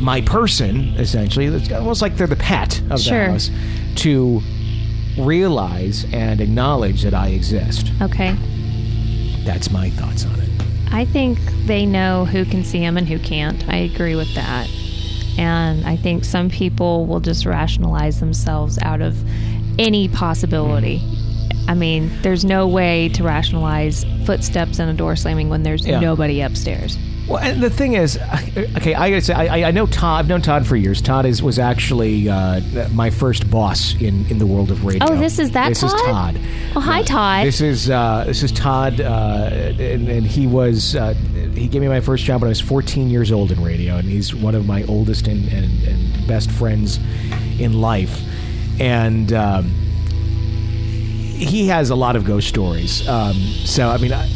my 0.00 0.20
person, 0.20 0.88
essentially, 0.98 1.46
it's 1.46 1.72
almost 1.72 2.02
like 2.02 2.16
they're 2.16 2.26
the 2.26 2.36
pet 2.36 2.80
of 2.90 3.00
Sure. 3.00 3.26
the 3.26 3.32
house, 3.32 3.50
to 3.96 4.40
realize 5.18 6.04
and 6.12 6.40
acknowledge 6.40 7.02
that 7.02 7.14
I 7.14 7.28
exist. 7.28 7.90
Okay. 8.02 8.36
That's 9.44 9.70
my 9.70 9.90
thoughts 9.90 10.24
on 10.26 10.38
it. 10.40 10.48
I 10.92 11.04
think 11.06 11.38
they 11.64 11.86
know 11.86 12.24
who 12.26 12.44
can 12.44 12.62
see 12.62 12.80
them 12.80 12.96
and 12.96 13.08
who 13.08 13.18
can't. 13.18 13.66
I 13.68 13.76
agree 13.78 14.14
with 14.16 14.32
that. 14.34 14.68
And 15.38 15.84
I 15.86 15.96
think 15.96 16.24
some 16.24 16.48
people 16.50 17.06
will 17.06 17.20
just 17.20 17.44
rationalize 17.44 18.20
themselves 18.20 18.78
out 18.82 19.00
of 19.00 19.16
any 19.78 20.08
possibility. 20.08 21.02
I 21.68 21.74
mean, 21.74 22.10
there's 22.22 22.44
no 22.44 22.66
way 22.68 23.08
to 23.10 23.24
rationalize 23.24 24.04
footsteps 24.24 24.78
and 24.78 24.90
a 24.90 24.94
door 24.94 25.16
slamming 25.16 25.48
when 25.48 25.62
there's 25.64 25.86
Yeah. 25.86 25.98
nobody 26.00 26.40
upstairs. 26.40 26.96
Well, 27.28 27.38
and 27.42 27.60
the 27.60 27.70
thing 27.70 27.94
is, 27.94 28.16
okay, 28.76 28.94
I 28.94 29.10
gotta 29.10 29.20
say, 29.20 29.34
I, 29.34 29.66
I 29.66 29.70
know 29.72 29.86
Todd. 29.86 30.20
I've 30.20 30.28
known 30.28 30.42
Todd 30.42 30.64
for 30.64 30.76
years. 30.76 31.02
Todd 31.02 31.26
is 31.26 31.42
was 31.42 31.58
actually 31.58 32.28
uh, 32.28 32.60
my 32.92 33.10
first 33.10 33.50
boss 33.50 33.94
in, 34.00 34.24
in 34.26 34.38
the 34.38 34.46
world 34.46 34.70
of 34.70 34.84
radio. 34.84 35.08
Oh, 35.10 35.16
this 35.16 35.40
is 35.40 35.50
that 35.50 35.70
This 35.70 35.82
is 35.82 35.90
Todd? 35.92 36.04
Todd. 36.36 36.40
Oh, 36.76 36.80
hi, 36.80 37.02
Todd. 37.02 37.44
This 37.44 37.60
is 37.60 37.90
uh, 37.90 38.22
this 38.28 38.44
is 38.44 38.52
Todd, 38.52 39.00
uh, 39.00 39.50
and, 39.52 40.08
and 40.08 40.24
he 40.24 40.46
was 40.46 40.94
uh, 40.94 41.14
he 41.54 41.66
gave 41.66 41.82
me 41.82 41.88
my 41.88 42.00
first 42.00 42.22
job 42.24 42.42
when 42.42 42.46
I 42.48 42.50
was 42.50 42.60
14 42.60 43.10
years 43.10 43.32
old 43.32 43.50
in 43.50 43.60
radio, 43.60 43.96
and 43.96 44.08
he's 44.08 44.32
one 44.32 44.54
of 44.54 44.64
my 44.64 44.84
oldest 44.84 45.26
and, 45.26 45.48
and, 45.52 45.82
and 45.82 46.26
best 46.28 46.48
friends 46.52 47.00
in 47.58 47.80
life, 47.80 48.20
and. 48.80 49.32
Um, 49.32 49.72
he 51.36 51.66
has 51.68 51.90
a 51.90 51.94
lot 51.94 52.16
of 52.16 52.24
ghost 52.24 52.48
stories. 52.48 53.06
Um, 53.06 53.34
so, 53.34 53.90
I 53.90 53.98
mean, 53.98 54.12
I, 54.12 54.26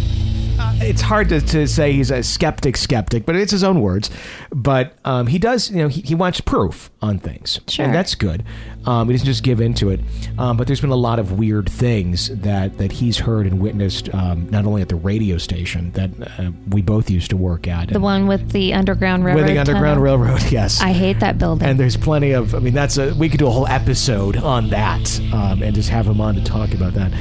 it's 0.81 1.03
hard 1.03 1.29
to, 1.29 1.41
to 1.41 1.67
say 1.67 1.93
he's 1.93 2.11
a 2.11 2.23
skeptic 2.23 2.77
skeptic, 2.77 3.27
but 3.27 3.37
it's 3.37 3.53
his 3.53 3.63
own 3.63 3.81
words. 3.81 4.11
But 4.51 4.95
um, 5.05 5.27
he 5.27 5.39
does, 5.39 5.71
you 5.71 5.79
know, 5.79 5.89
he, 5.89 6.01
he 6.01 6.15
wants 6.15 6.41
proof 6.41 6.91
on 7.03 7.19
things. 7.19 7.61
Sure. 7.69 7.85
And 7.85 7.95
that's 7.95 8.15
good. 8.15 8.45
Um, 8.87 9.09
he 9.09 9.15
doesn't 9.15 9.27
just 9.27 9.43
give 9.43 9.61
into 9.61 9.91
it. 9.91 10.01
Um, 10.39 10.57
but 10.57 10.67
there's 10.67 10.81
been 10.81 10.91
a 10.91 10.97
lot 10.97 11.19
of 11.19 11.39
weird 11.39 11.69
things 11.69 12.29
that, 12.29 12.79
that 12.79 12.93
he's 12.93 13.19
heard 13.19 13.47
and 13.47 13.61
witnessed, 13.61 14.13
um, 14.15 14.49
not 14.49 14.65
only 14.65 14.81
at 14.81 14.89
the 14.89 14.97
radio 14.97 15.37
station 15.39 15.93
that 15.93 16.11
uh, 16.39 16.51
we 16.69 16.81
both 16.81 17.11
used 17.11 17.31
to 17.31 17.37
work 17.37 17.69
at. 17.69 17.89
The 17.89 18.01
one 18.01 18.27
with 18.27 18.53
the 18.53 18.73
Underground 18.73 19.25
Railroad. 19.25 19.45
with 19.45 19.53
the 19.53 19.59
Underground 19.59 20.01
tunnel. 20.01 20.19
Railroad, 20.19 20.43
yes. 20.51 20.81
I 20.81 20.93
hate 20.93 21.21
that 21.21 21.39
building. 21.39 21.69
And 21.69 21.79
there's 21.79 21.97
plenty 21.97 22.33
of, 22.33 22.55
I 22.55 22.59
mean, 22.59 22.75
that's 22.75 22.97
a, 22.97 23.15
we 23.15 23.29
could 23.29 23.39
do 23.39 23.47
a 23.47 23.51
whole 23.51 23.67
episode 23.67 24.39
on 24.39 24.71
that 24.71 25.21
um, 25.33 25.63
and 25.63 25.75
just 25.75 25.91
have 25.91 26.07
him 26.07 26.21
on 26.21 26.35
to 26.37 26.45
talk 26.45 26.73
about 26.73 26.95
that. 26.95 27.13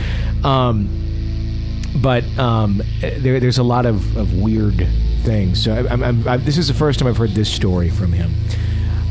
But 2.02 2.24
um, 2.38 2.82
there, 3.02 3.40
there's 3.40 3.58
a 3.58 3.64
lot 3.64 3.86
of, 3.86 4.16
of 4.16 4.34
weird 4.34 4.88
things. 5.24 5.64
So 5.64 5.74
I, 5.74 5.92
I'm, 5.92 6.04
I'm, 6.04 6.28
I, 6.28 6.38
this 6.38 6.58
is 6.58 6.68
the 6.68 6.74
first 6.74 7.00
time 7.00 7.08
I've 7.08 7.18
heard 7.18 7.32
this 7.32 7.52
story 7.52 7.90
from 7.90 8.14
him. 8.14 8.34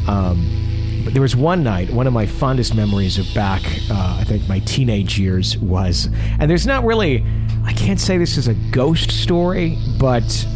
Um, 0.08 1.02
but 1.04 1.12
there 1.12 1.22
was 1.22 1.36
one 1.36 1.62
night, 1.62 1.90
one 1.90 2.06
of 2.06 2.12
my 2.12 2.26
fondest 2.26 2.74
memories 2.74 3.18
of 3.18 3.26
back, 3.34 3.62
uh, 3.90 4.18
I 4.20 4.24
think 4.24 4.48
my 4.48 4.58
teenage 4.60 5.18
years 5.18 5.56
was, 5.58 6.08
and 6.38 6.50
there's 6.50 6.66
not 6.66 6.84
really, 6.84 7.24
I 7.64 7.72
can't 7.72 8.00
say 8.00 8.18
this 8.18 8.36
is 8.36 8.48
a 8.48 8.54
ghost 8.54 9.10
story, 9.10 9.78
but 9.98 10.46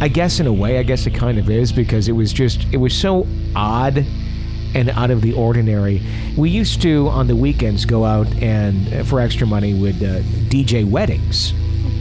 I 0.00 0.08
guess 0.08 0.40
in 0.40 0.46
a 0.46 0.52
way, 0.52 0.78
I 0.78 0.82
guess 0.82 1.06
it 1.06 1.14
kind 1.14 1.38
of 1.38 1.48
is 1.48 1.72
because 1.72 2.08
it 2.08 2.12
was 2.12 2.32
just, 2.32 2.64
it 2.72 2.78
was 2.78 2.94
so 2.94 3.26
odd 3.54 4.04
and 4.74 4.90
out 4.90 5.10
of 5.10 5.22
the 5.22 5.32
ordinary. 5.34 6.02
We 6.36 6.50
used 6.50 6.82
to 6.82 7.08
on 7.08 7.26
the 7.26 7.36
weekends 7.36 7.84
go 7.84 8.04
out 8.04 8.26
and 8.36 8.92
uh, 8.92 9.04
for 9.04 9.20
extra 9.20 9.46
money 9.46 9.74
would 9.74 9.96
uh, 9.96 10.20
DJ 10.48 10.88
weddings, 10.88 11.52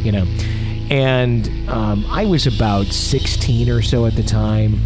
you 0.03 0.11
know. 0.11 0.25
And 0.89 1.69
um, 1.69 2.05
I 2.09 2.25
was 2.25 2.47
about 2.47 2.87
16 2.87 3.69
or 3.69 3.81
so 3.81 4.05
at 4.05 4.15
the 4.15 4.23
time, 4.23 4.77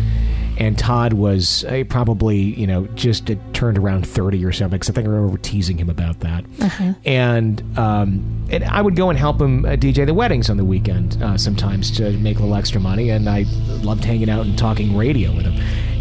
and 0.57 0.77
Todd 0.77 1.13
was 1.13 1.65
uh, 1.65 1.83
probably 1.89 2.37
you 2.37 2.67
know 2.67 2.85
just 2.87 3.29
uh, 3.31 3.35
turned 3.53 3.77
around 3.77 4.07
30 4.07 4.45
or 4.45 4.51
something. 4.51 4.77
Because 4.77 4.89
I 4.89 4.93
think 4.93 5.07
I 5.07 5.09
remember 5.09 5.37
teasing 5.39 5.79
him 5.79 5.89
about 5.89 6.19
that. 6.19 6.45
Uh-huh. 6.61 6.93
And 7.05 7.63
um, 7.77 8.45
and 8.51 8.63
I 8.65 8.81
would 8.81 8.95
go 8.95 9.09
and 9.09 9.17
help 9.17 9.41
him 9.41 9.65
uh, 9.65 9.69
DJ 9.69 10.05
the 10.05 10.13
weddings 10.13 10.49
on 10.49 10.57
the 10.57 10.65
weekend 10.65 11.21
uh, 11.23 11.37
sometimes 11.37 11.89
to 11.97 12.11
make 12.19 12.37
a 12.37 12.41
little 12.41 12.55
extra 12.55 12.79
money, 12.79 13.09
and 13.09 13.27
I 13.27 13.45
loved 13.81 14.03
hanging 14.03 14.29
out 14.29 14.45
and 14.45 14.57
talking 14.57 14.95
radio 14.95 15.35
with 15.35 15.45
him. 15.45 15.55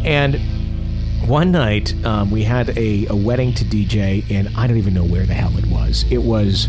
And 0.05 0.39
one 1.27 1.53
night 1.53 1.95
um, 2.05 2.31
we 2.31 2.43
had 2.43 2.77
a, 2.77 3.07
a 3.07 3.17
wedding 3.17 3.53
to 3.55 3.65
DJ, 3.65 4.29
and 4.31 4.49
I 4.57 4.67
don't 4.67 4.77
even 4.77 4.95
know 4.95 5.05
where 5.05 5.27
the 5.27 5.35
hell 5.35 5.57
it 5.59 5.67
was. 5.67 6.05
It 6.11 6.23
was 6.23 6.69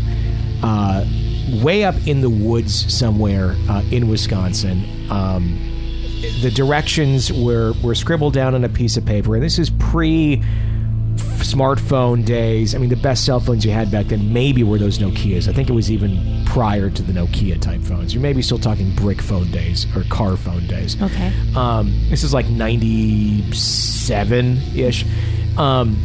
uh, 0.62 1.06
way 1.62 1.84
up 1.84 1.94
in 2.06 2.20
the 2.20 2.30
woods 2.30 2.92
somewhere 2.92 3.54
uh, 3.68 3.82
in 3.90 4.08
Wisconsin. 4.08 5.10
Um, 5.10 5.58
the 6.42 6.50
directions 6.50 7.32
were, 7.32 7.74
were 7.82 7.94
scribbled 7.94 8.32
down 8.32 8.54
on 8.54 8.64
a 8.64 8.68
piece 8.68 8.96
of 8.96 9.04
paper, 9.04 9.34
and 9.34 9.44
this 9.44 9.58
is 9.58 9.70
pre 9.70 10.42
smartphone 11.16 12.24
days. 12.24 12.74
I 12.74 12.78
mean, 12.78 12.90
the 12.90 12.96
best 12.96 13.24
cell 13.24 13.40
phones 13.40 13.64
you 13.64 13.72
had 13.72 13.90
back 13.90 14.06
then 14.06 14.32
maybe 14.32 14.62
were 14.62 14.78
those 14.78 14.98
Nokias. 14.98 15.48
I 15.48 15.52
think 15.52 15.68
it 15.68 15.72
was 15.72 15.90
even 15.90 16.44
prior 16.46 16.90
to 16.90 17.02
the 17.02 17.12
Nokia 17.12 17.60
type 17.60 17.82
phones. 17.82 18.14
You're 18.14 18.22
maybe 18.22 18.42
still 18.42 18.58
talking 18.58 18.94
brick 18.94 19.20
phone 19.20 19.50
days 19.50 19.86
or 19.96 20.04
car 20.04 20.36
phone 20.36 20.66
days. 20.66 21.00
Okay. 21.00 21.32
Um, 21.54 21.92
this 22.08 22.22
is 22.22 22.34
like 22.34 22.48
97 22.48 24.58
ish. 24.74 25.04
Um, 25.56 25.96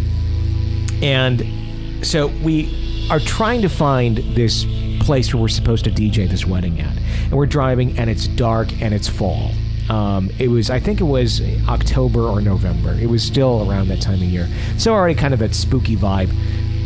and 1.02 2.06
so 2.06 2.28
we 2.44 3.08
are 3.10 3.20
trying 3.20 3.62
to 3.62 3.70
find 3.70 4.18
this 4.36 4.66
place 5.00 5.34
where 5.34 5.42
we're 5.42 5.48
supposed 5.48 5.84
to 5.86 5.92
DJ 5.92 6.30
this 6.30 6.46
wedding 6.46 6.80
at. 6.80 6.96
And 7.24 7.34
we're 7.34 7.46
driving, 7.46 7.98
and 7.98 8.10
it's 8.10 8.28
dark 8.28 8.72
and 8.82 8.94
it's 8.94 9.08
fall. 9.08 9.52
Um, 9.92 10.30
it 10.40 10.48
was, 10.48 10.70
I 10.70 10.80
think 10.80 11.02
it 11.02 11.06
was 11.06 11.42
October 11.68 12.22
or 12.22 12.40
November. 12.40 12.94
It 12.94 13.10
was 13.10 13.22
still 13.22 13.70
around 13.70 13.90
that 13.90 14.02
time 14.02 14.16
of 14.16 14.22
year. 14.22 14.48
So 14.78 14.94
already 14.94 15.16
kind 15.16 15.34
of 15.34 15.42
that 15.42 15.54
spooky 15.54 15.98
vibe 15.98 16.32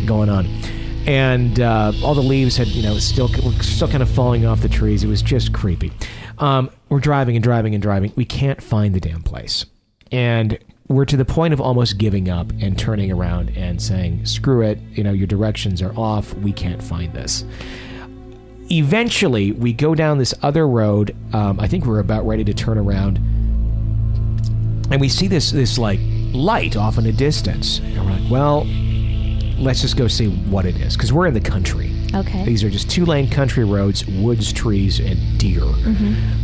going 0.08 0.28
on. 0.28 0.48
And 1.06 1.60
uh, 1.60 1.92
all 2.04 2.16
the 2.16 2.24
leaves 2.24 2.58
had, 2.58 2.68
you 2.70 2.82
know, 2.82 2.98
still 2.98 3.30
were 3.44 3.52
still 3.62 3.88
kind 3.88 4.02
of 4.02 4.10
falling 4.10 4.48
off 4.48 4.62
the 4.62 4.70
trees. 4.70 5.04
It 5.04 5.08
was 5.08 5.22
just 5.22 5.54
creepy. 5.54 5.92
Um, 6.40 6.72
we're 6.90 7.00
driving 7.00 7.36
and 7.36 7.44
driving 7.44 7.76
and 7.76 7.82
driving. 7.82 8.12
We 8.16 8.26
can't 8.26 8.60
find 8.60 8.96
the 8.96 9.00
damn 9.00 9.22
place. 9.22 9.68
And 10.12 10.58
we're 10.88 11.06
to 11.06 11.18
the 11.18 11.26
point 11.26 11.54
of 11.54 11.62
almost 11.62 12.00
giving 12.00 12.28
up 12.28 12.50
and 12.60 12.76
turning 12.76 13.12
around 13.12 13.56
and 13.56 13.80
saying, 13.80 14.26
screw 14.26 14.64
it, 14.64 14.80
you 14.94 15.04
know, 15.04 15.12
your 15.12 15.28
directions 15.28 15.80
are 15.80 15.94
off. 15.96 16.34
We 16.34 16.52
can't 16.52 16.82
find 16.82 17.14
this 17.14 17.44
eventually 18.72 19.52
we 19.52 19.72
go 19.74 19.94
down 19.94 20.18
this 20.18 20.34
other 20.42 20.68
road 20.68 21.16
um, 21.34 21.60
i 21.60 21.68
think 21.68 21.86
we're 21.86 22.00
about 22.00 22.26
ready 22.26 22.44
to 22.44 22.54
turn 22.54 22.78
around 22.78 23.20
and 24.92 25.02
we 25.02 25.10
see 25.10 25.28
this 25.28 25.52
this 25.52 25.78
like 25.78 26.00
light 26.34 26.76
off 26.76 26.98
in 26.98 27.06
the 27.06 27.14
distance. 27.14 27.80
And 27.80 28.06
we're 28.06 28.12
like 28.12 28.30
well 28.32 28.66
let's 29.58 29.82
just 29.82 29.96
go 29.96 30.08
see 30.08 30.28
what 30.28 30.66
it 30.66 30.76
is 30.76 30.96
because 30.96 31.14
we're 31.14 31.28
in 31.28 31.34
the 31.34 31.40
country. 31.40 31.92
Okay. 32.14 32.46
these 32.46 32.64
are 32.64 32.70
just 32.70 32.90
two 32.90 33.06
lane 33.06 33.30
country 33.30 33.64
roads 33.64 34.06
woods 34.06 34.54
trees 34.54 35.00
and 35.00 35.40
deer. 35.40 35.64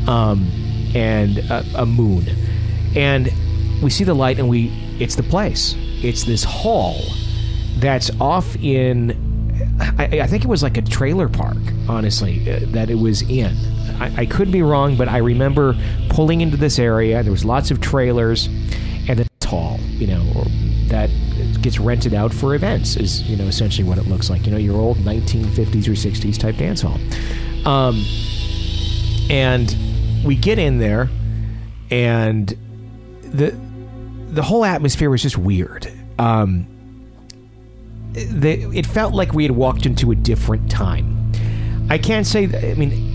Um, 0.07 0.49
and 0.95 1.38
a, 1.38 1.65
a 1.75 1.86
moon. 1.86 2.27
And 2.95 3.31
we 3.81 3.89
see 3.89 4.03
the 4.03 4.13
light 4.13 4.39
and 4.39 4.49
we 4.49 4.69
it's 4.99 5.15
the 5.15 5.23
place. 5.23 5.75
It's 5.77 6.23
this 6.23 6.43
hall 6.43 6.99
that's 7.77 8.12
off 8.19 8.55
in 8.57 9.20
I, 9.82 10.22
I 10.22 10.28
think 10.28 10.44
it 10.44 10.48
was 10.48 10.63
like 10.63 10.78
a 10.78 10.82
trailer 10.82 11.28
park, 11.28 11.58
honestly, 11.89 12.50
uh, 12.50 12.60
that 12.67 12.89
it 12.89 12.96
was 12.96 13.22
in. 13.24 13.56
I, 14.00 14.22
I 14.22 14.26
could 14.26 14.52
be 14.52 14.62
wrong, 14.62 14.96
but 14.96 15.08
I 15.08 15.17
remember 15.17 15.76
pulling 16.10 16.41
into 16.41 16.58
this 16.58 16.80
area. 16.80 17.22
There 17.24 17.32
was 17.32 17.46
lots 17.46 17.72
of 17.72 17.82
trailers, 17.82 18.48
and 19.08 19.20
it's 19.20 19.30
tall, 19.39 19.80
you 19.82 20.08
know, 20.08 20.24
that 20.88 21.10
gets 21.62 21.80
rented 21.80 22.13
out 22.13 22.34
for 22.34 22.56
events. 22.56 22.96
Is 22.96 23.24
you 23.24 23.36
know 23.38 23.46
essentially 23.46 23.88
what 23.88 23.98
it 23.98 24.08
looks 24.08 24.30
like. 24.30 24.46
You 24.46 24.52
know, 24.52 24.58
your 24.58 24.80
old 24.80 24.98
1950s 24.98 25.88
or 25.88 25.91
60s 25.91 26.38
type 26.38 26.58
dance 26.58 26.82
hall. 26.82 27.00
Um, 27.65 28.04
and 29.30 29.76
we 30.26 30.36
get 30.36 30.60
in 30.60 30.80
there, 30.80 31.10
and 31.89 32.48
the 33.22 33.58
the 34.30 34.44
whole 34.44 34.63
atmosphere 34.63 35.10
was 35.10 35.22
just 35.22 35.38
weird. 35.38 35.91
Um, 36.20 36.67
the, 38.13 38.69
it 38.74 38.86
felt 38.86 39.13
like 39.13 39.34
we 39.34 39.43
had 39.43 39.52
walked 39.52 39.86
into 39.86 40.12
a 40.12 40.15
different 40.15 40.69
time. 40.69 41.32
I 41.89 41.97
can't 41.97 42.26
say, 42.26 42.45
I 42.45 42.74
mean, 42.76 43.12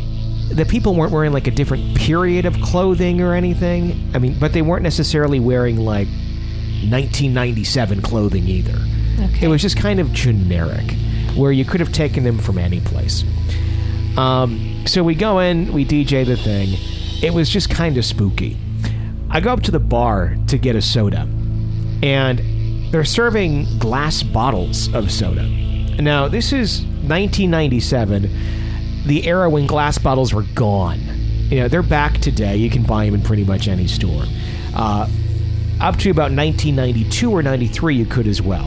the 0.50 0.64
people 0.64 0.94
weren't 0.94 1.12
wearing 1.12 1.32
like 1.32 1.46
a 1.46 1.50
different 1.50 1.96
period 1.96 2.46
of 2.46 2.60
clothing 2.60 3.20
or 3.20 3.34
anything. 3.34 4.10
I 4.14 4.18
mean, 4.18 4.38
but 4.38 4.52
they 4.52 4.62
weren't 4.62 4.82
necessarily 4.82 5.40
wearing 5.40 5.76
like 5.76 6.08
1997 6.08 8.02
clothing 8.02 8.44
either. 8.44 8.78
Okay. 9.24 9.46
It 9.46 9.48
was 9.48 9.62
just 9.62 9.76
kind 9.76 9.98
of 9.98 10.12
generic, 10.12 10.92
where 11.34 11.52
you 11.52 11.64
could 11.64 11.80
have 11.80 11.92
taken 11.92 12.24
them 12.24 12.38
from 12.38 12.58
any 12.58 12.80
place. 12.80 13.24
Um, 14.16 14.84
so 14.86 15.02
we 15.02 15.14
go 15.14 15.40
in, 15.40 15.72
we 15.72 15.84
DJ 15.84 16.24
the 16.24 16.36
thing. 16.36 16.68
It 17.22 17.34
was 17.34 17.50
just 17.50 17.70
kind 17.70 17.96
of 17.96 18.04
spooky. 18.04 18.56
I 19.30 19.40
go 19.40 19.52
up 19.52 19.62
to 19.64 19.70
the 19.70 19.80
bar 19.80 20.36
to 20.46 20.58
get 20.58 20.76
a 20.76 20.82
soda, 20.82 21.28
and 22.02 22.40
they're 22.96 23.04
serving 23.04 23.66
glass 23.78 24.22
bottles 24.22 24.90
of 24.94 25.12
soda. 25.12 25.46
Now, 26.00 26.28
this 26.28 26.50
is 26.50 26.80
1997, 26.80 28.30
the 29.04 29.26
era 29.26 29.50
when 29.50 29.66
glass 29.66 29.98
bottles 29.98 30.32
were 30.32 30.44
gone. 30.54 31.00
You 31.50 31.60
know, 31.60 31.68
they're 31.68 31.82
back 31.82 32.16
today. 32.22 32.56
You 32.56 32.70
can 32.70 32.84
buy 32.84 33.04
them 33.04 33.16
in 33.16 33.20
pretty 33.20 33.44
much 33.44 33.68
any 33.68 33.86
store. 33.86 34.24
Uh, 34.74 35.06
up 35.78 35.98
to 35.98 36.10
about 36.10 36.32
1992 36.32 37.30
or 37.30 37.42
93, 37.42 37.94
you 37.94 38.06
could 38.06 38.26
as 38.26 38.40
well. 38.40 38.64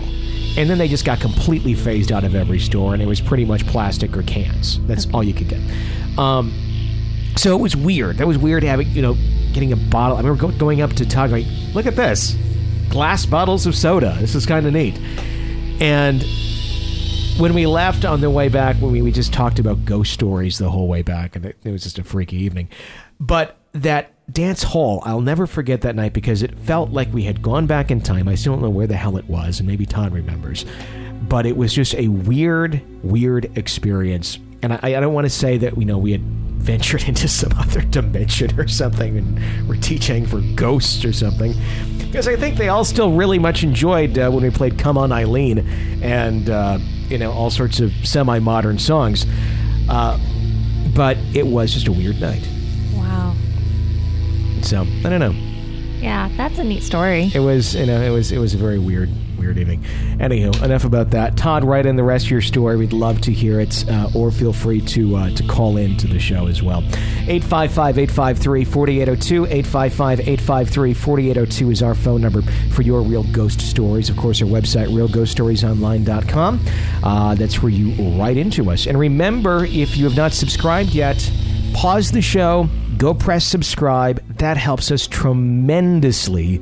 And 0.55 0.69
then 0.69 0.77
they 0.77 0.87
just 0.87 1.05
got 1.05 1.19
completely 1.19 1.73
phased 1.73 2.11
out 2.11 2.23
of 2.23 2.35
every 2.35 2.59
store, 2.59 2.93
and 2.93 3.01
it 3.01 3.07
was 3.07 3.19
pretty 3.21 3.45
much 3.45 3.65
plastic 3.65 4.15
or 4.15 4.21
cans. 4.21 4.79
That's 4.85 5.11
all 5.11 5.23
you 5.23 5.33
could 5.33 5.47
get. 5.47 6.19
Um, 6.19 6.53
so 7.35 7.55
it 7.55 7.59
was 7.59 7.75
weird. 7.75 8.17
That 8.17 8.27
was 8.27 8.37
weird 8.37 8.61
having, 8.61 8.89
you 8.91 9.01
know, 9.01 9.17
getting 9.53 9.73
a 9.73 9.75
bottle. 9.75 10.17
I 10.17 10.21
remember 10.21 10.51
going 10.51 10.81
up 10.81 10.93
to 10.93 11.05
Todd, 11.07 11.31
like, 11.31 11.47
look 11.73 11.87
at 11.87 11.95
this 11.95 12.35
glass 12.89 13.25
bottles 13.25 13.65
of 13.65 13.75
soda. 13.75 14.15
This 14.19 14.35
is 14.35 14.45
kind 14.45 14.65
of 14.65 14.73
neat. 14.73 14.97
And 15.81 16.23
when 17.39 17.53
we 17.53 17.65
left 17.65 18.03
on 18.03 18.19
the 18.19 18.29
way 18.29 18.49
back, 18.49 18.75
when 18.77 18.91
we, 18.91 19.01
we 19.01 19.11
just 19.11 19.31
talked 19.31 19.59
about 19.59 19.85
ghost 19.85 20.11
stories 20.11 20.57
the 20.57 20.69
whole 20.69 20.87
way 20.87 21.01
back, 21.01 21.35
and 21.35 21.45
it, 21.45 21.57
it 21.63 21.71
was 21.71 21.83
just 21.83 21.97
a 21.97 22.03
freaky 22.03 22.37
evening. 22.37 22.67
But 23.19 23.57
that 23.73 24.11
dance 24.31 24.63
hall, 24.63 25.01
I'll 25.05 25.21
never 25.21 25.47
forget 25.47 25.81
that 25.81 25.95
night 25.95 26.13
because 26.13 26.43
it 26.43 26.57
felt 26.59 26.91
like 26.91 27.11
we 27.13 27.23
had 27.23 27.41
gone 27.41 27.65
back 27.65 27.91
in 27.91 28.01
time. 28.01 28.27
I 28.27 28.35
still 28.35 28.53
don't 28.53 28.61
know 28.61 28.69
where 28.69 28.87
the 28.87 28.95
hell 28.95 29.17
it 29.17 29.25
was, 29.25 29.59
and 29.59 29.67
maybe 29.67 29.85
Todd 29.85 30.11
remembers. 30.11 30.65
But 31.27 31.45
it 31.45 31.55
was 31.55 31.73
just 31.73 31.95
a 31.95 32.07
weird, 32.07 32.81
weird 33.03 33.57
experience. 33.57 34.37
And 34.61 34.73
I, 34.73 34.79
I 34.83 34.99
don't 34.99 35.13
want 35.13 35.25
to 35.25 35.29
say 35.29 35.57
that 35.59 35.77
you 35.77 35.85
know 35.85 35.97
we 35.97 36.11
had 36.11 36.38
ventured 36.59 37.03
into 37.07 37.27
some 37.27 37.51
other 37.57 37.81
dimension 37.81 38.59
or 38.59 38.67
something, 38.67 39.17
and 39.17 39.67
we're 39.67 39.77
teaching 39.77 40.25
for 40.25 40.41
ghosts 40.55 41.03
or 41.03 41.13
something 41.13 41.53
because 41.97 42.27
I 42.27 42.35
think 42.35 42.57
they 42.57 42.69
all 42.69 42.83
still 42.83 43.11
really 43.11 43.37
much 43.37 43.63
enjoyed 43.63 44.17
uh, 44.17 44.29
when 44.31 44.43
we 44.43 44.49
played 44.49 44.77
"Come 44.77 44.97
On 44.97 45.11
Eileen" 45.11 45.59
and 46.01 46.49
uh, 46.49 46.79
you 47.07 47.17
know 47.17 47.31
all 47.31 47.49
sorts 47.49 47.79
of 47.79 47.91
semi-modern 48.03 48.79
songs. 48.79 49.25
Uh, 49.89 50.19
but 50.95 51.17
it 51.33 51.45
was 51.45 51.73
just 51.73 51.87
a 51.87 51.91
weird 51.91 52.19
night. 52.19 52.47
Wow. 52.93 53.35
So 54.61 54.81
I 54.81 55.09
don't 55.09 55.19
know. 55.19 55.35
Yeah, 55.99 56.29
that's 56.37 56.59
a 56.59 56.63
neat 56.63 56.83
story. 56.83 57.31
It 57.33 57.39
was 57.39 57.75
you 57.75 57.85
know 57.85 58.01
it 58.01 58.09
was 58.09 58.31
it 58.31 58.37
was 58.37 58.53
a 58.53 58.57
very 58.57 58.79
weird 58.79 59.09
weird 59.39 59.57
evening. 59.57 59.83
Anywho, 60.17 60.61
enough 60.63 60.83
about 60.83 61.11
that. 61.11 61.37
Todd, 61.37 61.63
write 61.63 61.85
in 61.85 61.95
the 61.95 62.03
rest 62.03 62.25
of 62.25 62.31
your 62.31 62.41
story. 62.41 62.75
We'd 62.75 62.93
love 62.93 63.21
to 63.21 63.31
hear 63.31 63.59
it, 63.59 63.87
uh, 63.89 64.09
or 64.13 64.31
feel 64.31 64.53
free 64.53 64.81
to 64.81 65.15
uh, 65.15 65.29
to 65.31 65.43
call 65.43 65.77
in 65.77 65.97
to 65.97 66.07
the 66.07 66.19
show 66.19 66.47
as 66.47 66.61
well. 66.61 66.81
855-853-4802. 66.81 69.63
855-853-4802 69.63 71.71
is 71.71 71.81
our 71.81 71.95
phone 71.95 72.21
number 72.21 72.41
for 72.71 72.81
your 72.81 73.01
real 73.01 73.23
ghost 73.31 73.61
stories. 73.61 74.09
Of 74.09 74.17
course, 74.17 74.41
our 74.41 74.47
website, 74.47 74.87
realghoststoriesonline.com. 74.87 76.59
Uh, 77.03 77.35
that's 77.35 77.61
where 77.61 77.71
you 77.71 77.93
write 78.19 78.37
into 78.37 78.69
us. 78.69 78.87
And 78.87 78.99
remember, 78.99 79.63
if 79.65 79.97
you 79.97 80.05
have 80.05 80.17
not 80.17 80.33
subscribed 80.33 80.93
yet, 80.93 81.31
pause 81.73 82.11
the 82.11 82.21
show, 82.21 82.69
go 82.97 83.13
press 83.13 83.45
subscribe. 83.45 84.21
That 84.37 84.57
helps 84.57 84.91
us 84.91 85.07
tremendously 85.07 86.61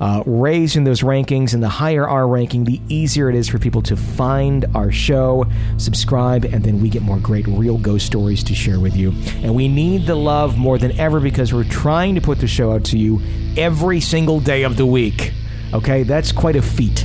uh, 0.00 0.22
raise 0.26 0.76
in 0.76 0.84
those 0.84 1.00
rankings. 1.00 1.54
And 1.54 1.62
the 1.62 1.68
higher 1.68 2.08
our 2.08 2.26
ranking, 2.26 2.64
the 2.64 2.80
easier 2.88 3.28
it 3.28 3.34
is 3.34 3.48
for 3.48 3.58
people 3.58 3.82
to 3.82 3.96
find 3.96 4.66
our 4.74 4.92
show, 4.92 5.46
subscribe, 5.76 6.44
and 6.44 6.62
then 6.64 6.80
we 6.80 6.88
get 6.88 7.02
more 7.02 7.18
great 7.18 7.46
real 7.46 7.78
ghost 7.78 8.06
stories 8.06 8.42
to 8.44 8.54
share 8.54 8.80
with 8.80 8.96
you. 8.96 9.12
And 9.42 9.54
we 9.54 9.68
need 9.68 10.06
the 10.06 10.14
love 10.14 10.56
more 10.56 10.78
than 10.78 10.98
ever 10.98 11.20
because 11.20 11.52
we're 11.52 11.64
trying 11.64 12.14
to 12.14 12.20
put 12.20 12.38
the 12.38 12.46
show 12.46 12.72
out 12.72 12.84
to 12.84 12.98
you 12.98 13.20
every 13.56 14.00
single 14.00 14.40
day 14.40 14.62
of 14.62 14.76
the 14.76 14.86
week. 14.86 15.32
Okay, 15.72 16.02
that's 16.02 16.32
quite 16.32 16.56
a 16.56 16.62
feat. 16.62 17.04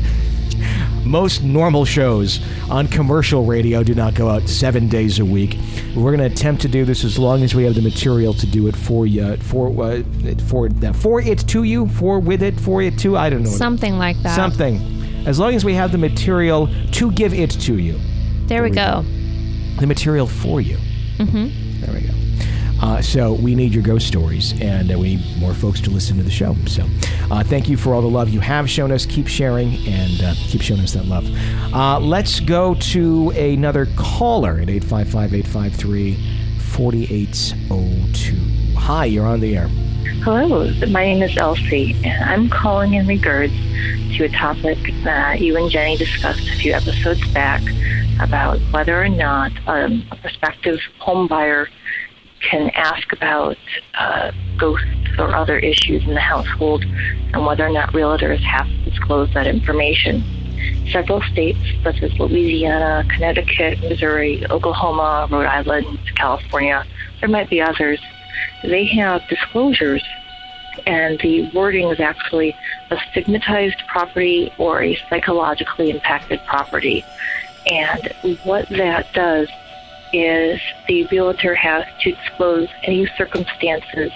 Most 1.05 1.43
normal 1.43 1.83
shows 1.83 2.39
on 2.69 2.87
commercial 2.87 3.45
radio 3.45 3.83
do 3.83 3.93
not 3.93 4.15
go 4.15 4.29
out 4.29 4.47
seven 4.47 4.87
days 4.87 5.19
a 5.19 5.25
week. 5.25 5.57
We're 5.95 6.15
going 6.15 6.19
to 6.19 6.33
attempt 6.33 6.61
to 6.61 6.67
do 6.69 6.85
this 6.85 7.03
as 7.03 7.19
long 7.19 7.43
as 7.43 7.53
we 7.53 7.63
have 7.65 7.75
the 7.75 7.81
material 7.81 8.33
to 8.35 8.47
do 8.47 8.67
it 8.67 8.75
for 8.75 9.05
you, 9.05 9.35
for 9.37 9.67
uh, 9.83 10.03
for 10.47 10.69
uh, 10.69 10.93
for 10.93 11.21
it 11.21 11.39
to 11.49 11.63
you, 11.63 11.87
for 11.89 12.19
with 12.19 12.41
it, 12.41 12.59
for 12.59 12.81
it 12.81 12.97
to. 12.99 13.17
I 13.17 13.29
don't 13.29 13.43
know. 13.43 13.49
Something 13.49 13.97
like 13.97 14.17
that. 14.23 14.35
Something. 14.35 14.79
As 15.27 15.39
long 15.39 15.53
as 15.55 15.65
we 15.65 15.73
have 15.73 15.91
the 15.91 15.97
material 15.97 16.69
to 16.93 17.11
give 17.11 17.33
it 17.33 17.51
to 17.51 17.77
you. 17.77 17.99
There, 18.47 18.63
we, 18.63 18.69
we 18.69 18.75
go. 18.75 19.01
go. 19.01 19.79
The 19.79 19.87
material 19.87 20.27
for 20.27 20.61
you. 20.61 20.77
Mm-hmm. 21.17 21.81
There 21.81 21.93
we 21.93 22.07
go. 22.07 22.22
Uh, 22.83 23.01
so 23.01 23.31
we 23.31 23.55
need 23.55 23.73
your 23.73 23.81
ghost 23.81 24.05
stories, 24.05 24.59
and 24.59 24.91
uh, 24.91 24.99
we 24.99 25.15
need 25.15 25.37
more 25.37 25.53
folks 25.53 25.79
to 25.79 25.89
listen 25.89 26.17
to 26.17 26.23
the 26.23 26.29
show. 26.29 26.53
So 26.67 26.85
uh, 27.31 27.41
thank 27.41 27.69
you 27.69 27.77
for 27.77 27.93
all 27.93 28.01
the 28.01 28.09
love 28.09 28.27
you 28.27 28.41
have 28.41 28.69
shown 28.69 28.91
us. 28.91 29.05
Keep 29.05 29.29
sharing 29.29 29.75
and 29.87 30.21
uh, 30.21 30.33
keep 30.35 30.61
showing 30.61 30.81
us 30.81 30.91
that 30.91 31.05
love. 31.05 31.25
Uh, 31.73 32.01
let's 32.01 32.41
go 32.41 32.75
to 32.75 33.29
another 33.29 33.87
caller 33.95 34.59
at 34.59 34.69
855 34.69 35.33
853 35.33 36.17
4802. 36.59 38.77
Hi, 38.77 39.05
you're 39.05 39.27
on 39.27 39.39
the 39.39 39.55
air. 39.55 39.69
Hello, 40.25 40.69
my 40.89 41.05
name 41.05 41.23
is 41.23 41.37
Elsie, 41.37 41.95
and 42.03 42.29
I'm 42.29 42.49
calling 42.49 42.95
in 42.95 43.07
regards 43.07 43.53
to 44.17 44.25
a 44.25 44.29
topic 44.29 44.77
that 45.05 45.39
you 45.39 45.55
and 45.55 45.71
Jenny 45.71 45.95
discussed 45.95 46.49
a 46.49 46.55
few 46.57 46.73
episodes 46.73 47.25
back 47.31 47.61
about 48.19 48.59
whether 48.71 49.01
or 49.01 49.07
not 49.07 49.53
um, 49.67 50.05
a 50.11 50.17
prospective 50.17 50.81
home 50.99 51.27
buyer 51.27 51.69
can 52.49 52.69
ask 52.71 53.11
about 53.13 53.57
uh, 53.95 54.31
ghosts 54.57 54.87
or 55.17 55.33
other 55.35 55.57
issues 55.59 56.03
in 56.03 56.13
the 56.13 56.19
household 56.19 56.83
and 57.33 57.45
whether 57.45 57.65
or 57.65 57.71
not 57.71 57.91
realtors 57.93 58.41
have 58.41 58.67
to 58.67 58.89
disclose 58.89 59.33
that 59.33 59.47
information. 59.47 60.23
Several 60.91 61.21
states, 61.21 61.59
such 61.83 62.01
as 62.01 62.17
Louisiana, 62.19 63.05
Connecticut, 63.09 63.81
Missouri, 63.81 64.45
Oklahoma, 64.49 65.27
Rhode 65.29 65.45
Island, 65.45 65.99
California, 66.15 66.85
there 67.19 67.29
might 67.29 67.49
be 67.49 67.61
others, 67.61 67.99
they 68.63 68.85
have 68.85 69.21
disclosures 69.27 70.03
and 70.87 71.19
the 71.19 71.49
wording 71.53 71.89
is 71.89 71.99
actually 71.99 72.55
a 72.89 72.97
stigmatized 73.11 73.81
property 73.87 74.51
or 74.57 74.81
a 74.81 74.97
psychologically 75.09 75.89
impacted 75.91 76.39
property. 76.45 77.05
And 77.65 78.13
what 78.43 78.67
that 78.69 79.13
does 79.13 79.47
is 80.13 80.61
the 80.87 81.05
realtor 81.07 81.55
has 81.55 81.85
to 82.01 82.11
disclose 82.11 82.69
any 82.83 83.07
circumstances 83.17 84.11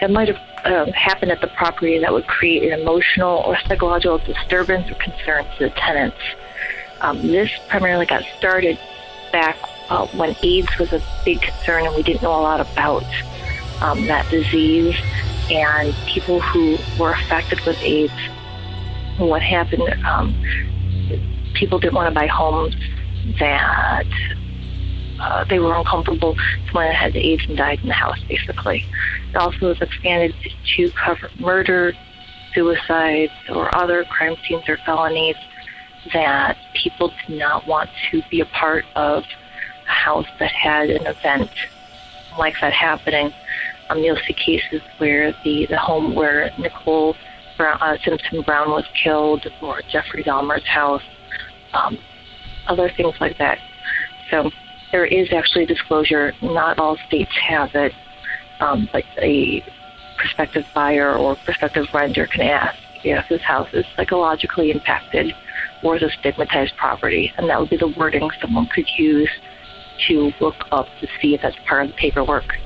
that 0.00 0.10
might 0.10 0.28
have 0.28 0.38
um, 0.64 0.92
happened 0.92 1.32
at 1.32 1.40
the 1.40 1.46
property 1.48 1.98
that 1.98 2.12
would 2.12 2.26
create 2.26 2.70
an 2.70 2.80
emotional 2.80 3.42
or 3.46 3.56
psychological 3.66 4.18
disturbance 4.18 4.90
or 4.90 4.94
concern 4.94 5.44
to 5.56 5.64
the 5.64 5.70
tenants. 5.70 6.18
Um, 7.00 7.26
this 7.26 7.50
primarily 7.68 8.06
got 8.06 8.24
started 8.36 8.78
back 9.32 9.56
uh, 9.88 10.06
when 10.08 10.36
AIDS 10.42 10.78
was 10.78 10.92
a 10.92 11.02
big 11.24 11.40
concern 11.40 11.86
and 11.86 11.96
we 11.96 12.02
didn't 12.02 12.22
know 12.22 12.32
a 12.32 12.42
lot 12.42 12.60
about 12.60 13.04
um, 13.80 14.06
that 14.06 14.28
disease 14.30 14.96
and 15.50 15.94
people 16.06 16.40
who 16.40 16.76
were 16.98 17.12
affected 17.12 17.60
with 17.66 17.80
AIDS. 17.80 18.12
What 19.16 19.42
happened? 19.42 19.82
Um, 20.04 20.34
people 21.54 21.78
didn't 21.78 21.94
want 21.94 22.12
to 22.12 22.14
buy 22.14 22.26
homes 22.26 22.74
that 23.38 24.06
uh, 25.20 25.44
they 25.44 25.58
were 25.58 25.74
uncomfortable. 25.74 26.36
Someone 26.66 26.92
had 26.92 27.16
AIDS 27.16 27.42
and 27.48 27.56
died 27.56 27.80
in 27.82 27.88
the 27.88 27.94
house, 27.94 28.18
basically. 28.28 28.84
It 29.30 29.36
also 29.36 29.68
was 29.68 29.80
expanded 29.80 30.34
to 30.76 30.90
cover 30.92 31.30
murder, 31.38 31.92
suicides, 32.54 33.32
or 33.48 33.74
other 33.76 34.04
crime 34.04 34.36
scenes 34.46 34.68
or 34.68 34.78
felonies 34.78 35.36
that 36.12 36.56
people 36.74 37.12
did 37.26 37.38
not 37.38 37.66
want 37.66 37.90
to 38.10 38.22
be 38.30 38.40
a 38.40 38.46
part 38.46 38.84
of 38.94 39.24
a 39.86 39.90
house 39.90 40.26
that 40.38 40.52
had 40.52 40.90
an 40.90 41.06
event 41.06 41.50
like 42.38 42.54
that 42.60 42.72
happening. 42.72 43.32
Um, 43.90 43.98
you'll 43.98 44.18
see 44.26 44.34
cases 44.34 44.82
where 44.98 45.32
the, 45.44 45.66
the 45.66 45.78
home 45.78 46.14
where 46.14 46.50
Nicole 46.58 47.16
Brown, 47.56 47.78
uh, 47.80 47.96
Simpson 48.04 48.42
Brown 48.42 48.70
was 48.70 48.84
killed, 49.02 49.46
or 49.60 49.82
Jeffrey 49.90 50.22
Dahmer's 50.22 50.66
house, 50.66 51.02
um, 51.72 51.98
other 52.68 52.90
things 52.90 53.14
like 53.20 53.38
that. 53.38 53.58
So 54.30 54.50
there 54.92 55.06
is 55.06 55.32
actually 55.32 55.66
disclosure. 55.66 56.32
Not 56.42 56.78
all 56.78 56.96
states 57.06 57.32
have 57.36 57.74
it, 57.74 57.92
um, 58.60 58.88
but 58.92 59.04
a 59.18 59.62
prospective 60.16 60.66
buyer 60.74 61.14
or 61.14 61.36
prospective 61.36 61.86
renter 61.94 62.26
can 62.26 62.42
ask 62.42 62.78
if 63.04 63.28
this 63.28 63.42
house 63.42 63.68
is 63.72 63.84
psychologically 63.96 64.70
impacted 64.70 65.34
or 65.82 65.96
is 65.96 66.02
a 66.02 66.10
stigmatized 66.10 66.76
property, 66.76 67.32
and 67.36 67.48
that 67.48 67.60
would 67.60 67.70
be 67.70 67.76
the 67.76 67.88
wording 67.88 68.28
someone 68.40 68.66
could 68.66 68.88
use 68.96 69.30
to 70.06 70.32
look 70.40 70.66
up 70.72 70.86
to 71.00 71.08
see 71.20 71.34
if 71.34 71.42
that's 71.42 71.56
part 71.66 71.84
of 71.84 71.90
the 71.90 71.96
paperwork. 71.96 72.56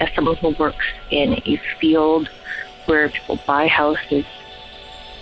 As 0.00 0.08
someone 0.14 0.36
who 0.36 0.54
works 0.58 0.84
in 1.10 1.34
a 1.34 1.60
field 1.80 2.28
where 2.86 3.08
people 3.08 3.38
buy 3.46 3.66
houses, 3.66 4.24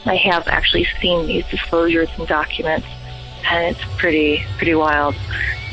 I 0.05 0.17
have 0.17 0.47
actually 0.49 0.87
seen 1.01 1.27
these 1.27 1.45
disclosures 1.47 2.09
and 2.17 2.29
documents, 2.29 2.87
and 3.51 3.77
it's 3.77 3.85
pretty 3.97 4.45
pretty 4.57 4.75
wild. 4.75 5.15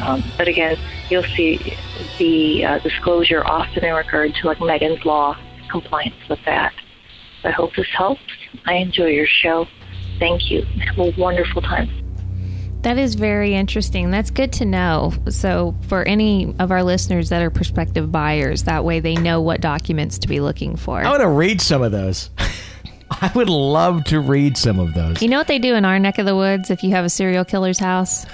Um, 0.01 0.23
but 0.37 0.47
again, 0.47 0.77
you'll 1.09 1.23
see 1.23 1.77
the 2.17 2.65
uh, 2.65 2.79
disclosure 2.79 3.45
often 3.45 3.83
in 3.83 3.93
regard 3.93 4.33
to 4.35 4.47
like 4.47 4.59
Megan's 4.59 5.03
Law 5.05 5.37
compliance 5.69 6.15
with 6.29 6.39
that. 6.45 6.73
I 7.43 7.51
hope 7.51 7.75
this 7.75 7.87
helps. 7.89 8.21
I 8.65 8.75
enjoy 8.75 9.07
your 9.07 9.27
show. 9.27 9.67
Thank 10.19 10.49
you. 10.49 10.63
Have 10.63 10.97
a 10.97 11.13
wonderful 11.17 11.61
time. 11.61 11.89
That 12.81 12.97
is 12.99 13.15
very 13.15 13.55
interesting. 13.55 14.11
That's 14.11 14.29
good 14.29 14.53
to 14.53 14.65
know. 14.65 15.11
So, 15.29 15.75
for 15.87 16.03
any 16.03 16.53
of 16.59 16.69
our 16.71 16.83
listeners 16.83 17.29
that 17.29 17.41
are 17.41 17.49
prospective 17.49 18.11
buyers, 18.11 18.63
that 18.63 18.85
way 18.85 18.99
they 18.99 19.15
know 19.15 19.41
what 19.41 19.59
documents 19.59 20.19
to 20.19 20.27
be 20.27 20.39
looking 20.39 20.75
for. 20.75 20.99
I 20.99 21.09
want 21.09 21.21
to 21.21 21.27
read 21.27 21.61
some 21.61 21.81
of 21.81 21.91
those. 21.91 22.29
I 23.09 23.31
would 23.33 23.49
love 23.49 24.03
to 24.05 24.19
read 24.19 24.57
some 24.57 24.79
of 24.79 24.93
those. 24.93 25.21
You 25.21 25.29
know 25.29 25.37
what 25.37 25.47
they 25.47 25.59
do 25.59 25.73
in 25.75 25.85
our 25.85 25.97
neck 25.99 26.19
of 26.19 26.25
the 26.25 26.35
woods 26.35 26.69
if 26.69 26.83
you 26.83 26.91
have 26.91 27.05
a 27.05 27.09
serial 27.09 27.45
killer's 27.45 27.79
house? 27.79 28.25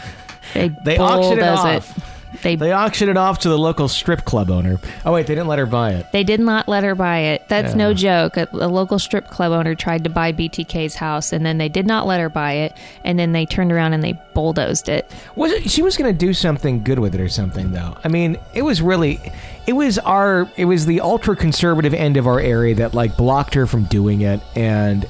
They, 0.54 0.70
they 0.70 0.98
auction 0.98 1.40
it 1.40 1.44
off. 1.44 1.98
It. 1.98 2.04
They 2.42 2.56
they 2.56 2.74
auctioned 2.74 3.10
it 3.10 3.18
off 3.18 3.40
to 3.40 3.50
the 3.50 3.58
local 3.58 3.88
strip 3.88 4.24
club 4.24 4.50
owner. 4.50 4.80
Oh 5.06 5.12
wait, 5.12 5.28
they 5.28 5.36
didn't 5.36 5.48
let 5.48 5.60
her 5.60 5.66
buy 5.66 5.92
it. 5.92 6.12
They 6.12 6.24
did 6.24 6.40
not 6.40 6.68
let 6.68 6.84
her 6.84 6.96
buy 6.96 7.20
it. 7.20 7.48
That's 7.50 7.72
yeah. 7.72 7.78
no 7.78 7.94
joke. 7.94 8.38
A, 8.38 8.48
a, 8.54 8.68
local 8.68 9.00
strip 9.00 9.28
club 9.28 9.52
owner 9.52 9.76
tried 9.76 10.06
to 10.06 10.10
buy 10.10 10.32
BTK's 10.32 10.96
house, 10.96 11.34
and 11.34 11.46
then 11.46 11.58
they 11.58 11.68
did 11.68 11.86
not 11.86 12.08
let 12.08 12.20
her 12.22 12.30
buy 12.30 12.54
it. 12.54 12.74
And 13.04 13.20
then 13.20 13.34
they 13.34 13.46
turned 13.46 13.72
around 13.72 13.94
and 13.94 14.02
they 14.02 14.14
bulldozed 14.34 14.88
it. 14.88 15.12
Was 15.36 15.52
it? 15.52 15.70
She 15.70 15.82
was 15.82 15.98
going 15.98 16.12
to 16.12 16.18
do 16.18 16.34
something 16.34 16.84
good 16.84 17.00
with 17.00 17.16
it 17.16 17.22
or 17.22 17.30
something, 17.30 17.72
though. 17.72 17.98
I 18.04 18.08
mean, 18.08 18.38
it 18.54 18.62
was 18.62 18.82
really, 18.82 19.20
it 19.68 19.74
was 19.74 20.00
our, 20.00 20.50
it 20.56 20.66
was 20.66 20.86
the 20.86 21.02
ultra 21.02 21.36
conservative 21.36 21.94
end 21.94 22.16
of 22.16 22.28
our 22.28 22.40
area 22.40 22.76
that 22.76 22.94
like 22.94 23.18
blocked 23.18 23.54
her 23.56 23.68
from 23.68 23.84
doing 23.86 24.22
it, 24.22 24.40
and 24.56 25.06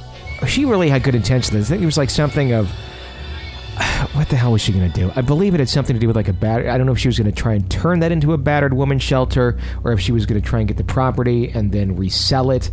she 0.47 0.65
really 0.65 0.89
had 0.89 1.03
good 1.03 1.15
intentions. 1.15 1.67
I 1.67 1.69
think 1.69 1.83
it 1.83 1.85
was 1.85 1.97
like 1.97 2.09
something 2.09 2.51
of 2.51 2.71
what 4.13 4.30
the 4.30 4.36
hell 4.36 4.51
was 4.51 4.61
she 4.61 4.72
going 4.72 4.91
to 4.91 4.99
do? 4.99 5.11
I 5.15 5.22
believe 5.22 5.53
it 5.53 5.59
had 5.59 5.69
something 5.69 5.95
to 5.95 5.99
do 5.99 6.07
with 6.07 6.15
like 6.15 6.28
a 6.28 6.34
bad. 6.34 6.67
I 6.67 6.78
don't 6.78 6.86
know 6.86 6.93
if 6.93 6.99
she 6.99 7.07
was 7.07 7.17
going 7.17 7.32
to 7.32 7.38
try 7.38 7.53
and 7.53 7.69
turn 7.69 7.99
that 7.99 8.11
into 8.11 8.34
a 8.34 8.38
battered 8.38 8.74
woman 8.74 8.99
shelter, 8.99 9.57
or 9.84 9.93
if 9.93 9.99
she 9.99 10.11
was 10.11 10.26
going 10.26 10.41
to 10.41 10.47
try 10.47 10.59
and 10.59 10.67
get 10.67 10.78
the 10.78 10.84
property 10.84 11.49
and 11.49 11.72
then 11.72 11.95
resell 11.95 12.51
it, 12.51 12.69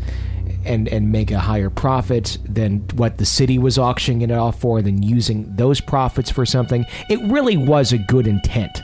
and 0.64 0.88
and 0.88 1.12
make 1.12 1.30
a 1.30 1.38
higher 1.38 1.70
profit 1.70 2.38
than 2.44 2.80
what 2.94 3.18
the 3.18 3.24
city 3.24 3.58
was 3.58 3.78
auctioning 3.78 4.22
it 4.22 4.32
off 4.32 4.60
for, 4.60 4.78
and 4.78 4.86
then 4.86 5.02
using 5.02 5.54
those 5.56 5.80
profits 5.80 6.30
for 6.30 6.44
something. 6.44 6.84
It 7.08 7.20
really 7.30 7.56
was 7.56 7.92
a 7.92 7.98
good 7.98 8.26
intent. 8.26 8.82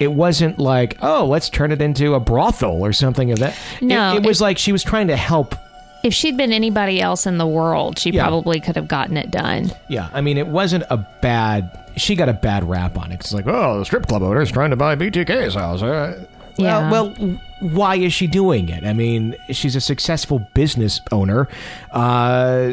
It 0.00 0.12
wasn't 0.12 0.58
like, 0.58 0.98
oh, 1.00 1.26
let's 1.26 1.48
turn 1.48 1.70
it 1.70 1.80
into 1.80 2.14
a 2.14 2.20
brothel 2.20 2.84
or 2.84 2.92
something 2.92 3.30
of 3.30 3.38
that. 3.38 3.56
No, 3.80 4.14
it, 4.14 4.16
it 4.16 4.26
was 4.26 4.40
it, 4.40 4.44
like 4.44 4.58
she 4.58 4.72
was 4.72 4.82
trying 4.82 5.06
to 5.08 5.16
help 5.16 5.54
if 6.02 6.12
she'd 6.14 6.36
been 6.36 6.52
anybody 6.52 7.00
else 7.00 7.26
in 7.26 7.38
the 7.38 7.46
world, 7.46 7.98
she 7.98 8.10
Yeah. 8.10 8.22
probably 8.24 8.60
could 8.60 8.76
have 8.76 8.88
gotten 8.88 9.16
it 9.16 9.30
done. 9.30 9.70
Yeah, 9.88 10.08
I 10.12 10.20
mean, 10.20 10.38
it 10.38 10.46
wasn't 10.48 10.84
a 10.90 10.96
bad. 10.96 11.78
She 11.96 12.14
got 12.16 12.28
a 12.28 12.32
bad 12.32 12.68
rap 12.68 12.96
on 12.98 13.12
it. 13.12 13.16
It's 13.20 13.32
like, 13.34 13.46
oh, 13.46 13.78
the 13.78 13.84
strip 13.84 14.06
club 14.06 14.22
owner's 14.22 14.50
trying 14.50 14.70
to 14.70 14.76
buy 14.76 14.96
BTK's 14.96 15.54
house. 15.54 15.82
Uh, 15.82 16.24
Yeah. 16.58 16.90
Well, 16.90 17.14
well, 17.18 17.38
why 17.60 17.94
is 17.96 18.12
she 18.12 18.26
doing 18.26 18.68
it? 18.68 18.84
I 18.84 18.92
mean, 18.92 19.34
she's 19.50 19.74
a 19.74 19.80
successful 19.80 20.46
business 20.52 21.00
owner. 21.10 21.48
Uh, 21.90 22.72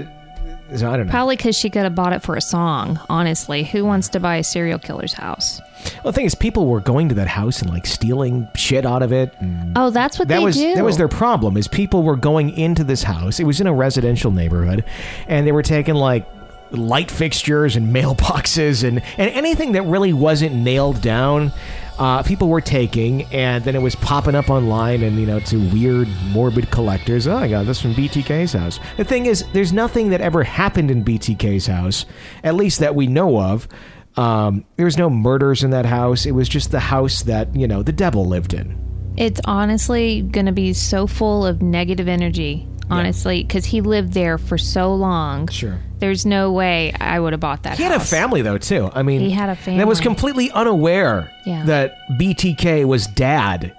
so 0.75 0.89
I 0.91 0.97
don't 0.97 1.07
know. 1.07 1.11
Probably 1.11 1.35
because 1.35 1.55
she 1.57 1.69
could 1.69 1.83
have 1.83 1.95
bought 1.95 2.13
it 2.13 2.21
for 2.21 2.35
a 2.35 2.41
song. 2.41 2.99
Honestly, 3.09 3.63
who 3.63 3.85
wants 3.85 4.09
to 4.09 4.19
buy 4.19 4.37
a 4.37 4.43
serial 4.43 4.79
killer's 4.79 5.13
house? 5.13 5.61
Well, 6.03 6.11
the 6.11 6.13
thing 6.13 6.25
is, 6.25 6.35
people 6.35 6.67
were 6.67 6.81
going 6.81 7.07
to 7.09 7.15
that 7.15 7.27
house 7.27 7.61
and 7.61 7.69
like 7.71 7.85
stealing 7.85 8.47
shit 8.55 8.85
out 8.85 9.01
of 9.01 9.13
it. 9.13 9.33
and 9.39 9.71
Oh, 9.77 9.89
that's 9.89 10.19
what 10.19 10.27
that 10.27 10.39
they 10.39 10.43
was 10.43 10.55
do. 10.57 10.75
that 10.75 10.83
was 10.83 10.97
their 10.97 11.07
problem. 11.07 11.55
Is 11.57 11.67
people 11.67 12.03
were 12.03 12.17
going 12.17 12.49
into 12.51 12.83
this 12.83 13.03
house. 13.03 13.39
It 13.39 13.45
was 13.45 13.61
in 13.61 13.67
a 13.67 13.73
residential 13.73 14.31
neighborhood, 14.31 14.83
and 15.27 15.47
they 15.47 15.51
were 15.53 15.63
taking 15.63 15.95
like 15.95 16.25
light 16.71 17.11
fixtures 17.11 17.75
and 17.75 17.87
mailboxes 17.95 18.83
and 18.87 19.01
and 19.17 19.31
anything 19.31 19.73
that 19.73 19.83
really 19.83 20.13
wasn't 20.13 20.55
nailed 20.55 21.01
down. 21.01 21.51
Uh, 21.97 22.23
people 22.23 22.47
were 22.47 22.61
taking, 22.61 23.23
and 23.23 23.65
then 23.65 23.75
it 23.75 23.81
was 23.81 23.93
popping 23.93 24.33
up 24.33 24.49
online, 24.49 25.03
and 25.03 25.19
you 25.19 25.25
know, 25.25 25.41
to 25.41 25.57
weird, 25.73 26.07
morbid 26.27 26.71
collectors. 26.71 27.27
Oh, 27.27 27.35
I 27.35 27.49
got 27.49 27.65
this 27.65 27.81
from 27.81 27.93
BTK's 27.93 28.53
house. 28.53 28.79
The 28.95 29.03
thing 29.03 29.25
is, 29.25 29.43
there's 29.51 29.73
nothing 29.73 30.11
that 30.11 30.21
ever 30.21 30.43
happened 30.43 30.91
in 30.91 31.03
BTK's 31.03 31.67
house, 31.67 32.05
at 32.41 32.55
least 32.55 32.79
that 32.79 32.95
we 32.95 33.07
know 33.07 33.37
of. 33.41 33.67
Um, 34.15 34.63
there 34.77 34.85
was 34.85 34.97
no 34.97 35.09
murders 35.09 35.61
in 35.61 35.71
that 35.71 35.85
house. 35.85 36.25
It 36.25 36.31
was 36.31 36.47
just 36.47 36.71
the 36.71 36.79
house 36.79 37.23
that 37.23 37.53
you 37.53 37.67
know 37.67 37.83
the 37.83 37.91
devil 37.91 38.25
lived 38.25 38.53
in. 38.53 38.77
It's 39.17 39.41
honestly 39.43 40.21
going 40.21 40.45
to 40.45 40.53
be 40.53 40.71
so 40.71 41.05
full 41.05 41.45
of 41.45 41.61
negative 41.61 42.07
energy. 42.07 42.65
Honestly, 42.91 43.43
because 43.43 43.65
he 43.65 43.81
lived 43.81 44.13
there 44.13 44.37
for 44.37 44.57
so 44.57 44.93
long. 44.95 45.47
Sure. 45.49 45.79
There's 45.99 46.25
no 46.25 46.51
way 46.51 46.93
I 46.99 47.19
would 47.19 47.33
have 47.33 47.39
bought 47.39 47.63
that. 47.63 47.77
He 47.77 47.83
had 47.83 47.91
a 47.91 47.99
house. 47.99 48.09
family 48.09 48.41
though 48.41 48.57
too. 48.57 48.89
I 48.93 49.03
mean, 49.03 49.19
He 49.21 49.31
had 49.31 49.49
a 49.49 49.55
family 49.55 49.79
that 49.79 49.87
was 49.87 49.99
family. 49.99 50.15
completely 50.15 50.51
unaware 50.51 51.31
Yeah. 51.45 51.65
that 51.65 51.95
BTK 52.17 52.85
was 52.85 53.05
dad. 53.07 53.73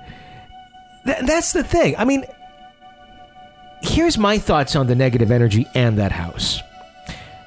Th- 1.07 1.19
that's 1.23 1.53
the 1.53 1.65
thing. 1.65 1.95
I 1.99 2.05
mean, 2.05 2.25
here's 3.83 4.19
my 4.19 4.39
thoughts 4.39 4.77
on 4.77 4.87
the 4.87 4.95
negative 4.95 5.31
energy 5.31 5.67
and 5.75 5.99
that 5.99 6.13
house. 6.13 6.61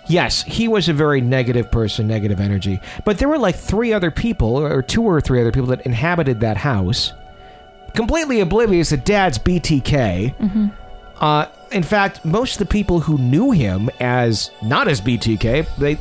Yes, 0.07 0.43
he 0.43 0.68
was 0.68 0.89
a 0.89 0.93
very 0.93 1.22
negative 1.22 1.72
person, 1.72 2.07
negative 2.07 2.41
energy. 2.41 2.80
But 3.05 3.20
there 3.20 3.30
were 3.30 3.38
like 3.38 3.55
three 3.55 3.93
other 3.93 4.11
people, 4.11 4.57
or 4.57 4.82
two 4.82 5.01
or 5.03 5.22
three 5.22 5.39
other 5.39 5.51
people 5.51 5.68
that 5.68 5.86
inhabited 5.86 6.41
that 6.41 6.57
house, 6.57 7.14
completely 7.95 8.41
oblivious 8.41 8.89
that 8.89 9.05
dad's 9.05 9.38
BTK. 9.38 10.36
Mm-hmm. 10.38 10.68
Uh, 11.20 11.45
in 11.72 11.84
fact, 11.84 12.24
most 12.26 12.53
of 12.53 12.59
the 12.59 12.66
people 12.72 12.99
who 12.99 13.18
knew 13.18 13.51
him 13.51 13.89
as 13.99 14.51
not 14.61 14.88
as 14.88 15.01
BTK, 15.01 15.68
they 15.78 15.97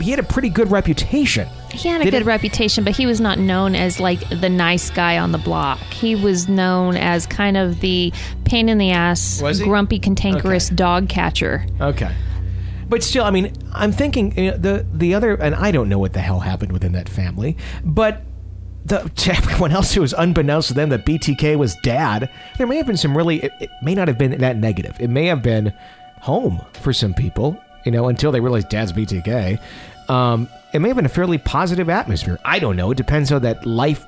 he 0.00 0.10
had 0.10 0.18
a 0.18 0.22
pretty 0.24 0.48
good 0.48 0.70
reputation. 0.70 1.48
He 1.70 1.88
had 1.88 2.00
a 2.06 2.10
good 2.10 2.26
reputation, 2.26 2.82
but 2.84 2.94
he 2.96 3.06
was 3.06 3.20
not 3.20 3.38
known 3.38 3.74
as 3.74 4.00
like 4.00 4.20
the 4.28 4.48
nice 4.48 4.90
guy 4.90 5.18
on 5.18 5.32
the 5.32 5.38
block. 5.38 5.78
He 5.78 6.14
was 6.14 6.48
known 6.48 6.96
as 6.96 7.26
kind 7.26 7.56
of 7.56 7.80
the 7.80 8.12
pain 8.44 8.68
in 8.68 8.78
the 8.78 8.90
ass, 8.90 9.40
grumpy, 9.62 9.98
cantankerous 9.98 10.68
Okay. 10.68 10.76
dog 10.76 11.08
catcher. 11.08 11.64
Okay. 11.80 12.14
But 12.88 13.02
still, 13.02 13.24
I 13.24 13.30
mean, 13.30 13.52
I'm 13.72 13.90
thinking 13.92 14.36
you 14.36 14.50
know, 14.50 14.56
the 14.56 14.86
the 14.92 15.14
other, 15.14 15.34
and 15.34 15.54
I 15.54 15.70
don't 15.70 15.88
know 15.88 15.98
what 15.98 16.12
the 16.12 16.20
hell 16.20 16.40
happened 16.40 16.72
within 16.72 16.92
that 16.92 17.08
family, 17.08 17.56
but 17.84 18.22
the, 18.84 19.10
to 19.16 19.32
everyone 19.36 19.72
else, 19.72 19.96
it 19.96 20.00
was 20.00 20.12
unbeknownst 20.12 20.68
to 20.68 20.74
them 20.74 20.88
that 20.90 21.04
BTK 21.04 21.56
was 21.56 21.74
dad. 21.82 22.30
There 22.58 22.66
may 22.66 22.76
have 22.76 22.86
been 22.86 22.96
some 22.96 23.16
really, 23.16 23.40
it, 23.40 23.52
it 23.60 23.70
may 23.82 23.94
not 23.94 24.08
have 24.08 24.18
been 24.18 24.38
that 24.38 24.56
negative. 24.56 24.96
It 25.00 25.08
may 25.08 25.26
have 25.26 25.42
been 25.42 25.72
home 26.20 26.64
for 26.74 26.92
some 26.92 27.14
people, 27.14 27.58
you 27.84 27.92
know, 27.92 28.08
until 28.08 28.32
they 28.32 28.40
realized 28.40 28.68
dad's 28.68 28.92
BTK. 28.92 29.60
Um, 30.08 30.48
it 30.72 30.80
may 30.80 30.88
have 30.88 30.96
been 30.96 31.06
a 31.06 31.10
fairly 31.10 31.38
positive 31.38 31.88
atmosphere. 31.88 32.38
I 32.44 32.58
don't 32.58 32.76
know. 32.76 32.90
It 32.90 32.96
depends 32.96 33.30
how 33.30 33.38
that 33.40 33.66
life 33.66 34.06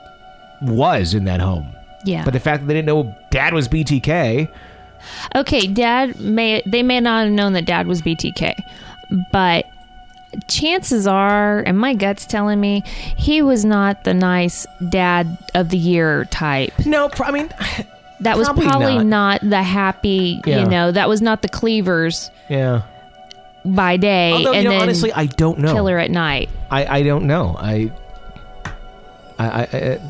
was 0.63 1.15
in 1.15 1.25
that 1.25 1.41
home. 1.41 1.69
Yeah. 2.05 2.25
But 2.25 2.33
the 2.33 2.41
fact 2.41 2.63
that 2.63 2.67
they 2.67 2.75
didn't 2.75 2.87
know 2.87 3.17
dad 3.31 3.55
was 3.55 3.69
BTK, 3.69 4.49
Okay, 5.35 5.67
dad 5.67 6.19
may 6.21 6.63
they 6.67 6.83
may 6.83 7.01
not 7.01 7.25
have 7.25 7.33
known 7.33 7.53
that 7.55 7.65
dad 7.67 7.87
was 7.87 8.03
BTK, 8.03 8.55
but 9.33 9.67
chances 10.49 11.07
are, 11.07 11.61
and 11.61 11.79
my 11.79 11.95
gut's 11.95 12.27
telling 12.27 12.61
me, 12.61 12.83
he 13.17 13.43
was 13.43 13.65
not 13.65 14.05
the 14.05 14.15
nice 14.15 14.67
dad 14.89 15.39
of 15.55 15.69
the 15.71 15.79
year 15.79 16.25
type. 16.27 16.73
no, 16.87 17.09
pr- 17.09 17.25
I 17.25 17.31
mean, 17.31 17.49
That 18.21 18.39
was 18.39 18.47
Probably 18.47 18.65
probably 18.67 18.97
not. 19.05 19.43
not. 19.43 19.51
the 19.51 19.63
happy, 19.63 20.41
Yeah. 20.47 20.61
you 20.61 20.69
know, 20.69 20.93
that 20.93 21.09
was 21.09 21.21
not 21.21 21.43
the 21.43 21.49
cleavers 21.49 22.31
yeah. 22.49 22.83
by 23.65 23.97
day 23.97 24.33
Although, 24.33 24.53
and 24.53 24.63
you 24.63 24.65
know, 24.65 24.71
then 24.71 24.83
honestly, 24.83 25.13
I 25.13 25.27
don't 25.27 25.59
know. 25.59 25.75
killer 25.75 25.99
at 25.99 26.11
night. 26.11 26.49
I, 26.71 26.87
I 26.99 27.03
don't 27.03 27.27
know. 27.27 27.55
I, 27.59 27.91
I, 29.39 29.47
I, 29.49 29.63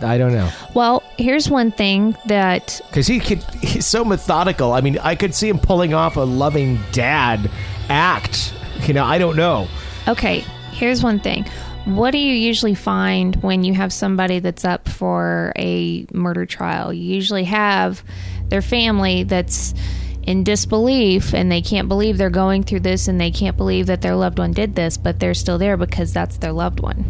I- 0.03 0.15
I 0.15 0.19
don't 0.19 0.33
know. 0.33 0.51
Well, 0.75 1.03
here's 1.17 1.49
one 1.49 1.73
thing 1.73 2.15
that 2.27 2.81
Because 2.89 3.07
he 3.07 3.19
could, 3.21 3.43
he's 3.63 3.87
so 3.87 4.05
methodical. 4.05 4.73
I 4.73 4.81
mean, 4.83 4.99
I 4.99 5.15
could 5.15 5.35
see 5.35 5.49
him 5.49 5.59
pulling 5.59 5.95
off 5.95 6.17
a 6.17 6.21
loving 6.21 6.79
dad 6.93 7.51
act. 7.89 8.53
You 8.87 8.93
know, 8.95 9.05
I 9.05 9.19
don't 9.19 9.37
know. 9.37 9.67
Okay, 10.09 10.41
here's 10.73 11.03
one 11.03 11.19
thing. 11.21 11.45
What 11.87 12.13
do 12.13 12.19
you 12.19 12.33
usually 12.35 12.75
find 12.75 13.37
when 13.37 13.63
you 13.65 13.75
have 13.75 13.93
somebody 13.93 14.39
that's 14.39 14.65
up 14.65 14.89
for 14.89 15.53
a 15.57 16.07
murder 16.13 16.47
trial? 16.47 16.93
You 16.93 17.15
usually 17.15 17.45
have 17.45 18.03
their 18.49 18.63
family 18.63 19.25
that's 19.25 19.75
in 20.23 20.45
disbelief 20.45 21.35
and 21.35 21.53
they 21.53 21.61
can't 21.61 21.89
believe 21.89 22.17
they're 22.17 22.31
going 22.31 22.63
through 22.63 22.81
this 22.81 23.09
and 23.09 23.21
they 23.21 23.31
can't 23.31 23.57
believe 23.59 23.87
that 23.87 24.01
their 24.01 24.15
loved 24.17 24.39
one 24.39 24.53
did 24.53 24.75
this, 24.75 24.97
but 24.97 25.21
they're 25.21 25.35
still 25.35 25.59
there 25.59 25.77
because 25.77 26.13
that's 26.15 26.39
their 26.39 26.53
loved 26.53 26.81
one. 26.81 27.03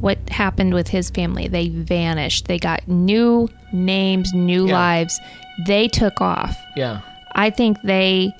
What 0.00 0.18
happened 0.28 0.74
with 0.74 0.86
his 0.88 1.10
family? 1.10 1.48
They 1.48 1.68
vanished. 1.68 2.46
They 2.46 2.58
got 2.58 2.86
new 2.86 3.48
names, 3.72 4.32
new 4.32 4.68
Yeah. 4.68 4.74
lives. 4.74 5.18
They 5.66 5.88
took 5.88 6.20
off. 6.20 6.56
Yeah. 6.76 7.00
I 7.34 7.50
think 7.50 7.78
they 7.82 8.32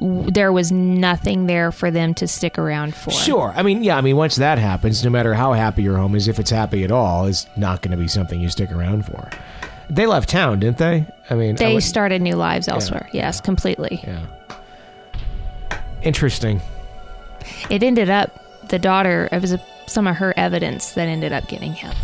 there 0.00 0.50
was 0.52 0.72
nothing 0.72 1.46
there 1.46 1.70
for 1.72 1.90
them 1.90 2.14
to 2.14 2.26
stick 2.26 2.56
around 2.58 2.94
for. 2.94 3.10
Sure. 3.10 3.52
I 3.54 3.62
mean, 3.62 3.84
yeah. 3.84 3.96
I 3.96 4.00
mean, 4.00 4.16
once 4.16 4.36
that 4.36 4.58
happens, 4.58 5.04
no 5.04 5.10
matter 5.10 5.34
how 5.34 5.52
happy 5.52 5.82
your 5.82 5.96
home 5.98 6.14
is, 6.14 6.26
if 6.26 6.38
it's 6.38 6.50
happy 6.50 6.84
at 6.84 6.90
all, 6.90 7.26
is 7.26 7.46
not 7.56 7.82
going 7.82 7.90
to 7.92 7.96
be 7.96 8.08
something 8.08 8.40
you 8.40 8.48
stick 8.48 8.72
around 8.72 9.04
for. 9.04 9.28
They 9.90 10.06
left 10.06 10.28
town, 10.28 10.60
didn't 10.60 10.78
they? 10.78 11.06
I 11.28 11.34
mean, 11.34 11.56
I 11.56 11.58
They 11.58 11.74
would- 11.74 11.82
started 11.82 12.22
new 12.22 12.34
lives 12.36 12.68
elsewhere. 12.68 13.08
Yes, 13.12 13.40
completely. 13.40 14.00
Yeah. 14.02 14.26
Interesting. 16.02 16.60
It 17.68 17.82
ended 17.82 18.08
up 18.08 18.68
the 18.68 18.78
daughter. 18.78 19.28
It 19.32 19.42
was 19.42 19.52
a, 19.52 19.60
some 19.86 20.06
of 20.06 20.16
her 20.16 20.32
evidence 20.36 20.92
that 20.92 21.08
ended 21.08 21.32
up 21.32 21.48
getting 21.48 21.72
him. 21.72 21.94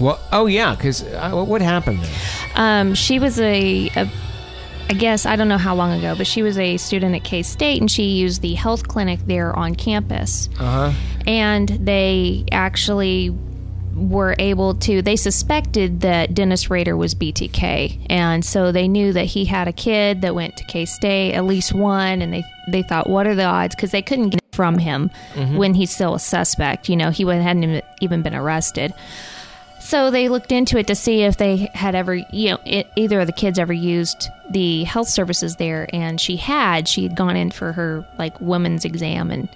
Well, 0.00 0.20
oh 0.32 0.46
yeah, 0.46 0.74
because 0.74 1.02
uh, 1.02 1.32
what 1.44 1.60
happened? 1.60 2.00
Um, 2.54 2.94
she 2.94 3.18
was 3.18 3.40
a, 3.40 3.88
a, 3.96 4.08
I 4.90 4.94
guess 4.94 5.26
I 5.26 5.36
don't 5.36 5.48
know 5.48 5.58
how 5.58 5.74
long 5.74 5.92
ago, 5.98 6.14
but 6.16 6.26
she 6.26 6.42
was 6.42 6.58
a 6.58 6.76
student 6.78 7.14
at 7.14 7.22
K 7.24 7.42
State, 7.42 7.80
and 7.80 7.90
she 7.90 8.04
used 8.04 8.40
the 8.40 8.54
health 8.54 8.88
clinic 8.88 9.20
there 9.26 9.54
on 9.54 9.74
campus. 9.74 10.48
Uh 10.58 10.90
huh. 10.90 10.92
and 11.26 11.68
they 11.68 12.44
actually 12.52 13.30
were 13.94 14.36
able 14.38 14.74
to 14.76 15.02
they 15.02 15.16
suspected 15.16 16.02
that 16.02 16.32
Dennis 16.32 16.70
Rader 16.70 16.96
was 16.96 17.16
BTK 17.16 18.06
and 18.08 18.44
so 18.44 18.70
they 18.70 18.86
knew 18.86 19.12
that 19.12 19.24
he 19.24 19.44
had 19.44 19.66
a 19.66 19.72
kid 19.72 20.20
that 20.22 20.36
went 20.36 20.56
to 20.56 20.64
K-State 20.66 21.34
at 21.34 21.44
least 21.44 21.74
one 21.74 22.22
and 22.22 22.32
they 22.32 22.44
they 22.70 22.82
thought 22.84 23.10
what 23.10 23.26
are 23.26 23.34
the 23.34 23.42
odds? 23.44 23.74
Cuz 23.74 23.90
they 23.90 24.00
couldn't 24.02 24.28
get 24.28 24.40
it 24.40 24.54
from 24.54 24.78
him 24.78 25.10
when 25.56 25.74
he's 25.74 25.90
still 25.92 26.14
a 26.14 26.20
suspect. 26.20 26.88
You 26.88 26.94
know 26.96 27.10
he 27.10 27.24
hadn't 27.24 27.82
even 28.00 28.22
been 28.22 28.36
arrested 28.36 28.94
so 29.88 30.10
they 30.10 30.28
looked 30.28 30.52
into 30.52 30.76
it 30.78 30.86
to 30.88 30.94
see 30.94 31.22
if 31.22 31.38
they 31.38 31.70
had 31.72 31.94
ever, 31.94 32.14
you 32.14 32.50
know, 32.50 32.58
it, 32.66 32.90
either 32.96 33.20
of 33.20 33.26
the 33.26 33.32
kids 33.32 33.58
ever 33.58 33.72
used 33.72 34.28
the 34.50 34.84
health 34.84 35.08
services 35.08 35.56
there, 35.56 35.88
and 35.92 36.20
she 36.20 36.36
had. 36.36 36.86
She 36.88 37.02
had 37.04 37.16
gone 37.16 37.36
in 37.36 37.50
for 37.50 37.72
her 37.72 38.06
like 38.18 38.38
women's 38.40 38.84
exam, 38.84 39.30
and 39.30 39.48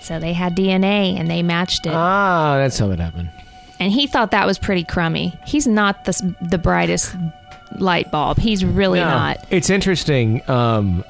so 0.00 0.18
they 0.18 0.32
had 0.32 0.56
DNA 0.56 1.18
and 1.18 1.30
they 1.30 1.42
matched 1.42 1.86
it. 1.86 1.92
Ah, 1.94 2.56
that's 2.56 2.78
how 2.78 2.90
it 2.90 2.98
happened. 2.98 3.30
and 3.80 3.92
he 3.92 4.06
thought 4.08 4.32
that 4.32 4.46
was 4.46 4.58
pretty 4.58 4.82
crummy. 4.84 5.38
He's 5.46 5.66
not 5.68 6.04
the 6.04 6.34
the 6.40 6.58
brightest 6.58 7.14
light 7.76 8.10
bulb. 8.10 8.38
He's 8.38 8.64
really 8.64 8.98
No. 9.00 9.06
not. 9.06 9.46
It's 9.50 9.70
interesting 9.70 10.42
um, 10.50 11.04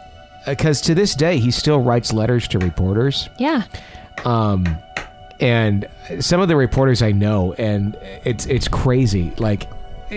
because 0.47 0.81
to 0.83 0.95
this 0.95 1.15
day 1.15 1.39
he 1.39 1.51
still 1.51 1.81
writes 1.81 2.13
letters 2.13 2.47
to 2.49 2.59
reporters. 2.59 3.29
Yeah. 3.39 3.63
Um, 4.25 4.67
and 5.41 5.87
some 6.21 6.41
of 6.41 6.49
the 6.49 6.57
reporters 6.57 7.03
I 7.03 7.13
know, 7.13 7.53
and 7.55 7.97
it's 8.25 8.47
it's 8.47 8.69
crazy. 8.69 9.33
Like 9.39 9.69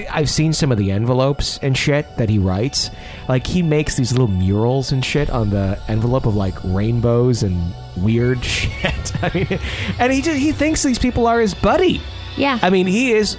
I've 0.09 0.29
seen 0.29 0.53
some 0.53 0.71
of 0.71 0.77
the 0.77 0.91
envelopes 0.91 1.59
and 1.61 1.77
shit 1.77 2.05
that 2.17 2.29
he 2.29 2.39
writes. 2.39 2.89
Like 3.27 3.45
he 3.45 3.61
makes 3.61 3.95
these 3.95 4.11
little 4.11 4.27
murals 4.27 4.91
and 4.91 5.03
shit 5.03 5.29
on 5.29 5.49
the 5.49 5.77
envelope 5.87 6.25
of 6.25 6.35
like 6.35 6.55
rainbows 6.63 7.43
and 7.43 7.73
weird 7.97 8.43
shit. 8.45 9.23
I 9.23 9.31
mean, 9.33 9.59
and 9.99 10.11
he 10.11 10.21
just 10.21 10.39
he 10.39 10.51
thinks 10.51 10.83
these 10.83 10.99
people 10.99 11.27
are 11.27 11.39
his 11.39 11.53
buddy. 11.53 12.01
Yeah. 12.37 12.59
I 12.61 12.69
mean, 12.69 12.87
he 12.87 13.11
is 13.11 13.37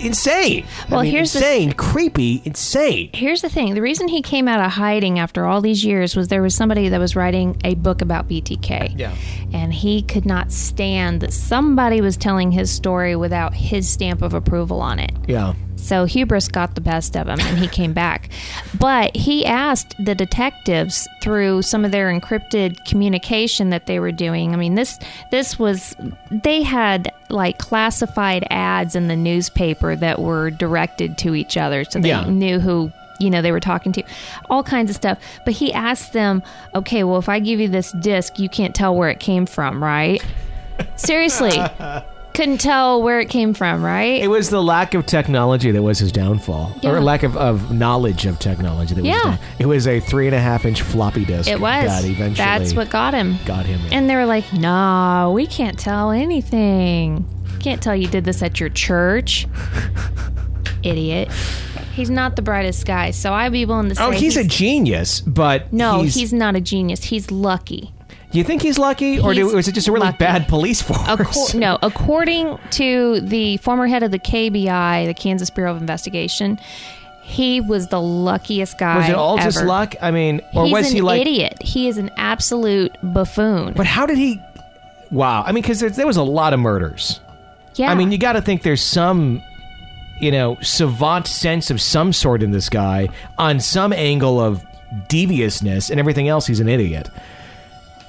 insane. 0.00 0.64
Well, 0.90 1.00
I 1.00 1.02
mean, 1.04 1.12
here's 1.12 1.32
the- 1.32 1.38
insane, 1.38 1.72
creepy, 1.72 2.42
insane. 2.44 3.10
Here's 3.12 3.42
the 3.42 3.48
thing: 3.48 3.74
the 3.74 3.82
reason 3.82 4.08
he 4.08 4.22
came 4.22 4.48
out 4.48 4.60
of 4.64 4.72
hiding 4.72 5.18
after 5.18 5.44
all 5.46 5.60
these 5.60 5.84
years 5.84 6.16
was 6.16 6.28
there 6.28 6.42
was 6.42 6.54
somebody 6.54 6.88
that 6.88 6.98
was 7.00 7.16
writing 7.16 7.56
a 7.64 7.74
book 7.74 8.02
about 8.02 8.28
BTK. 8.28 8.94
Yeah. 8.98 9.14
and 9.52 9.72
he 9.72 10.02
could 10.02 10.26
not 10.26 10.50
stand 10.50 11.20
that 11.20 11.32
somebody 11.32 12.00
was 12.00 12.16
telling 12.16 12.50
his 12.50 12.70
story 12.70 13.14
without 13.14 13.54
his 13.54 13.88
stamp 13.88 14.20
of 14.20 14.34
approval 14.34 14.80
on 14.80 14.98
it. 14.98 15.12
Yeah. 15.28 15.54
So 15.84 16.06
hubris 16.06 16.48
got 16.48 16.74
the 16.74 16.80
best 16.80 17.14
of 17.16 17.28
him 17.28 17.38
and 17.40 17.58
he 17.58 17.68
came 17.68 17.92
back. 17.92 18.30
But 18.78 19.14
he 19.14 19.44
asked 19.44 19.94
the 20.02 20.14
detectives 20.14 21.06
through 21.20 21.62
some 21.62 21.84
of 21.84 21.90
their 21.90 22.08
encrypted 22.10 22.84
communication 22.86 23.68
that 23.70 23.84
they 23.86 24.00
were 24.00 24.10
doing. 24.12 24.54
I 24.54 24.56
mean, 24.56 24.76
this 24.76 24.98
this 25.30 25.58
was 25.58 25.94
they 26.30 26.62
had 26.62 27.12
like 27.28 27.58
classified 27.58 28.46
ads 28.50 28.96
in 28.96 29.08
the 29.08 29.16
newspaper 29.16 29.94
that 29.96 30.20
were 30.20 30.50
directed 30.50 31.18
to 31.18 31.34
each 31.34 31.56
other 31.56 31.84
so 31.84 31.98
they 31.98 32.08
Yeah. 32.08 32.24
knew 32.28 32.60
who 32.60 32.92
you 33.20 33.28
know 33.30 33.42
they 33.42 33.52
were 33.52 33.60
talking 33.60 33.92
to 33.92 34.02
all 34.50 34.62
kinds 34.62 34.90
of 34.90 34.96
stuff 34.96 35.18
but 35.44 35.54
he 35.54 35.72
asked 35.72 36.12
them 36.12 36.42
okay 36.74 37.02
well 37.04 37.18
if 37.18 37.28
i 37.28 37.38
give 37.40 37.60
you 37.60 37.68
this 37.68 37.92
disc 37.92 38.38
you 38.38 38.48
can't 38.48 38.74
tell 38.74 38.94
where 38.94 39.08
it 39.08 39.20
came 39.20 39.46
from 39.46 39.82
right 39.82 40.24
seriously 40.96 41.58
couldn't 42.34 42.58
tell 42.58 43.00
where 43.00 43.20
it 43.20 43.28
came 43.28 43.54
from 43.54 43.82
right 43.82 44.20
It 44.20 44.28
was 44.28 44.50
the 44.50 44.62
lack 44.62 44.94
of 44.94 45.06
technology 45.06 45.70
that 45.70 45.82
was 45.82 46.00
his 46.00 46.12
downfall, 46.12 46.76
or 46.82 47.00
lack 47.00 47.22
of, 47.22 47.36
of 47.36 47.72
knowledge 47.72 48.26
of 48.26 48.38
technology 48.38 48.94
that 48.94 49.02
was. 49.02 49.08
Yeah. 49.08 49.38
It 49.58 49.66
was 49.66 49.86
a 49.86 50.00
three 50.00 50.26
and 50.26 50.34
a 50.34 50.40
half 50.40 50.64
inch 50.64 50.82
floppy 50.82 51.24
disk. 51.24 51.48
It 51.48 51.60
was. 51.60 51.86
that 51.86 52.04
eventually 52.04 52.34
That's 52.34 52.74
what 52.74 52.90
got 52.90 53.14
him. 53.14 53.38
got 53.46 53.64
him. 53.66 53.80
in. 53.86 53.92
And 53.92 54.10
they 54.10 54.16
were 54.16 54.26
like, 54.26 54.52
"No, 54.52 55.32
we 55.34 55.46
can't 55.46 55.78
tell 55.78 56.10
anything. 56.10 57.24
Can't 57.60 57.82
tell 57.82 57.94
you 57.94 58.08
did 58.08 58.24
this 58.24 58.42
at 58.42 58.60
your 58.60 58.68
church." 58.68 59.46
Idiot. 60.82 61.30
He's 61.94 62.10
not 62.10 62.34
the 62.34 62.42
brightest 62.42 62.84
guy, 62.86 63.12
so 63.12 63.32
I'd 63.32 63.52
be 63.52 63.64
willing 63.64 63.88
to 63.88 64.02
oh, 64.02 64.10
say 64.10 64.16
oh, 64.16 64.20
he's, 64.20 64.36
a 64.36 64.44
genius, 64.44 65.20
but 65.20 65.72
no. 65.72 66.02
he's, 66.02 66.14
He's, 66.14 66.32
not 66.32 66.56
a 66.56 66.60
genius. 66.60 67.04
He's 67.04 67.30
lucky. 67.30 67.93
Do 68.34 68.38
you 68.38 68.44
think 68.44 68.62
he's 68.62 68.80
lucky, 68.80 69.20
or 69.20 69.32
do, 69.32 69.46
was 69.54 69.68
it 69.68 69.76
just 69.76 69.86
a 69.86 69.92
really 69.92 70.06
lucky. 70.06 70.18
bad 70.18 70.48
police 70.48 70.82
force? 70.82 70.98
Acco- 71.02 71.54
no, 71.54 71.78
according 71.82 72.58
to 72.72 73.20
the 73.20 73.58
former 73.58 73.86
head 73.86 74.02
of 74.02 74.10
the 74.10 74.18
KBI, 74.18 75.06
the 75.06 75.14
Kansas 75.14 75.50
Bureau 75.50 75.70
of 75.70 75.80
Investigation, 75.80 76.58
he 77.22 77.60
was 77.60 77.86
the 77.86 78.00
luckiest 78.00 78.76
guy. 78.76 78.96
was 78.96 79.08
it 79.08 79.14
all 79.14 79.38
just 79.38 79.58
ever. 79.58 79.66
luck? 79.68 79.94
I 80.02 80.10
mean, 80.10 80.40
or 80.52 80.64
He's 80.64 80.72
was 80.72 80.88
an 80.88 80.96
he 80.96 81.00
like? 81.00 81.20
idiot. 81.20 81.62
He 81.62 81.86
is 81.86 81.96
an 81.96 82.10
absolute 82.16 82.96
buffoon. 83.04 83.72
But 83.74 83.86
how 83.86 84.04
did 84.04 84.18
he? 84.18 84.42
Wow. 85.12 85.44
I 85.46 85.52
mean, 85.52 85.62
because 85.62 85.78
there 85.78 86.04
was 86.06 86.16
a 86.16 86.22
lot 86.24 86.52
of 86.52 86.58
murders. 86.58 87.20
yeah, 87.76 87.88
I 87.88 87.94
mean, 87.94 88.10
you 88.10 88.18
got 88.18 88.32
to 88.32 88.42
think 88.42 88.64
there's 88.64 88.82
some, 88.82 89.44
you 90.18 90.32
know, 90.32 90.58
savant 90.60 91.28
sense 91.28 91.70
of 91.70 91.80
some 91.80 92.12
sort 92.12 92.42
in 92.42 92.50
this 92.50 92.68
guy 92.68 93.10
on 93.38 93.60
some 93.60 93.92
angle 93.92 94.40
of 94.40 94.64
deviousness, 95.06 95.88
and 95.88 96.00
everything 96.00 96.26
else, 96.26 96.48
he's 96.48 96.58
an 96.58 96.68
idiot. 96.68 97.10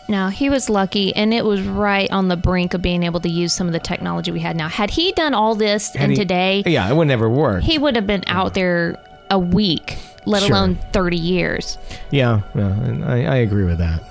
No, 0.07 0.27
he 0.29 0.49
was 0.49 0.69
lucky, 0.69 1.15
and 1.15 1.33
it 1.33 1.43
was 1.43 1.61
right 1.61 2.09
on 2.11 2.27
the 2.27 2.37
brink 2.37 2.73
of 2.75 2.81
being 2.81 3.03
able 3.03 3.19
to 3.21 3.29
use 3.29 3.53
some 3.53 3.65
of 3.67 3.73
the 3.73 3.79
technology 3.79 4.31
we 4.31 4.39
had 4.39 4.55
now. 4.55 4.67
Had 4.67 4.91
he 4.91 5.11
done 5.13 5.33
all 5.33 5.55
this 5.55 5.93
Had 5.93 6.03
in 6.05 6.09
he- 6.11 6.15
today, 6.15 6.63
yeah, 6.65 6.87
it 6.89 6.95
would 6.95 7.07
never 7.07 7.29
work. 7.29 7.63
he 7.63 7.77
would 7.77 7.95
have 7.95 8.05
been 8.05 8.23
out 8.27 8.53
there 8.53 8.97
a 9.31 9.39
week, 9.39 9.97
let 10.25 10.43
Sure. 10.43 10.51
alone 10.55 10.77
30 10.93 11.17
years. 11.17 11.77
yeah, 12.11 12.41
yeah, 12.53 12.61
and 12.83 13.03
I, 13.03 13.23
I 13.23 13.35
agree 13.37 13.63
with 13.65 13.79
that. 13.79 14.03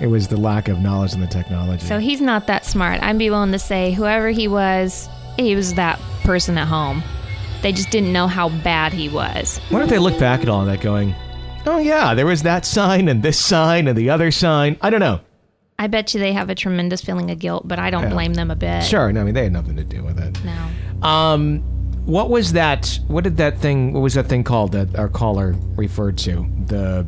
It 0.00 0.08
was 0.08 0.28
the 0.28 0.36
lack 0.36 0.68
of 0.68 0.80
knowledge 0.80 1.14
in 1.14 1.20
the 1.20 1.26
technology. 1.26 1.86
So 1.86 1.98
he's 1.98 2.20
not 2.20 2.48
that 2.48 2.64
smart. 2.66 3.00
I'd 3.02 3.16
be 3.16 3.30
willing 3.30 3.52
to 3.52 3.58
say 3.58 3.92
whoever 3.92 4.30
he 4.30 4.48
was, 4.48 5.08
he 5.38 5.54
was 5.54 5.74
that 5.74 5.98
person 6.24 6.58
at 6.58 6.66
home. 6.66 7.02
They 7.62 7.72
just 7.72 7.90
didn't 7.90 8.12
know 8.12 8.26
how 8.26 8.48
bad 8.48 8.92
he 8.92 9.08
was. 9.08 9.58
Why 9.70 9.78
don't 9.78 9.88
they 9.88 9.98
look 9.98 10.18
back 10.18 10.40
at 10.42 10.48
all 10.48 10.64
that, 10.66 10.80
going, 10.82 11.14
"Oh 11.64 11.78
yeah, 11.78 12.12
there 12.14 12.26
was 12.26 12.42
that 12.42 12.66
sign 12.66 13.08
and 13.08 13.22
this 13.22 13.38
sign 13.38 13.88
and 13.88 13.96
the 13.96 14.10
other 14.10 14.30
sign." 14.30 14.76
I 14.82 14.90
don't 14.90 15.00
know. 15.00 15.20
I 15.78 15.88
bet 15.88 16.14
you 16.14 16.20
they 16.20 16.32
have 16.32 16.48
a 16.48 16.54
tremendous 16.54 17.02
feeling 17.02 17.30
of 17.30 17.38
guilt, 17.38 17.68
but 17.68 17.78
I 17.78 17.90
don't 17.90 18.04
Yeah. 18.04 18.08
blame 18.10 18.34
them 18.34 18.50
a 18.50 18.56
bit. 18.56 18.82
Sure, 18.84 19.12
no, 19.12 19.20
I 19.20 19.24
mean 19.24 19.34
they 19.34 19.44
had 19.44 19.52
nothing 19.52 19.76
to 19.76 19.84
do 19.84 20.02
with 20.02 20.18
it. 20.18 20.38
No. 20.44 21.06
Um, 21.08 21.58
what 22.06 22.30
was 22.30 22.52
that? 22.52 22.98
What 23.08 23.24
did 23.24 23.36
that 23.38 23.58
thing? 23.58 23.92
What 23.92 24.00
was 24.00 24.14
that 24.14 24.26
thing 24.26 24.42
called 24.44 24.72
that 24.72 24.96
our 24.98 25.08
caller 25.08 25.54
referred 25.76 26.16
to? 26.18 26.46
The 26.66 27.06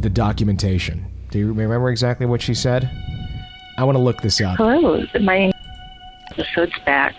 the 0.00 0.10
documentation. 0.10 1.04
Do 1.30 1.38
you 1.38 1.52
remember 1.52 1.88
exactly 1.90 2.26
what 2.26 2.42
she 2.42 2.54
said? 2.54 2.90
I 3.78 3.84
want 3.84 3.96
to 3.96 4.02
look 4.02 4.20
this 4.22 4.40
up. 4.40 4.56
Hello, 4.56 5.04
my 5.20 5.38
name 5.38 5.50
is 5.50 6.38
episodes 6.38 6.72
back 6.84 7.14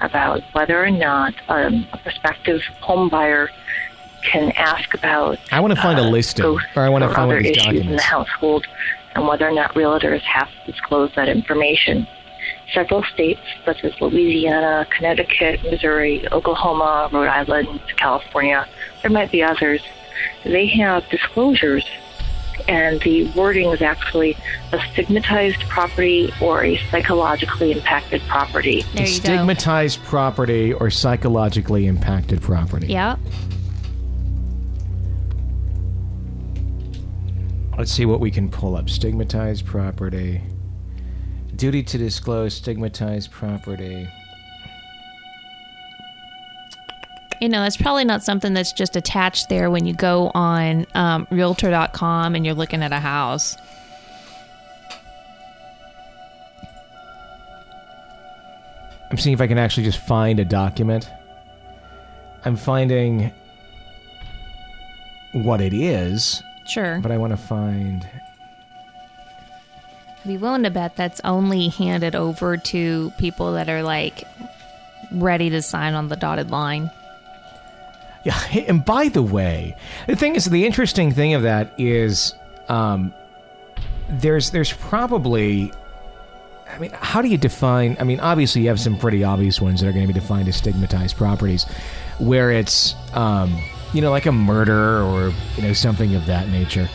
about 0.00 0.42
whether 0.52 0.82
or 0.82 0.90
not 0.90 1.34
um, 1.48 1.86
a 1.92 1.98
prospective 1.98 2.62
home 2.80 3.08
buyer 3.08 3.50
can 4.22 4.52
ask 4.52 4.94
about 4.94 5.38
I 5.52 5.60
want 5.60 5.74
to 5.74 5.80
find 5.80 5.98
a 5.98 6.02
uh, 6.02 6.08
listing, 6.10 6.42
ghosts 6.42 6.66
or 6.76 6.82
I 6.82 6.88
want 6.88 7.02
to 7.04 7.08
find 7.08 7.28
one 7.28 7.36
other 7.36 7.38
of 7.38 7.42
these 7.44 7.56
issues 7.58 7.66
in 7.66 7.74
the 7.90 7.96
documents. 7.96 8.04
household 8.04 8.66
and 9.14 9.26
whether 9.26 9.48
or 9.48 9.52
not 9.52 9.74
realtors 9.74 10.20
have 10.22 10.48
to 10.48 10.72
disclose 10.72 11.10
that 11.16 11.28
information. 11.28 12.06
Several 12.72 13.02
states, 13.04 13.40
such 13.64 13.84
as 13.84 13.98
Louisiana, 14.00 14.86
Connecticut, 14.90 15.62
Missouri, 15.64 16.26
Oklahoma, 16.30 17.08
Rhode 17.12 17.28
Island, 17.28 17.80
California, 17.96 18.68
there 19.02 19.10
might 19.10 19.30
be 19.30 19.42
others, 19.42 19.82
they 20.44 20.66
have 20.66 21.08
disclosures 21.08 21.84
and 22.68 23.00
the 23.00 23.28
wording 23.32 23.70
is 23.70 23.82
actually 23.82 24.36
a 24.72 24.80
stigmatized 24.92 25.60
property 25.68 26.32
or 26.40 26.64
a 26.64 26.76
psychologically 26.90 27.72
impacted 27.72 28.22
property. 28.22 28.82
There 28.94 29.06
you 29.06 29.20
go. 29.20 29.24
Stigmatized 29.24 30.02
property 30.04 30.72
or 30.72 30.90
psychologically 30.90 31.86
impacted 31.86 32.40
property. 32.40 32.86
Yeah. 32.88 33.16
Let's 37.76 37.90
see 37.90 38.06
what 38.06 38.20
we 38.20 38.30
can 38.30 38.50
pull 38.50 38.76
up. 38.76 38.88
Stigmatized 38.88 39.66
property. 39.66 40.40
Duty 41.56 41.82
to 41.82 41.98
disclose 41.98 42.54
stigmatized 42.54 43.30
property. 43.30 44.08
You 47.40 47.48
know, 47.48 47.62
that's 47.62 47.76
probably 47.76 48.04
not 48.04 48.22
something 48.22 48.54
that's 48.54 48.72
just 48.72 48.96
attached 48.96 49.48
there 49.48 49.70
when 49.70 49.86
you 49.86 49.94
go 49.94 50.30
on 50.34 50.86
um, 50.94 51.26
realtor.com 51.30 52.34
and 52.34 52.46
you're 52.46 52.54
looking 52.54 52.82
at 52.82 52.92
a 52.92 53.00
house. 53.00 53.56
I'm 59.10 59.18
seeing 59.18 59.34
if 59.34 59.40
I 59.40 59.46
can 59.46 59.58
actually 59.58 59.84
just 59.84 59.98
find 59.98 60.40
a 60.40 60.44
document. 60.44 61.10
I'm 62.44 62.56
finding 62.56 63.32
what 65.32 65.60
it 65.60 65.72
is, 65.72 66.42
Sure. 66.66 66.98
but 67.02 67.12
I 67.12 67.18
want 67.18 67.32
to 67.32 67.36
find. 67.36 68.08
I'd 70.24 70.28
be 70.28 70.38
willing 70.38 70.62
to 70.62 70.70
bet 70.70 70.96
that's 70.96 71.20
only 71.24 71.68
handed 71.68 72.14
over 72.14 72.56
to 72.56 73.12
people 73.18 73.52
that 73.52 73.68
are 73.68 73.82
like 73.82 74.24
ready 75.12 75.50
to 75.50 75.60
sign 75.62 75.94
on 75.94 76.08
the 76.08 76.16
dotted 76.16 76.50
line. 76.50 76.90
Yeah, 78.24 78.40
and 78.66 78.82
by 78.82 79.08
the 79.08 79.22
way, 79.22 79.76
the 80.06 80.16
thing 80.16 80.34
is, 80.34 80.46
the 80.46 80.64
interesting 80.64 81.12
thing 81.12 81.34
of 81.34 81.42
that 81.42 81.74
is, 81.78 82.34
um, 82.70 83.12
there's 84.08 84.50
there's 84.50 84.72
probably, 84.72 85.70
I 86.70 86.78
mean, 86.78 86.92
how 86.92 87.20
do 87.20 87.28
you 87.28 87.36
define? 87.36 87.98
I 88.00 88.04
mean, 88.04 88.20
obviously 88.20 88.62
you 88.62 88.68
have 88.68 88.80
some 88.80 88.96
pretty 88.96 89.24
obvious 89.24 89.60
ones 89.60 89.80
that 89.80 89.88
are 89.88 89.92
going 89.92 90.06
to 90.06 90.12
be 90.12 90.18
defined 90.18 90.48
as 90.48 90.56
stigmatized 90.56 91.16
properties, 91.18 91.64
where 92.18 92.50
it's, 92.50 92.94
um, 93.12 93.62
you 93.94 94.00
know, 94.02 94.10
like 94.10 94.26
a 94.26 94.32
murder 94.32 95.00
or 95.02 95.32
you 95.56 95.62
know 95.62 95.72
something 95.72 96.14
of 96.14 96.26
that 96.26 96.48
nature. 96.48 96.88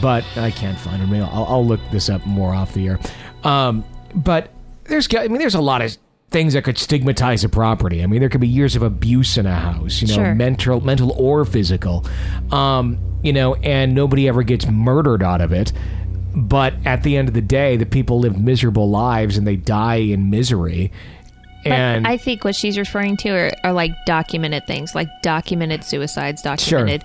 But 0.00 0.24
I 0.36 0.50
can't 0.50 0.78
find 0.78 1.00
them. 1.02 1.12
I'll, 1.22 1.44
I'll 1.46 1.66
look 1.66 1.80
this 1.90 2.08
up 2.08 2.24
more 2.26 2.54
off 2.54 2.72
the 2.74 2.88
air. 2.88 2.98
Um, 3.44 3.84
but 4.14 4.50
there's, 4.84 5.06
I 5.14 5.28
mean, 5.28 5.38
there's 5.38 5.54
a 5.54 5.60
lot 5.60 5.80
of 5.82 5.96
things 6.30 6.54
that 6.54 6.64
could 6.64 6.76
stigmatize 6.76 7.44
a 7.44 7.48
property. 7.48 8.02
I 8.02 8.06
mean, 8.06 8.18
there 8.18 8.28
could 8.28 8.40
be 8.40 8.48
years 8.48 8.74
of 8.74 8.82
abuse 8.82 9.38
in 9.38 9.46
a 9.46 9.54
house, 9.54 10.02
you 10.02 10.08
know, 10.08 10.14
Sure. 10.14 10.34
mental, 10.34 10.80
mental 10.80 11.12
or 11.12 11.44
physical. 11.44 12.04
Um, 12.50 12.98
you 13.22 13.32
know, 13.32 13.54
and 13.56 13.94
nobody 13.94 14.26
ever 14.28 14.42
gets 14.42 14.66
murdered 14.66 15.22
out 15.22 15.40
of 15.40 15.52
it. 15.52 15.72
But 16.34 16.74
at 16.84 17.02
the 17.04 17.16
end 17.16 17.28
of 17.28 17.34
the 17.34 17.40
day, 17.40 17.76
the 17.76 17.86
people 17.86 18.18
live 18.20 18.38
miserable 18.38 18.90
lives 18.90 19.38
and 19.38 19.46
they 19.46 19.56
die 19.56 19.96
in 19.96 20.30
misery. 20.30 20.90
But 21.70 21.78
And 21.78 22.06
I 22.06 22.16
think 22.16 22.44
what 22.44 22.54
she's 22.54 22.78
referring 22.78 23.16
to 23.18 23.30
are, 23.30 23.52
are 23.64 23.72
like 23.72 23.92
documented 24.04 24.66
things, 24.66 24.94
like 24.94 25.08
documented 25.22 25.84
suicides, 25.84 26.42
documented 26.42 27.04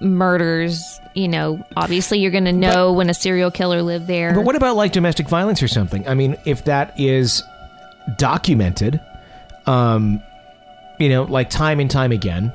murders. 0.00 1.00
You 1.14 1.28
know, 1.28 1.64
obviously 1.76 2.20
you're 2.20 2.30
going 2.30 2.44
to 2.44 2.52
know 2.52 2.92
when 2.92 3.10
a 3.10 3.14
serial 3.14 3.50
killer 3.50 3.82
lived 3.82 4.06
there. 4.06 4.34
But 4.34 4.44
what 4.44 4.56
about 4.56 4.76
like 4.76 4.92
domestic 4.92 5.28
violence 5.28 5.62
or 5.62 5.68
something? 5.68 6.06
I 6.06 6.14
mean, 6.14 6.36
if 6.44 6.64
that 6.64 6.98
is 6.98 7.42
documented, 8.16 9.00
um, 9.66 10.22
you 10.98 11.08
know, 11.08 11.24
like 11.24 11.50
time 11.50 11.80
and 11.80 11.90
time 11.90 12.12
again, 12.12 12.52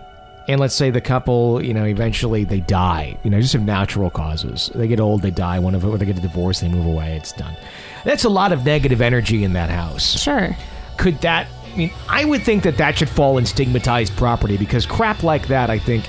and 0.47 0.59
let's 0.59 0.75
say 0.75 0.89
the 0.89 1.01
couple, 1.01 1.63
you 1.63 1.73
know, 1.73 1.85
eventually 1.85 2.43
they 2.43 2.59
die, 2.59 3.17
you 3.23 3.29
know, 3.29 3.39
just 3.39 3.55
of 3.55 3.61
natural 3.61 4.09
causes. 4.09 4.69
They 4.75 4.87
get 4.87 4.99
old, 4.99 5.21
they 5.21 5.31
die, 5.31 5.59
one 5.59 5.73
of 5.73 5.81
them, 5.81 5.91
or 5.91 5.97
they 5.97 6.05
get 6.05 6.17
a 6.17 6.21
divorce, 6.21 6.59
they 6.59 6.67
move 6.67 6.85
away, 6.85 7.15
it's 7.15 7.31
done. 7.31 7.55
That's 8.03 8.25
a 8.25 8.29
lot 8.29 8.51
of 8.51 8.65
negative 8.65 9.01
energy 9.01 9.43
in 9.43 9.53
that 9.53 9.69
house. 9.69 10.19
sure. 10.21 10.55
Could 10.97 11.19
that 11.21 11.47
I 11.73 11.75
mean, 11.75 11.91
I 12.07 12.23
would 12.23 12.43
think 12.43 12.63
that 12.63 12.77
that 12.77 12.97
should 12.97 13.09
fall 13.09 13.37
in 13.37 13.45
stigmatized 13.45 14.15
property 14.15 14.57
because 14.57 14.85
crap 14.85 15.23
like 15.23 15.47
that, 15.47 15.69
I 15.71 15.79
think, 15.79 16.05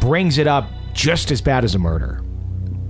brings 0.00 0.38
it 0.38 0.46
up 0.46 0.68
just 0.92 1.32
as 1.32 1.40
bad 1.40 1.64
as 1.64 1.74
a 1.74 1.78
murder. 1.78 2.22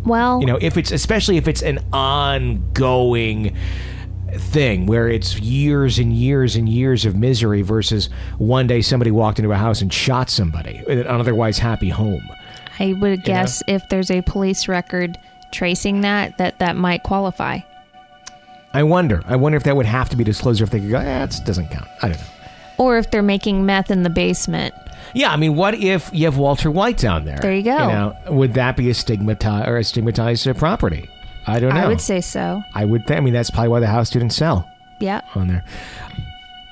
Well, 0.04 0.40
You 0.40 0.46
know, 0.46 0.58
if 0.60 0.76
it's 0.76 0.92
especially 0.92 1.36
if 1.36 1.48
it's 1.48 1.62
an 1.62 1.78
ongoing 1.92 3.56
thing 4.34 4.86
where 4.86 5.08
it's 5.08 5.38
years 5.40 5.98
and 5.98 6.12
years 6.12 6.56
and 6.56 6.68
years 6.68 7.04
of 7.04 7.16
misery 7.16 7.62
versus 7.62 8.08
one 8.38 8.66
day 8.66 8.80
somebody 8.80 9.10
walked 9.10 9.38
into 9.38 9.50
a 9.50 9.56
house 9.56 9.80
and 9.80 9.92
shot 9.92 10.30
somebody 10.30 10.82
in 10.86 10.98
an 11.00 11.06
otherwise 11.06 11.58
happy 11.58 11.88
home. 11.88 12.22
I 12.78 12.94
would 12.94 13.24
guess 13.24 13.62
if 13.66 13.88
there's 13.88 14.10
a 14.10 14.22
police 14.22 14.68
record 14.68 15.18
tracing 15.52 16.02
that, 16.02 16.38
that 16.38 16.58
that 16.60 16.76
might 16.76 17.02
qualify. 17.02 17.60
I 18.72 18.82
wonder. 18.82 19.22
I 19.26 19.36
wonder 19.36 19.56
if 19.56 19.64
that 19.64 19.76
would 19.76 19.86
have 19.86 20.08
to 20.10 20.16
be 20.16 20.24
disclosed 20.24 20.60
or 20.60 20.64
if 20.64 20.70
they 20.70 20.80
could 20.80 20.90
go, 20.90 20.98
eh, 20.98 21.24
it 21.24 21.40
doesn't 21.44 21.68
count. 21.70 21.88
I 22.02 22.08
don't 22.08 22.18
know. 22.18 22.26
Or 22.78 22.98
if 22.98 23.10
they're 23.10 23.22
making 23.22 23.66
meth 23.66 23.90
in 23.90 24.04
the 24.04 24.10
basement. 24.10 24.74
Yeah, 25.12 25.32
I 25.32 25.36
mean, 25.36 25.56
what 25.56 25.74
if 25.74 26.08
you 26.12 26.24
have 26.26 26.36
Walter 26.38 26.70
White 26.70 26.96
down 26.98 27.24
there? 27.24 27.38
There 27.40 27.52
you 27.52 27.62
go. 27.62 27.72
You 27.72 27.78
know, 27.92 28.16
would 28.28 28.54
that 28.54 28.76
be 28.76 28.88
a 28.90 28.94
stigmatized 28.94 29.68
or 29.68 29.76
a 29.76 29.84
stigmatized 29.84 30.46
property? 30.56 31.10
I 31.46 31.58
don't 31.58 31.74
know. 31.74 31.80
I 31.80 31.88
would 31.88 32.00
say 32.00 32.20
so. 32.20 32.62
I 32.74 32.84
would. 32.84 33.06
Th- 33.06 33.16
I 33.16 33.20
mean, 33.20 33.32
that's 33.34 33.50
probably 33.50 33.68
why 33.70 33.80
the 33.80 33.86
house 33.88 34.08
didn't 34.10 34.30
sell 34.30 34.70
Yeah. 35.00 35.22
on 35.34 35.48
there. 35.48 35.64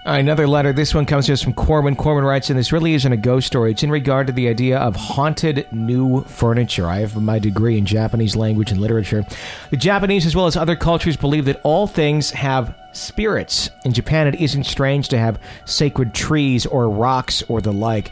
Right, 0.07 0.20
another 0.20 0.46
letter. 0.46 0.72
This 0.72 0.94
one 0.94 1.05
comes 1.05 1.26
to 1.26 1.34
us 1.34 1.42
from 1.42 1.53
Corwin. 1.53 1.94
Corwin 1.94 2.24
writes, 2.24 2.49
and 2.49 2.59
this 2.59 2.72
really 2.72 2.94
isn't 2.94 3.12
a 3.12 3.16
ghost 3.16 3.46
story. 3.46 3.72
It's 3.72 3.82
in 3.82 3.90
regard 3.90 4.26
to 4.28 4.32
the 4.32 4.49
idea 4.49 4.78
of 4.78 4.96
haunted 4.96 5.70
new 5.70 6.22
furniture. 6.22 6.86
I 6.86 7.01
have 7.01 7.20
my 7.20 7.38
degree 7.38 7.76
in 7.76 7.84
Japanese 7.84 8.34
language 8.34 8.70
and 8.70 8.80
literature. 8.80 9.26
The 9.70 9.76
Japanese, 9.76 10.24
as 10.24 10.34
well 10.34 10.46
as 10.46 10.57
other 10.57 10.76
cultures, 10.76 11.18
believe 11.18 11.44
that 11.44 11.61
all 11.62 11.86
things 11.86 12.30
have 12.30 12.74
spirits. 12.93 13.70
In 13.84 13.93
Japan, 13.93 14.26
it 14.26 14.36
isn't 14.36 14.64
strange 14.64 15.09
to 15.09 15.18
have 15.18 15.41
sacred 15.64 16.14
trees 16.14 16.66
or 16.66 16.91
rocks 16.91 17.43
or 17.49 17.61
the 17.61 17.72
like. 17.72 18.11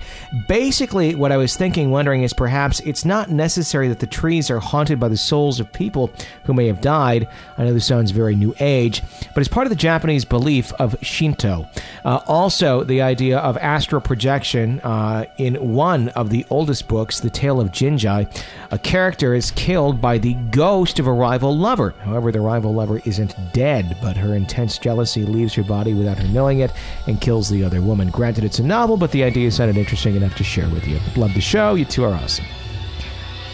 Basically, 0.48 1.14
what 1.14 1.32
I 1.32 1.36
was 1.36 1.56
thinking, 1.56 1.90
wondering, 1.90 2.22
is 2.22 2.32
perhaps 2.32 2.80
it's 2.80 3.04
not 3.04 3.30
necessary 3.30 3.88
that 3.88 4.00
the 4.00 4.06
trees 4.06 4.50
are 4.50 4.60
haunted 4.60 5.00
by 5.00 5.08
the 5.08 5.16
souls 5.16 5.60
of 5.60 5.72
people 5.72 6.10
who 6.44 6.54
may 6.54 6.66
have 6.66 6.80
died. 6.80 7.28
I 7.58 7.64
know 7.64 7.72
this 7.72 7.86
sounds 7.86 8.10
very 8.10 8.34
new 8.34 8.54
age, 8.60 9.02
but 9.34 9.40
it's 9.40 9.48
part 9.48 9.66
of 9.66 9.70
the 9.70 9.76
Japanese 9.76 10.24
belief 10.24 10.72
of 10.74 10.96
Shinto. 11.02 11.68
Uh, 12.04 12.20
also, 12.26 12.84
the 12.84 13.02
idea 13.02 13.38
of 13.38 13.56
astral 13.56 14.00
projection. 14.00 14.80
Uh, 14.80 15.24
in 15.38 15.54
one 15.74 16.08
of 16.10 16.30
the 16.30 16.44
oldest 16.50 16.88
books, 16.88 17.20
The 17.20 17.30
Tale 17.30 17.60
of 17.60 17.72
Genji, 17.72 18.26
a 18.70 18.78
character 18.82 19.34
is 19.34 19.50
killed 19.52 20.00
by 20.00 20.18
the 20.18 20.34
ghost 20.50 20.98
of 20.98 21.06
a 21.06 21.12
rival 21.12 21.56
lover. 21.56 21.94
However, 22.00 22.30
the 22.30 22.40
rival 22.40 22.74
lover 22.74 23.00
isn't 23.04 23.34
dead, 23.52 23.96
but 24.02 24.16
her 24.16 24.34
intense 24.66 24.78
jealousy 24.78 25.24
leaves 25.24 25.54
her 25.54 25.62
body 25.62 25.94
without 25.94 26.18
her 26.18 26.26
knowing 26.28 26.58
it 26.58 26.72
and 27.06 27.20
kills 27.20 27.48
the 27.48 27.62
other 27.62 27.80
woman. 27.80 28.10
Granted, 28.10 28.42
it's 28.42 28.58
a 28.58 28.64
novel, 28.64 28.96
but 28.96 29.12
the 29.12 29.22
idea 29.22 29.50
sounded 29.50 29.76
interesting 29.76 30.16
enough 30.16 30.34
to 30.36 30.44
share 30.44 30.68
with 30.70 30.86
you. 30.88 30.98
Love 31.14 31.32
the 31.34 31.40
show. 31.40 31.74
You 31.74 31.84
two 31.84 32.04
are 32.04 32.12
awesome. 32.12 32.44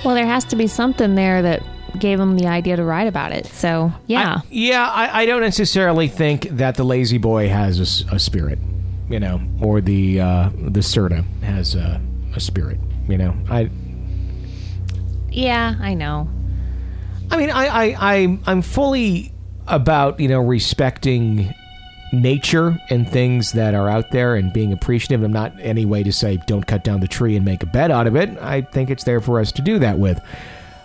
Well, 0.04 0.14
there 0.14 0.26
has 0.26 0.44
to 0.46 0.56
be 0.56 0.66
something 0.66 1.14
there 1.14 1.42
that 1.42 1.62
gave 1.98 2.18
him 2.18 2.38
the 2.38 2.46
idea 2.46 2.76
to 2.76 2.84
write 2.84 3.06
about 3.06 3.32
it. 3.32 3.46
So, 3.46 3.92
yeah. 4.06 4.36
I, 4.38 4.42
yeah, 4.50 4.88
I, 4.88 5.22
I 5.22 5.26
don't 5.26 5.42
necessarily 5.42 6.08
think 6.08 6.48
that 6.48 6.76
the 6.76 6.84
La-Z-Boy 6.84 7.48
has 7.48 8.02
a 8.10 8.18
spirit, 8.18 8.58
you 9.10 9.20
know, 9.20 9.40
or 9.60 9.82
the 9.82 10.20
uh, 10.20 10.48
the 10.54 10.80
Serta 10.80 11.24
has 11.42 11.74
a, 11.74 12.00
a 12.34 12.40
spirit, 12.40 12.80
you 13.06 13.18
know. 13.18 13.36
I 13.50 13.70
yeah, 15.30 15.74
I 15.78 15.94
know. 15.94 16.28
I 17.30 17.36
mean, 17.36 17.50
I, 17.50 17.66
I, 17.66 17.96
I, 17.98 18.38
I'm 18.46 18.60
fully 18.60 19.32
about, 19.68 20.20
you 20.20 20.28
know, 20.28 20.40
respecting 20.40 21.54
nature 22.12 22.78
and 22.90 23.08
things 23.08 23.52
that 23.52 23.74
are 23.74 23.88
out 23.88 24.10
there 24.10 24.34
and 24.34 24.52
being 24.52 24.72
appreciative. 24.72 25.22
I'm 25.22 25.32
not 25.32 25.52
any 25.60 25.84
way 25.86 26.02
to 26.02 26.12
say 26.12 26.36
don't 26.46 26.66
cut 26.66 26.84
down 26.84 27.00
the 27.00 27.08
tree 27.08 27.36
and 27.36 27.44
make 27.44 27.62
a 27.62 27.66
bed 27.66 27.90
out 27.90 28.06
of 28.06 28.16
it. 28.16 28.36
I 28.38 28.62
think 28.62 28.90
it's 28.90 29.04
there 29.04 29.20
for 29.20 29.40
us 29.40 29.50
to 29.52 29.62
do 29.62 29.78
that 29.78 29.98
with. 29.98 30.20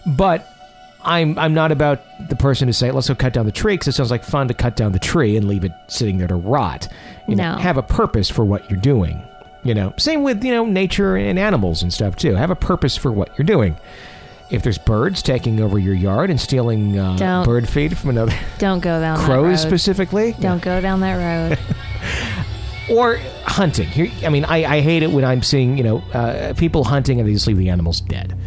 But 0.05 0.53
I'm 1.03 1.37
I'm 1.37 1.53
not 1.53 1.71
about 1.73 2.01
the 2.29 2.35
person 2.35 2.67
to 2.67 2.73
say 2.73 2.91
let's 2.91 3.07
go 3.09 3.15
cut 3.15 3.33
down 3.33 3.45
the 3.45 3.51
tree 3.51 3.73
because 3.73 3.89
it 3.89 3.93
sounds 3.93 4.11
like 4.11 4.23
fun 4.23 4.47
to 4.47 4.53
cut 4.53 4.75
down 4.77 4.93
the 4.93 4.99
tree 4.99 5.35
and 5.37 5.47
leave 5.47 5.63
it 5.65 5.71
sitting 5.87 6.17
there 6.17 6.27
to 6.27 6.35
rot. 6.35 6.87
You 7.27 7.35
know, 7.35 7.55
No. 7.55 7.57
have 7.59 7.77
a 7.77 7.83
purpose 7.83 8.29
for 8.29 8.45
what 8.45 8.69
you're 8.69 8.79
doing. 8.79 9.21
You 9.63 9.73
know, 9.73 9.93
same 9.97 10.23
with 10.23 10.43
you 10.45 10.51
know 10.53 10.65
nature 10.65 11.17
and 11.17 11.37
animals 11.37 11.83
and 11.83 11.91
stuff 11.93 12.15
too. 12.15 12.35
Have 12.35 12.51
a 12.51 12.55
purpose 12.55 12.95
for 12.95 13.11
what 13.11 13.37
you're 13.37 13.45
doing. 13.45 13.75
If 14.49 14.63
there's 14.63 14.77
birds 14.77 15.21
taking 15.21 15.59
over 15.59 15.77
your 15.77 15.93
yard 15.93 16.29
and 16.29 16.39
stealing 16.39 16.97
uh, 16.97 17.17
Don't. 17.17 17.45
bird 17.45 17.67
feed 17.67 17.97
from 17.97 18.11
another 18.11 18.33
Don't 18.59 18.79
go 18.79 18.99
down 19.01 19.17
that 19.17 19.25
crows 19.25 19.63
road. 19.63 19.67
specifically, 19.69 20.33
Don't 20.39 20.61
go 20.61 20.79
down 20.79 21.01
that 21.01 21.15
road. 21.49 21.59
or 22.89 23.17
hunting. 23.45 23.87
Here, 23.87 24.09
I 24.25 24.29
mean, 24.29 24.45
I, 24.45 24.77
I 24.77 24.81
hate 24.81 25.03
it 25.03 25.11
when 25.11 25.25
I'm 25.25 25.43
seeing 25.43 25.77
you 25.77 25.83
know 25.83 25.97
uh, 26.13 26.53
people 26.53 26.83
hunting 26.83 27.19
and 27.19 27.27
they 27.27 27.33
just 27.33 27.47
leave 27.47 27.57
the 27.57 27.69
animals 27.69 28.01
dead. 28.01 28.37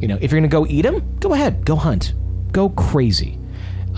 You 0.00 0.08
know, 0.08 0.18
if 0.20 0.30
you're 0.32 0.40
gonna 0.40 0.48
go 0.48 0.66
eat 0.66 0.82
them, 0.82 1.16
go 1.18 1.32
ahead, 1.34 1.64
go 1.64 1.76
hunt, 1.76 2.14
go 2.52 2.68
crazy. 2.70 3.36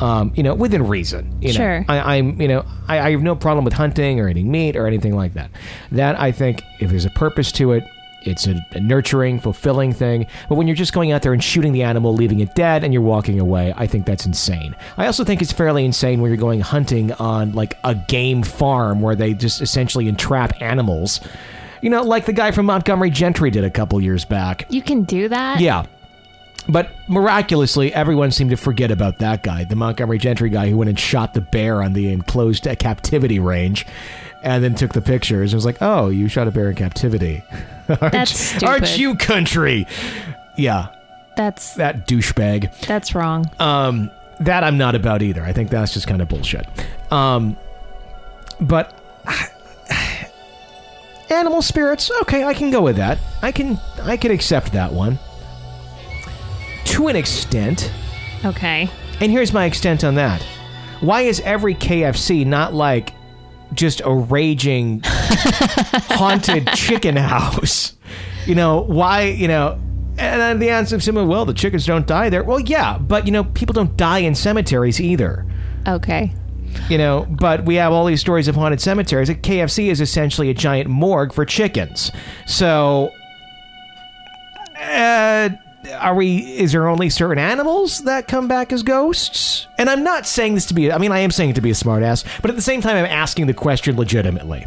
Um, 0.01 0.33
you 0.35 0.43
know, 0.43 0.55
within 0.55 0.89
reason. 0.89 1.37
You 1.43 1.49
know, 1.49 1.55
Sure. 1.55 1.85
I, 1.87 2.17
I'm, 2.17 2.41
you 2.41 2.49
know, 2.49 2.65
I, 2.89 2.99
I 2.99 3.11
have 3.11 3.21
no 3.23 3.37
problem 3.37 3.65
with 3.65 3.75
hunting 3.75 4.19
or 4.21 4.29
eating 4.29 4.51
meat 4.51 4.75
or 4.75 4.87
anything 4.87 5.15
like 5.15 5.35
that. 5.35 5.51
That 5.93 6.19
I 6.19 6.33
think, 6.33 6.63
if 6.81 6.89
there's 6.91 7.05
a 7.05 7.11
purpose 7.11 7.53
to 7.53 7.73
it, 7.73 7.85
it's 8.27 8.47
a, 8.47 8.65
a 8.73 8.81
nurturing, 8.81 9.41
fulfilling 9.41 9.93
thing. 9.93 10.27
But 10.49 10.57
when 10.57 10.67
you're 10.67 10.77
just 10.77 10.93
going 10.93 11.13
out 11.13 11.23
there 11.23 11.33
and 11.33 11.43
shooting 11.43 11.73
the 11.73 11.83
animal, 11.83 12.15
leaving 12.15 12.41
it 12.41 12.55
dead, 12.55 12.85
and 12.85 12.93
you're 12.93 13.03
walking 13.03 13.41
away, 13.41 13.73
I 13.77 13.87
think 13.87 14.07
that's 14.07 14.27
insane. 14.27 14.75
I 14.97 15.07
also 15.07 15.25
think 15.25 15.43
it's 15.43 15.53
fairly 15.53 15.85
insane 15.85 16.21
when 16.21 16.31
you're 16.31 16.39
going 16.39 16.61
hunting 16.61 17.13
on 17.13 17.53
like 17.53 17.79
a 17.85 17.95
game 17.95 18.43
farm 18.43 19.01
where 19.01 19.15
they 19.15 19.35
just 19.35 19.61
essentially 19.61 20.09
entrap 20.09 20.61
animals. 20.61 21.21
You 21.81 21.91
know, 21.91 22.03
like 22.03 22.27
the 22.27 22.33
guy 22.33 22.53
from 22.53 22.67
Montgomery 22.67 23.11
Gentry 23.11 23.51
did 23.51 23.65
a 23.65 23.71
couple 23.71 24.01
years 24.01 24.25
back. 24.25 24.67
You 24.69 24.83
can 24.83 25.03
do 25.03 25.29
that? 25.29 25.61
Yeah. 25.61 25.85
But 26.69 26.91
miraculously, 27.09 27.93
everyone 27.93 28.31
seemed 28.31 28.51
to 28.51 28.57
forget 28.57 28.93
about 28.93 29.19
that 29.19 29.43
guy, 29.43 29.65
the 29.65 29.75
Montgomery 29.75 30.19
Gentry 30.19 30.49
guy 30.49 30.71
who 30.71 30.77
went 30.77 30.91
and 30.91 30.99
shot 30.99 31.35
the 31.35 31.41
bear 31.41 31.83
on 31.83 31.93
the 31.93 32.13
enclosed 32.13 32.69
captivity 32.79 33.41
range 33.41 33.85
and 34.43 34.63
then 34.63 34.75
took 34.75 34.93
the 34.93 35.03
pictures. 35.03 35.53
It 35.53 35.57
was 35.57 35.65
like, 35.65 35.79
oh, 35.81 36.09
you 36.09 36.29
shot 36.29 36.49
a 36.49 36.51
bear 36.51 36.69
in 36.71 36.77
captivity. 36.77 37.43
aren't, 37.89 38.13
That's 38.13 38.39
stupid. 38.39 38.65
aren't 38.69 38.99
you 38.99 39.17
country? 39.17 39.87
Yeah, 40.57 40.89
That's 41.37 41.75
that 41.75 42.07
douchebag. 42.07 42.87
that's 42.87 43.15
wrong. 43.15 43.47
Um, 43.59 44.11
that 44.41 44.65
I'm 44.65 44.77
not 44.79 44.95
about 44.95 45.23
either. 45.23 45.43
I 45.43 45.53
think 45.53 45.71
that's 45.71 45.95
just 45.95 46.07
kind 46.07 46.21
of 46.21 46.29
bullshit. 46.29 46.67
Um, 47.11 47.57
but 48.61 48.99
animal 51.31 51.63
spirits, 51.63 52.11
okay, 52.23 52.45
I 52.45 52.55
can 52.55 52.71
go 52.71 52.83
with 52.83 52.97
that. 52.97 53.19
I 53.41 53.53
can 53.53 53.79
I 54.03 54.17
can 54.17 54.31
accept 54.31 54.73
that 54.73 54.93
one 54.93 55.19
to 56.87 57.09
an 57.09 57.17
extent. 57.17 57.91
Okay. 58.45 58.91
And 59.21 59.31
here's 59.31 59.53
my 59.53 59.67
extent 59.67 60.05
on 60.05 60.17
that. 60.17 60.43
Why 61.01 61.23
is 61.23 61.41
every 61.41 61.75
KFC 61.75 62.45
not 62.45 62.75
like 62.75 63.15
just 63.75 64.01
a 64.05 64.13
raging 64.13 65.01
haunted 65.05 66.69
chicken 66.69 67.17
house? 67.17 67.95
You 68.47 68.55
know, 68.55 68.81
why, 68.81 69.23
you 69.23 69.49
know, 69.49 69.79
and 70.19 70.41
then 70.41 70.59
the 70.59 70.71
answer 70.71 70.97
is 70.97 71.05
simple, 71.05 71.27
well, 71.27 71.45
the 71.45 71.55
chickens 71.55 71.87
don't 71.87 72.07
die 72.07 72.29
there. 72.29 72.45
Well, 72.45 72.61
yeah, 72.61 72.99
but 72.99 73.27
you 73.27 73.33
know, 73.33 73.45
people 73.45 73.73
don't 73.73 73.97
die 73.97 74.19
in 74.19 74.35
cemeteries 74.35 75.01
either. 75.01 75.47
Okay. 75.87 76.33
You 76.89 76.99
know, 76.99 77.27
but 77.31 77.65
we 77.65 77.77
have 77.77 77.93
all 77.93 78.05
these 78.05 78.21
stories 78.21 78.49
of 78.49 78.55
haunted 78.55 78.81
cemeteries. 78.81 79.29
Like 79.29 79.43
KFC 79.43 79.89
is 79.89 80.01
essentially 80.01 80.51
a 80.51 80.55
giant 80.55 80.89
morgue 80.89 81.33
for 81.33 81.45
chickens. 81.45 82.11
So, 82.47 83.11
uh, 84.79 85.51
are 85.91 86.15
we? 86.15 86.39
Is 86.39 86.73
there 86.73 86.89
only 86.89 87.11
certain 87.11 87.39
animals 87.39 88.01
that 88.01 88.29
come 88.29 88.49
back 88.49 88.73
as 88.73 88.83
ghosts? 88.83 89.67
And 89.79 89.91
I'm 89.91 90.05
not 90.05 90.27
saying 90.27 90.55
this 90.55 90.67
to 90.67 90.75
be. 90.75 90.93
I 90.93 90.99
mean, 90.99 91.13
I 91.13 91.21
am 91.21 91.31
saying 91.31 91.51
it 91.51 91.55
to 91.55 91.61
be 91.61 91.71
a 91.71 91.75
smartass, 91.75 92.25
but 92.41 92.51
at 92.51 92.57
the 92.57 92.63
same 92.63 92.81
time, 92.81 92.97
I'm 92.97 93.07
asking 93.07 93.47
the 93.47 93.55
question 93.55 93.97
legitimately. 93.97 94.67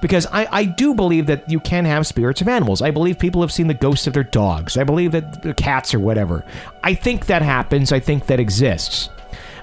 Because 0.00 0.26
I, 0.26 0.46
I 0.50 0.64
do 0.64 0.94
believe 0.94 1.26
that 1.26 1.50
you 1.50 1.58
can 1.58 1.84
have 1.86 2.06
spirits 2.06 2.40
of 2.40 2.48
animals. 2.48 2.82
I 2.82 2.90
believe 2.90 3.18
people 3.18 3.40
have 3.40 3.52
seen 3.52 3.66
the 3.66 3.74
ghosts 3.74 4.06
of 4.06 4.12
their 4.12 4.24
dogs. 4.24 4.76
I 4.76 4.84
believe 4.84 5.12
that 5.12 5.42
the 5.42 5.54
cats 5.54 5.94
or 5.94 6.00
whatever. 6.00 6.44
I 6.84 6.94
think 6.94 7.26
that 7.26 7.42
happens. 7.42 7.92
I 7.92 8.00
think 8.00 8.26
that 8.26 8.38
exists. 8.38 9.08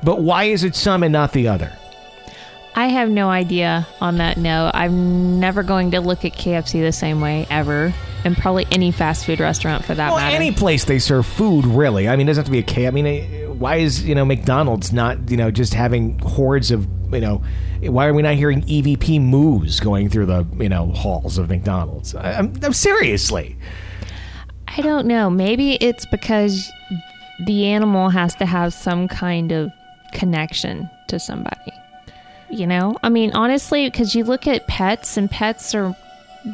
But 0.01 0.21
why 0.21 0.45
is 0.45 0.63
it 0.63 0.75
some 0.75 1.03
and 1.03 1.13
not 1.13 1.33
the 1.33 1.47
other? 1.47 1.71
I 2.75 2.87
have 2.87 3.09
no 3.09 3.29
idea 3.29 3.87
on 4.01 4.17
that 4.17 4.37
note. 4.37 4.71
I'm 4.73 5.39
never 5.39 5.61
going 5.63 5.91
to 5.91 6.01
look 6.01 6.25
at 6.25 6.33
KFC 6.33 6.81
the 6.81 6.91
same 6.91 7.21
way 7.21 7.45
ever, 7.49 7.93
and 8.25 8.35
probably 8.35 8.65
any 8.71 8.91
fast 8.91 9.25
food 9.25 9.39
restaurant 9.39 9.85
for 9.85 9.93
that 9.93 10.09
Well, 10.09 10.17
matter. 10.17 10.35
any 10.35 10.51
place 10.51 10.85
they 10.85 10.97
serve 10.99 11.25
food, 11.25 11.65
really. 11.65 12.09
I 12.09 12.15
mean, 12.15 12.27
it 12.27 12.31
doesn't 12.31 12.41
have 12.41 12.45
to 12.47 12.51
be 12.51 12.59
a 12.59 12.63
K. 12.63 12.87
I 12.87 12.91
mean, 12.91 13.59
why 13.59 13.75
is 13.77 14.03
you 14.03 14.15
know 14.15 14.25
McDonald's 14.25 14.91
not 14.91 15.29
you 15.29 15.37
know 15.37 15.51
just 15.51 15.73
having 15.73 16.17
hordes 16.19 16.71
of 16.71 16.87
you 17.11 17.21
know? 17.21 17.43
Why 17.81 18.07
are 18.07 18.13
we 18.13 18.21
not 18.21 18.35
hearing 18.35 18.61
EVP 18.61 19.19
moos 19.21 19.79
going 19.81 20.09
through 20.09 20.25
the 20.27 20.45
you 20.57 20.69
know 20.69 20.87
halls 20.93 21.37
of 21.37 21.49
McDonald's? 21.49 22.15
I, 22.15 22.33
I'm, 22.33 22.53
I'm 22.63 22.73
seriously. 22.73 23.55
I 24.75 24.81
don't 24.81 25.05
know. 25.05 25.29
Maybe 25.29 25.73
it's 25.75 26.05
because 26.07 26.71
the 27.45 27.67
animal 27.67 28.09
has 28.09 28.33
to 28.35 28.45
have 28.47 28.73
some 28.73 29.07
kind 29.07 29.51
of 29.51 29.71
connection 30.13 30.89
to 31.09 31.19
somebody. 31.19 31.71
You 32.49 32.67
know, 32.67 32.97
I 33.01 33.09
mean, 33.09 33.31
honestly, 33.33 33.87
because 33.89 34.13
you 34.13 34.23
look 34.23 34.47
at 34.47 34.67
pets, 34.67 35.17
and 35.17 35.29
pets 35.29 35.73
are, 35.73 35.95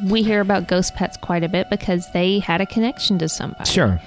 we 0.06 0.24
hear 0.24 0.40
about 0.42 0.68
ghost 0.68 0.96
pets 0.96 1.18
quite 1.18 1.44
a 1.44 1.50
bit 1.50 1.70
because 1.70 2.12
they 2.12 2.40
had 2.40 2.62
a 2.62 2.66
connection 2.66 3.20
to 3.20 3.28
somebody. 3.28 3.70
Sure. 3.70 4.00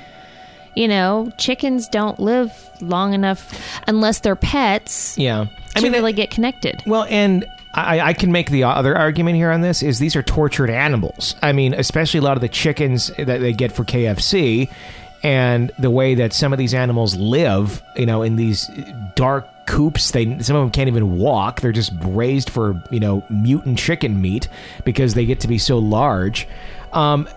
You 0.74 0.88
know, 0.88 1.30
chickens 1.36 1.86
don't 1.88 2.18
live 2.18 2.70
long 2.80 3.12
enough 3.12 3.80
unless 3.86 4.20
they're 4.20 4.36
pets. 4.36 5.18
Yeah. 5.18 5.46
I 5.76 5.80
mean, 5.80 5.92
really 5.92 6.14
get 6.14 6.30
connected. 6.30 6.82
Well, 6.86 7.06
and 7.10 7.44
I, 7.74 8.00
I, 8.00 8.12
can 8.12 8.32
make 8.32 8.50
the 8.50 8.64
other 8.64 8.96
argument 8.96 9.36
here 9.36 9.50
on 9.50 9.62
this 9.62 9.82
is 9.82 9.98
these 9.98 10.14
are 10.16 10.22
tortured 10.22 10.70
animals. 10.70 11.36
I 11.42 11.52
mean, 11.52 11.74
especially 11.74 12.18
a 12.18 12.22
lot 12.22 12.36
of 12.36 12.42
the 12.42 12.48
chickens 12.48 13.10
that 13.18 13.40
they 13.40 13.52
get 13.52 13.72
for 13.72 13.84
KFC, 13.84 14.70
and 15.22 15.70
the 15.78 15.90
way 15.90 16.14
that 16.16 16.32
some 16.32 16.52
of 16.52 16.58
these 16.58 16.74
animals 16.74 17.16
live, 17.16 17.82
you 17.96 18.06
know, 18.06 18.22
in 18.22 18.36
these 18.36 18.70
dark 19.14 19.48
coops. 19.66 20.10
They 20.10 20.38
some 20.40 20.56
of 20.56 20.62
them 20.62 20.70
can't 20.70 20.88
even 20.88 21.18
walk. 21.18 21.60
They're 21.60 21.72
just 21.72 21.92
raised 22.02 22.50
for 22.50 22.82
you 22.90 23.00
know 23.00 23.24
mutant 23.30 23.78
chicken 23.78 24.20
meat 24.20 24.48
because 24.84 25.14
they 25.14 25.24
get 25.24 25.40
to 25.40 25.48
be 25.48 25.58
so 25.58 25.78
large. 25.78 26.48
Um, 26.92 27.28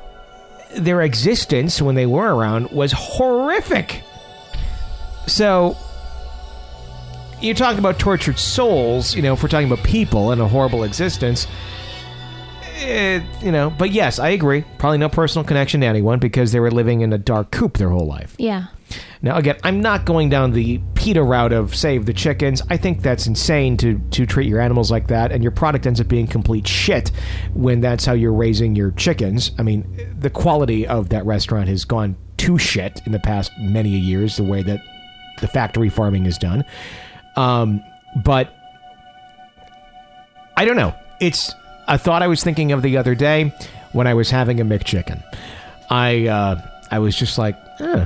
their 0.76 1.02
existence 1.02 1.82
when 1.82 1.96
they 1.96 2.06
were 2.06 2.34
around 2.34 2.72
was 2.72 2.92
horrific. 2.92 4.04
So 5.28 5.78
you're 7.42 7.56
talking 7.56 7.80
about 7.80 8.00
tortured 8.00 8.40
souls, 8.40 9.16
you 9.16 9.22
know, 9.22 9.34
if 9.34 9.44
we're 9.44 9.50
talking 9.50 9.72
about 9.72 9.86
people 9.86 10.32
and 10.32 10.42
a 10.42 10.48
horrible 10.48 10.84
existence. 10.84 11.48
It, 12.78 13.24
you 13.42 13.52
know, 13.52 13.70
but 13.70 13.92
yes, 13.92 14.20
I 14.20 14.30
agree. 14.30 14.66
Probably 14.78 14.98
no 14.98 15.10
personal 15.10 15.46
connection 15.46 15.82
to 15.82 15.88
anyone 15.88 16.20
because 16.20 16.52
they 16.52 16.60
were 16.60 16.72
living 16.72 17.02
in 17.02 17.14
a 17.14 17.18
dark 17.18 17.52
coop 17.52 17.78
their 17.78 17.90
whole 17.90 18.06
life. 18.06 18.36
Yeah. 18.38 18.66
Now, 19.22 19.38
again, 19.38 19.58
I'm 19.64 19.82
not 19.82 20.06
going 20.06 20.30
down 20.30 20.52
the 20.52 20.80
PETA 20.94 21.24
route 21.24 21.54
of 21.54 21.76
save 21.76 22.06
the 22.06 22.14
chickens. 22.14 22.62
I 22.70 22.78
think 22.78 23.02
that's 23.02 23.28
insane 23.28 23.78
to, 23.78 24.00
to 24.12 24.26
treat 24.26 24.48
your 24.48 24.60
animals 24.60 24.92
like 24.92 25.08
that, 25.08 25.32
and 25.32 25.42
your 25.42 25.52
product 25.52 25.88
ends 25.88 26.00
up 26.00 26.08
being 26.08 26.28
complete 26.28 26.68
shit 26.68 27.12
when 27.54 27.82
that's 27.82 28.06
how 28.06 28.14
you're 28.14 28.34
raising 28.34 28.76
your 28.76 28.92
chickens. 28.92 29.52
I 29.58 29.64
mean, 29.64 30.14
the 30.20 30.30
quality 30.30 30.86
of 30.86 31.10
that 31.10 31.26
restaurant 31.26 31.70
has 31.70 31.86
gone 31.86 32.16
to 32.38 32.58
shit 32.58 33.02
in 33.06 33.14
the 33.14 33.20
past 33.20 33.52
many 33.58 33.90
years, 33.90 34.38
the 34.38 34.44
way 34.44 34.62
that 34.64 34.82
the 35.42 35.48
factory 35.48 35.90
farming 35.90 36.26
is 36.26 36.38
done. 36.38 36.64
Um, 37.36 37.82
but 38.24 38.54
I 40.58 40.66
don't 40.66 40.76
know. 40.76 40.94
It's 41.20 41.54
a 41.88 41.98
thought 41.98 42.22
I 42.24 42.28
was 42.28 42.44
thinking 42.44 42.72
of 42.72 42.82
the 42.82 42.98
other 42.98 43.16
day 43.16 43.54
when 43.92 44.08
I 44.08 44.14
was 44.14 44.30
having 44.30 44.60
a 44.60 44.66
McChicken. 44.66 45.24
I 45.90 46.28
uh, 46.28 46.62
I 46.92 47.00
was 47.00 47.16
just 47.16 47.38
like, 47.38 47.56
eh, 47.80 48.06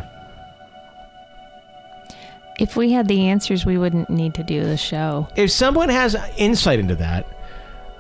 if 2.60 2.76
we 2.76 2.92
had 2.92 3.08
the 3.08 3.28
answers, 3.28 3.66
we 3.66 3.78
wouldn't 3.78 4.10
need 4.10 4.34
to 4.36 4.44
do 4.44 4.64
the 4.64 4.78
show. 4.78 5.28
If 5.36 5.50
someone 5.52 5.90
has 5.90 6.16
insight 6.38 6.80
into 6.80 6.96
that, 6.96 7.26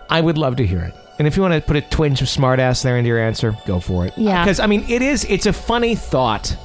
I 0.09 0.21
would 0.21 0.37
love 0.37 0.57
to 0.57 0.65
hear 0.65 0.81
it. 0.81 0.93
And 1.17 1.27
if 1.27 1.35
you 1.35 1.41
want 1.41 1.53
to 1.53 1.61
put 1.61 1.75
a 1.75 1.81
twinge 1.81 2.21
of 2.21 2.27
smartass 2.27 2.83
there 2.83 2.97
into 2.97 3.07
your 3.07 3.19
answer, 3.19 3.55
go 3.65 3.79
for 3.79 4.05
it. 4.05 4.13
Yeah. 4.17 4.43
Because, 4.43 4.59
I 4.59 4.67
mean, 4.67 4.85
it 4.87 5.01
is, 5.01 5.25
it's 5.25 5.45
a 5.45 5.53
funny 5.53 5.95
thought. 5.95 6.55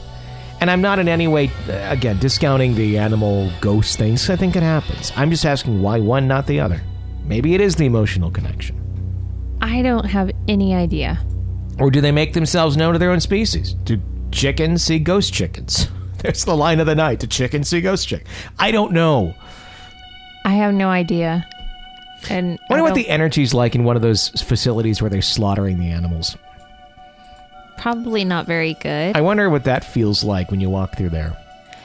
And 0.60 0.70
I'm 0.70 0.80
not 0.80 0.98
in 0.98 1.08
any 1.08 1.26
way, 1.26 1.50
uh, 1.68 1.90
again, 1.90 2.18
discounting 2.18 2.74
the 2.74 2.98
animal 2.98 3.50
ghost 3.60 3.98
things. 3.98 4.30
I 4.30 4.36
think 4.36 4.54
it 4.56 4.62
happens. 4.62 5.12
I'm 5.16 5.30
just 5.30 5.44
asking 5.44 5.82
why 5.82 6.00
one, 6.00 6.28
not 6.28 6.46
the 6.46 6.60
other. 6.60 6.80
Maybe 7.24 7.54
it 7.54 7.60
is 7.60 7.76
the 7.76 7.86
emotional 7.86 8.30
connection. 8.30 8.83
I 9.64 9.80
don't 9.80 10.04
have 10.04 10.30
any 10.46 10.74
idea. 10.74 11.18
Or 11.78 11.90
do 11.90 12.02
they 12.02 12.12
make 12.12 12.34
themselves 12.34 12.76
known 12.76 12.92
to 12.92 12.98
their 12.98 13.10
own 13.10 13.20
species? 13.20 13.72
Do 13.72 13.98
chickens 14.30 14.82
see 14.82 14.98
ghost 14.98 15.32
chickens? 15.32 15.88
There's 16.18 16.44
the 16.44 16.54
line 16.54 16.80
of 16.80 16.86
the 16.86 16.94
night: 16.94 17.20
Do 17.20 17.26
chickens 17.26 17.70
see 17.70 17.80
ghost 17.80 18.06
chick. 18.06 18.26
I 18.58 18.70
don't 18.70 18.92
know. 18.92 19.34
I 20.44 20.52
have 20.52 20.74
no 20.74 20.90
idea. 20.90 21.48
And 22.28 22.58
I 22.68 22.74
wonder 22.74 22.84
what 22.84 22.94
the 22.94 23.08
energy's 23.08 23.54
like 23.54 23.74
in 23.74 23.84
one 23.84 23.96
of 23.96 24.02
those 24.02 24.28
facilities 24.42 25.00
where 25.00 25.08
they're 25.08 25.22
slaughtering 25.22 25.78
the 25.78 25.88
animals. 25.88 26.36
Probably 27.78 28.22
not 28.22 28.46
very 28.46 28.74
good. 28.74 29.16
I 29.16 29.22
wonder 29.22 29.48
what 29.48 29.64
that 29.64 29.82
feels 29.82 30.22
like 30.22 30.50
when 30.50 30.60
you 30.60 30.68
walk 30.68 30.96
through 30.98 31.10
there. 31.10 31.36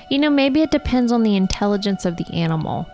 You 0.10 0.20
know, 0.20 0.30
maybe 0.30 0.62
it 0.62 0.72
depends 0.72 1.14
on 1.14 1.24
the 1.24 1.38
intelligence 1.38 2.04
of 2.04 2.18
the 2.18 2.26
animal. 2.34 2.90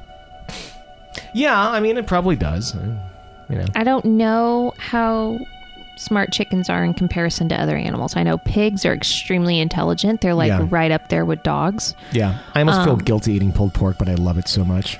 Yeah, 1.33 1.69
I 1.69 1.79
mean, 1.79 1.97
it 1.97 2.05
probably 2.05 2.35
does. 2.35 2.75
You 3.49 3.57
know, 3.57 3.65
I 3.75 3.83
don't 3.83 4.05
know 4.05 4.73
how 4.77 5.39
smart 5.97 6.31
chickens 6.31 6.69
are 6.69 6.83
in 6.83 6.93
comparison 6.93 7.49
to 7.49 7.59
other 7.59 7.75
animals. 7.75 8.15
I 8.15 8.23
know 8.23 8.37
pigs 8.39 8.85
are 8.85 8.93
extremely 8.93 9.59
intelligent. 9.59 10.21
They're 10.21 10.33
like 10.33 10.49
yeah. 10.49 10.67
right 10.69 10.91
up 10.91 11.09
there 11.09 11.25
with 11.25 11.43
dogs. 11.43 11.95
Yeah. 12.11 12.39
I 12.53 12.59
almost 12.59 12.79
um, 12.79 12.85
feel 12.85 12.95
guilty 12.97 13.33
eating 13.33 13.51
pulled 13.51 13.73
pork, 13.73 13.97
but 13.97 14.09
I 14.09 14.15
love 14.15 14.37
it 14.37 14.47
so 14.47 14.63
much. 14.63 14.99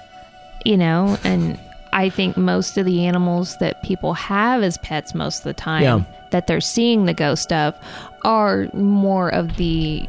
You 0.64 0.78
know, 0.78 1.18
and 1.24 1.60
I 1.94 2.10
think 2.10 2.38
most 2.38 2.78
of 2.78 2.86
the 2.86 3.06
animals 3.06 3.58
that 3.58 3.84
people 3.84 4.14
have 4.14 4.64
as 4.64 4.78
pets 4.80 5.14
most 5.14 5.40
of 5.40 5.44
the 5.44 5.54
time 5.54 5.84
yeah. 5.84 6.04
that 6.32 6.48
they're 6.48 6.62
seeing 6.62 7.06
the 7.06 7.14
ghost 7.14 7.52
of 7.54 7.76
are 8.24 8.68
more 8.74 9.30
of 9.30 9.58
the 9.58 10.08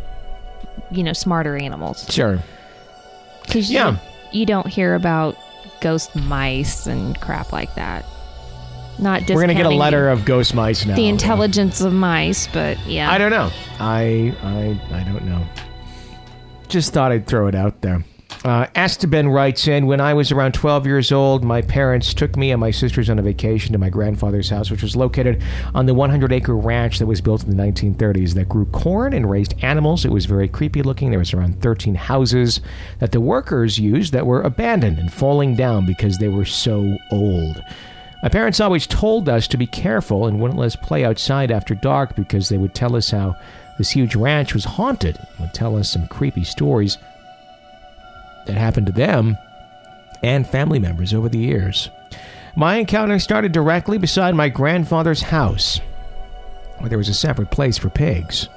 you 0.91 1.03
know, 1.03 1.13
smarter 1.13 1.57
animals. 1.57 2.07
Sure. 2.11 2.39
Cuz 3.49 3.71
yeah. 3.71 3.97
you, 4.33 4.41
you 4.41 4.47
don't 4.47 4.69
hear 4.69 4.95
about 4.95 5.37
ghost 5.81 6.15
mice 6.15 6.87
and 6.87 7.21
crap 7.21 7.53
like 7.53 7.75
that 7.75 8.05
not 8.99 9.29
we're 9.29 9.41
gonna 9.41 9.55
get 9.55 9.67
a 9.67 9.71
letter 9.71 10.09
of 10.09 10.25
ghost 10.25 10.55
mice 10.55 10.85
now. 10.87 10.97
The 10.97 11.09
intelligence 11.09 11.81
of 11.81 11.93
mice, 11.93 12.47
but 12.49 12.79
yeah, 12.87 13.11
I 13.11 13.19
don't 13.19 13.31
know. 13.31 13.51
I 13.79 14.35
I 14.43 14.81
I 14.93 15.03
don't 15.05 15.25
know. 15.25 15.45
Just 16.69 16.93
thought 16.93 17.13
I'd 17.13 17.27
throw 17.27 17.47
it 17.47 17.55
out 17.55 17.81
there. 17.83 18.05
Uh, 18.45 18.67
Esteban 18.77 19.29
writes 19.29 19.67
in 19.67 19.87
When 19.87 20.01
I 20.01 20.15
was 20.15 20.31
around 20.31 20.53
12 20.53 20.87
years 20.87 21.11
old, 21.11 21.43
my 21.43 21.63
parents 21.63 22.15
took 22.15 22.37
me 22.37 22.53
and 22.53 22.61
my 22.61 22.71
sisters 22.71 23.11
on 23.11 23.19
a 23.19 23.23
vacation 23.23 23.73
to 23.73 23.79
my 23.79 23.89
grandfather's 23.89 24.49
house, 24.49 24.71
which 24.71 24.83
was 24.83 24.95
located 24.95 25.43
on 25.75 25.87
the 25.87 25.95
100 25.95 26.33
acre 26.33 26.57
ranch 26.57 27.01
that 27.01 27.07
was 27.07 27.21
built 27.21 27.43
in 27.43 27.57
the 27.57 27.61
1930s 27.61 28.35
that 28.35 28.49
grew 28.49 28.67
corn 28.67 29.13
and 29.15 29.29
raised 29.29 29.55
animals. 29.63 30.05
It 30.05 30.13
was 30.13 30.27
very 30.27 30.47
creepy 30.47 30.83
looking. 30.83 31.11
There 31.11 31.19
was 31.19 31.35
around 31.35 31.61
13 31.61 31.97
houses 31.97 32.61
that 33.01 33.11
the 33.11 33.21
workers 33.21 33.81
used 33.81 34.13
that 34.13 34.27
were 34.27 34.43
abandoned 34.43 35.01
and 35.01 35.13
falling 35.13 35.57
down 35.57 35.85
because 35.85 36.19
they 36.19 36.29
were 36.29 36.45
so 36.45 36.97
old. 37.11 37.61
My 38.23 38.29
parents 38.29 38.61
always 38.61 38.87
told 38.87 39.29
us 39.29 39.47
to 39.49 39.57
be 39.57 39.67
careful 39.67 40.27
and 40.27 40.41
wouldn't 40.41 40.59
let 40.59 40.67
us 40.67 40.77
play 40.77 41.05
outside 41.05 41.51
after 41.51 41.75
dark 41.75 42.17
because 42.17 42.49
they 42.49 42.59
would 42.59 42.75
tell 42.75 42.97
us 42.97 43.11
how 43.11 43.37
this 43.79 43.91
huge 43.91 44.17
ranch 44.17 44.55
was 44.55 44.65
haunted 44.65 45.19
would 45.39 45.53
tell 45.53 45.77
us 45.77 45.91
some 45.91 46.07
creepy 46.09 46.45
stories 46.45 46.99
that 48.47 48.57
happened 48.57 48.87
to 48.87 48.93
them 48.93 49.37
and 50.23 50.49
family 50.49 50.79
members 50.79 51.13
over 51.13 51.29
the 51.29 51.39
years. 51.39 51.91
My 52.55 52.77
encounter 52.77 53.19
started 53.19 53.53
directly 53.53 53.99
beside 53.99 54.35
my 54.35 54.49
grandfather's 54.49 55.21
house, 55.21 55.79
where 56.79 56.89
there 56.89 56.99
was 56.99 57.11
a 57.11 57.15
separate 57.15 57.51
place 57.51 57.77
for 57.77 57.91
pigs. 57.91 58.49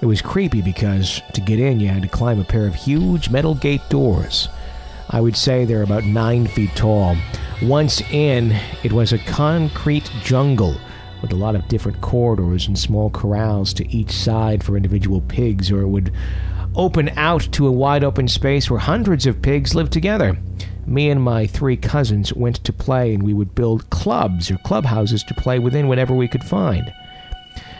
It 0.00 0.06
was 0.06 0.20
creepy 0.20 0.62
because 0.62 1.22
to 1.32 1.40
get 1.40 1.60
in, 1.60 1.78
you 1.78 1.88
had 1.88 2.02
to 2.02 2.08
climb 2.08 2.40
a 2.40 2.44
pair 2.44 2.66
of 2.66 2.74
huge 2.74 3.30
metal 3.30 3.54
gate 3.54 3.82
doors. 3.88 4.48
I 5.10 5.20
would 5.20 5.36
say 5.36 5.64
they're 5.64 5.82
about 5.82 6.04
nine 6.04 6.46
feet 6.46 6.74
tall. 6.74 7.16
Once 7.62 8.00
in, 8.10 8.58
it 8.82 8.92
was 8.92 9.12
a 9.12 9.18
concrete 9.18 10.10
jungle 10.22 10.76
with 11.22 11.32
a 11.32 11.36
lot 11.36 11.54
of 11.54 11.66
different 11.68 12.00
corridors 12.00 12.66
and 12.66 12.78
small 12.78 13.10
corrals 13.10 13.72
to 13.74 13.90
each 13.90 14.12
side 14.12 14.62
for 14.62 14.76
individual 14.76 15.22
pigs, 15.22 15.70
or 15.70 15.80
it 15.80 15.88
would 15.88 16.12
open 16.74 17.08
out 17.16 17.40
to 17.52 17.66
a 17.66 17.72
wide 17.72 18.04
open 18.04 18.28
space 18.28 18.70
where 18.70 18.78
hundreds 18.78 19.26
of 19.26 19.40
pigs 19.40 19.74
lived 19.74 19.92
together. 19.92 20.36
Me 20.86 21.10
and 21.10 21.22
my 21.22 21.46
three 21.46 21.76
cousins 21.76 22.32
went 22.34 22.62
to 22.62 22.72
play, 22.72 23.14
and 23.14 23.22
we 23.22 23.32
would 23.32 23.54
build 23.54 23.88
clubs 23.90 24.50
or 24.50 24.58
clubhouses 24.58 25.24
to 25.24 25.34
play 25.34 25.58
within 25.58 25.88
whenever 25.88 26.14
we 26.14 26.28
could 26.28 26.44
find. 26.44 26.92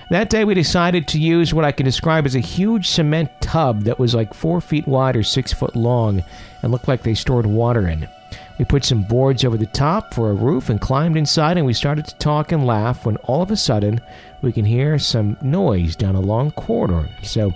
That 0.08 0.30
day, 0.30 0.44
we 0.44 0.54
decided 0.54 1.08
to 1.08 1.18
use 1.18 1.52
what 1.52 1.64
I 1.64 1.72
can 1.72 1.84
describe 1.84 2.26
as 2.26 2.36
a 2.36 2.40
huge 2.40 2.88
cement 2.88 3.28
tub 3.40 3.82
that 3.82 3.98
was 3.98 4.14
like 4.14 4.34
four 4.34 4.60
feet 4.60 4.86
wide 4.86 5.16
or 5.16 5.24
six 5.24 5.52
foot 5.52 5.74
long 5.74 6.22
and 6.62 6.70
looked 6.70 6.86
like 6.86 7.02
they 7.02 7.14
stored 7.14 7.44
water 7.44 7.88
in. 7.88 8.08
We 8.56 8.64
put 8.64 8.84
some 8.84 9.02
boards 9.02 9.44
over 9.44 9.56
the 9.56 9.66
top 9.66 10.14
for 10.14 10.30
a 10.30 10.34
roof 10.34 10.70
and 10.70 10.80
climbed 10.80 11.16
inside, 11.16 11.56
and 11.56 11.66
we 11.66 11.72
started 11.72 12.06
to 12.06 12.14
talk 12.16 12.52
and 12.52 12.64
laugh 12.64 13.04
when 13.04 13.16
all 13.18 13.42
of 13.42 13.50
a 13.50 13.56
sudden 13.56 14.00
we 14.42 14.52
can 14.52 14.64
hear 14.64 14.96
some 14.98 15.36
noise 15.42 15.96
down 15.96 16.14
a 16.14 16.20
long 16.20 16.52
corridor. 16.52 17.08
So 17.22 17.52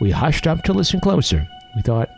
we 0.00 0.10
hushed 0.10 0.48
up 0.48 0.62
to 0.64 0.72
listen 0.72 0.98
closer. 0.98 1.46
We 1.76 1.82
thought, 1.82 2.10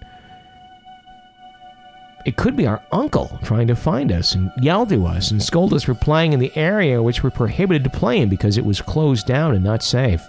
it 2.26 2.34
could 2.34 2.56
be 2.56 2.66
our 2.66 2.82
uncle 2.90 3.38
trying 3.44 3.68
to 3.68 3.76
find 3.76 4.10
us 4.10 4.34
and 4.34 4.50
yell 4.60 4.84
to 4.84 5.06
us 5.06 5.30
and 5.30 5.40
scold 5.40 5.72
us 5.72 5.84
for 5.84 5.94
playing 5.94 6.32
in 6.32 6.40
the 6.40 6.54
area 6.56 7.00
which 7.00 7.22
we're 7.22 7.30
prohibited 7.30 7.84
to 7.84 7.90
play 7.90 8.18
in 8.18 8.28
because 8.28 8.58
it 8.58 8.64
was 8.64 8.82
closed 8.82 9.28
down 9.28 9.54
and 9.54 9.62
not 9.62 9.80
safe. 9.80 10.28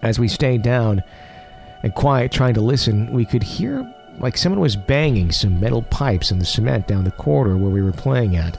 As 0.00 0.20
we 0.20 0.28
stayed 0.28 0.62
down 0.62 1.02
and 1.82 1.92
quiet 1.92 2.30
trying 2.30 2.54
to 2.54 2.60
listen, 2.60 3.12
we 3.12 3.24
could 3.24 3.42
hear 3.42 3.84
like 4.18 4.38
someone 4.38 4.60
was 4.60 4.76
banging 4.76 5.32
some 5.32 5.58
metal 5.58 5.82
pipes 5.82 6.30
in 6.30 6.38
the 6.38 6.44
cement 6.44 6.86
down 6.86 7.02
the 7.02 7.10
corridor 7.10 7.56
where 7.56 7.70
we 7.70 7.82
were 7.82 7.90
playing 7.90 8.36
at. 8.36 8.56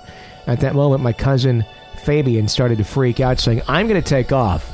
At 0.47 0.59
that 0.59 0.75
moment, 0.75 1.01
my 1.01 1.13
cousin 1.13 1.65
Fabian 2.03 2.49
started 2.49 2.77
to 2.79 2.83
freak 2.83 3.21
out, 3.21 3.39
saying, 3.39 3.61
I'm 3.69 3.87
going 3.87 4.01
to 4.01 4.07
take 4.07 4.33
off, 4.33 4.69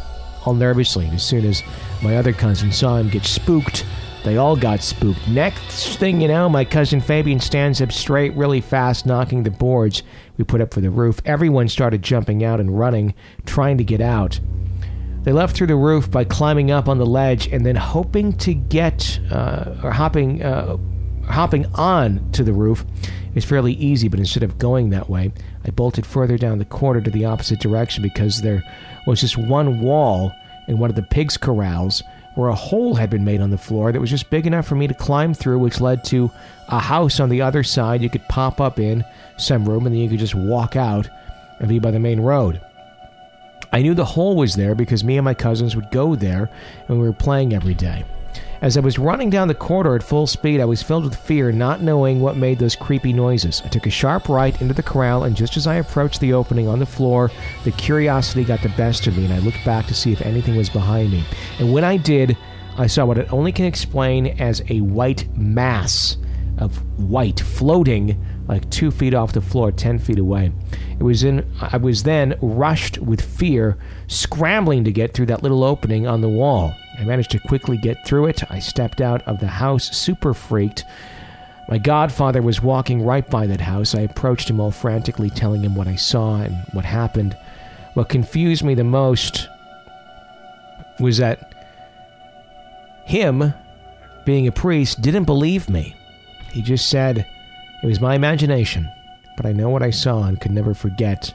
all 0.45 0.56
nervously. 0.56 1.08
As 1.14 1.24
soon 1.24 1.45
as 1.45 1.62
my 2.01 2.18
other 2.18 2.34
cousin 2.34 2.72
saw 2.72 2.97
him 2.97 3.10
get 3.10 3.26
spooked, 3.26 3.86
They 4.24 4.38
all 4.38 4.55
got 4.55 4.82
spooked. 4.82 5.28
Next 5.28 5.97
thing 5.97 6.21
you 6.21 6.30
know, 6.30 6.47
my 6.47 6.63
cousin 6.63 7.01
Fabian 7.01 7.39
stands 7.39 7.82
up 7.82 7.91
straight 7.91 8.34
really 8.36 8.61
fast, 8.61 9.05
knocking 9.05 9.43
the 9.43 9.51
boards 9.51 10.01
we 10.38 10.45
put 10.45 10.61
up 10.61 10.74
for 10.74 10.80
the 10.80 10.89
roof. 10.89 11.19
Everyone 11.26 11.67
started 11.67 12.01
jumping 12.01 12.43
out 12.43 12.59
and 12.59 12.78
running, 12.78 13.13
trying 13.45 13.78
to 13.80 13.84
get 13.84 13.99
out. 13.99 14.39
They 15.24 15.34
left 15.34 15.55
through 15.55 15.67
the 15.67 15.76
roof 15.76 16.09
by 16.09 16.24
climbing 16.24 16.71
up 16.71 16.88
on 16.88 16.97
the 16.97 17.05
ledge 17.05 17.47
and 17.47 17.65
then 17.65 17.76
hoping 17.76 18.34
to 18.39 18.53
get 18.53 19.19
uh, 19.32 19.76
or 19.84 19.91
hopping 19.91 20.41
uh, 20.41 20.78
hopping 21.28 21.65
on 21.76 22.30
to 22.32 22.43
the 22.43 22.53
roof. 22.53 22.86
Was 23.34 23.45
fairly 23.45 23.74
easy, 23.74 24.09
but 24.09 24.19
instead 24.19 24.43
of 24.43 24.59
going 24.59 24.91
that 24.91 25.09
way, 25.09 25.32
I 25.65 25.71
bolted 25.71 26.05
further 26.05 26.38
down 26.38 26.59
the 26.59 26.65
corridor 26.65 27.01
to 27.05 27.09
the 27.09 27.26
opposite 27.26 27.59
direction 27.59 28.03
because 28.03 28.43
there 28.43 28.63
was 29.07 29.21
just 29.21 29.39
one 29.39 29.82
wall 29.82 30.32
in 30.67 30.78
one 30.78 30.91
of 30.91 30.95
the 30.95 31.01
pigs' 31.01 31.36
corrals 31.36 32.03
where 32.36 32.49
a 32.49 32.55
hole 32.55 32.95
had 32.95 33.09
been 33.09 33.23
made 33.23 33.41
on 33.41 33.49
the 33.49 33.57
floor 33.57 33.91
that 33.91 33.99
was 33.99 34.09
just 34.09 34.29
big 34.29 34.47
enough 34.47 34.65
for 34.65 34.75
me 34.75 34.88
to 34.88 34.93
climb 34.93 35.34
through, 35.34 35.59
which 35.59 35.81
led 35.81 36.03
to 36.05 36.31
a 36.67 36.79
house 36.79 37.19
on 37.19 37.29
the 37.29 37.41
other 37.41 37.63
side 37.63 38.01
you 38.01 38.09
could 38.09 38.27
pop 38.27 38.59
up 38.59 38.79
in, 38.79 39.05
some 39.38 39.67
room, 39.67 39.86
and 39.86 39.93
then 39.93 40.01
you 40.01 40.09
could 40.09 40.19
just 40.19 40.36
walk 40.36 40.75
out 40.75 41.07
and 41.59 41.69
be 41.69 41.79
by 41.79 41.91
the 41.91 41.99
main 41.99 42.19
road. 42.19 42.61
I 43.71 43.81
knew 43.81 43.93
the 43.93 44.05
hole 44.05 44.36
was 44.36 44.55
there 44.55 44.75
because 44.75 45.03
me 45.03 45.17
and 45.17 45.25
my 45.25 45.34
cousins 45.34 45.75
would 45.75 45.89
go 45.91 46.15
there 46.15 46.49
and 46.88 46.99
we 46.99 47.05
were 47.05 47.13
playing 47.13 47.53
every 47.53 47.73
day. 47.73 48.03
As 48.64 48.78
I 48.78 48.80
was 48.80 48.97
running 48.97 49.30
down 49.30 49.49
the 49.49 49.53
corridor 49.53 49.93
at 49.93 50.03
full 50.03 50.26
speed, 50.26 50.61
I 50.61 50.66
was 50.66 50.82
filled 50.82 51.03
with 51.03 51.18
fear, 51.18 51.51
not 51.51 51.82
knowing 51.82 52.22
what 52.22 52.38
made 52.38 52.59
those 52.59 52.78
creepy 52.78 53.11
noises. 53.11 53.61
I 53.66 53.68
took 53.68 53.86
a 53.88 53.89
sharp 53.89 54.30
right 54.30 54.59
into 54.61 54.74
the 54.74 54.82
corral, 54.82 55.26
and 55.26 55.36
just 55.36 55.57
as 55.57 55.68
I 55.68 55.76
approached 55.76 56.22
the 56.22 56.32
opening 56.32 56.70
on 56.70 56.80
the 56.80 56.86
floor, 56.86 57.30
the 57.66 57.72
curiosity 57.72 58.45
got 58.45 58.61
the 58.61 58.70
best 58.70 59.05
of 59.05 59.18
me, 59.18 59.26
and 59.26 59.34
I 59.34 59.39
looked 59.39 59.66
back 59.66 59.86
to 59.88 59.93
see 59.93 60.14
if 60.14 60.22
anything 60.22 60.55
was 60.55 60.70
behind 60.70 61.11
me. 61.11 61.26
And 61.59 61.74
when 61.74 61.84
I 61.84 61.97
did, 61.97 62.38
I 62.78 62.88
saw 62.88 63.03
what 63.03 63.20
I 63.20 63.24
only 63.24 63.51
can 63.51 63.66
explain 63.66 64.28
as 64.39 64.61
a 64.70 64.80
white 64.80 65.28
mass 65.36 66.16
of 66.57 66.78
white 66.97 67.41
floating 67.41 68.24
like 68.47 68.70
two 68.70 68.91
feet 68.91 69.14
off 69.14 69.34
the 69.34 69.41
floor, 69.41 69.74
ten 69.74 69.99
feet 69.99 70.20
away. 70.20 70.53
It 70.97 71.03
was 71.03 71.26
in. 71.26 71.45
I 71.59 71.76
was 71.76 72.03
then 72.03 72.36
rushed 72.41 72.97
with 72.97 73.20
fear, 73.20 73.78
scrambling 74.07 74.86
to 74.86 74.93
get 74.93 75.14
through 75.14 75.26
that 75.26 75.43
little 75.43 75.66
opening 75.66 76.07
on 76.07 76.22
the 76.22 76.30
wall. 76.30 76.74
I 76.99 77.03
managed 77.03 77.31
to 77.31 77.39
quickly 77.39 77.77
get 77.77 78.05
through 78.05 78.27
it. 78.27 78.43
I 78.51 78.59
stepped 78.59 79.01
out 79.01 79.21
of 79.23 79.39
the 79.39 79.47
house, 79.47 79.95
super 79.95 80.33
freaked. 80.33 80.85
My 81.67 81.77
godfather 81.77 82.41
was 82.41 82.61
walking 82.61 83.01
right 83.01 83.27
by 83.27 83.47
that 83.47 83.61
house. 83.61 83.95
I 83.95 84.01
approached 84.01 84.49
him 84.49 84.59
all 84.59 84.71
frantically, 84.71 85.29
telling 85.29 85.63
him 85.63 85.75
what 85.75 85.87
I 85.87 85.95
saw 85.95 86.41
and 86.41 86.55
what 86.73 86.85
happened. 86.85 87.37
What 87.93 88.09
confused 88.09 88.63
me 88.63 88.75
the 88.75 88.83
most 88.83 89.47
was 90.99 91.17
that 91.17 91.53
him, 93.05 93.53
being 94.25 94.47
a 94.47 94.51
priest, 94.51 95.01
didn't 95.01 95.25
believe 95.25 95.69
me. 95.69 95.95
He 96.51 96.61
just 96.61 96.89
said, 96.89 97.25
It 97.81 97.87
was 97.87 97.99
my 97.99 98.15
imagination, 98.15 98.89
but 99.35 99.45
I 99.45 99.53
know 99.53 99.69
what 99.69 99.83
I 99.83 99.89
saw 99.89 100.23
and 100.23 100.39
could 100.39 100.51
never 100.51 100.73
forget 100.73 101.33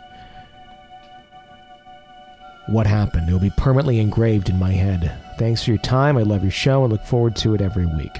what 2.67 2.87
happened. 2.87 3.29
It 3.29 3.33
will 3.33 3.41
be 3.41 3.51
permanently 3.51 3.99
engraved 3.99 4.49
in 4.49 4.59
my 4.59 4.73
head. 4.73 5.13
Thanks 5.39 5.65
for 5.65 5.71
your 5.71 5.79
time. 5.79 6.19
I 6.19 6.23
love 6.23 6.43
your 6.43 6.51
show 6.51 6.83
and 6.83 6.93
look 6.93 7.05
forward 7.05 7.37
to 7.37 7.55
it 7.55 7.61
every 7.61 7.87
week. 7.87 8.19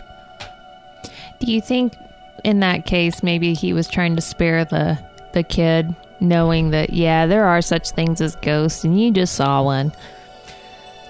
Do 1.41 1.53
you 1.53 1.61
think 1.61 1.97
in 2.45 2.61
that 2.61 2.87
case 2.87 3.23
maybe 3.23 3.55
he 3.55 3.73
was 3.73 3.89
trying 3.89 4.17
to 4.17 4.23
spare 4.23 4.65
the 4.65 4.99
the 5.33 5.43
kid 5.43 5.95
knowing 6.21 6.71
that 6.71 6.91
yeah, 6.91 7.27
there 7.27 7.45
are 7.45 7.61
such 7.61 7.91
things 7.91 8.21
as 8.21 8.37
ghosts 8.37 8.85
and 8.85 9.01
you 9.01 9.11
just 9.11 9.35
saw 9.35 9.63
one? 9.63 9.93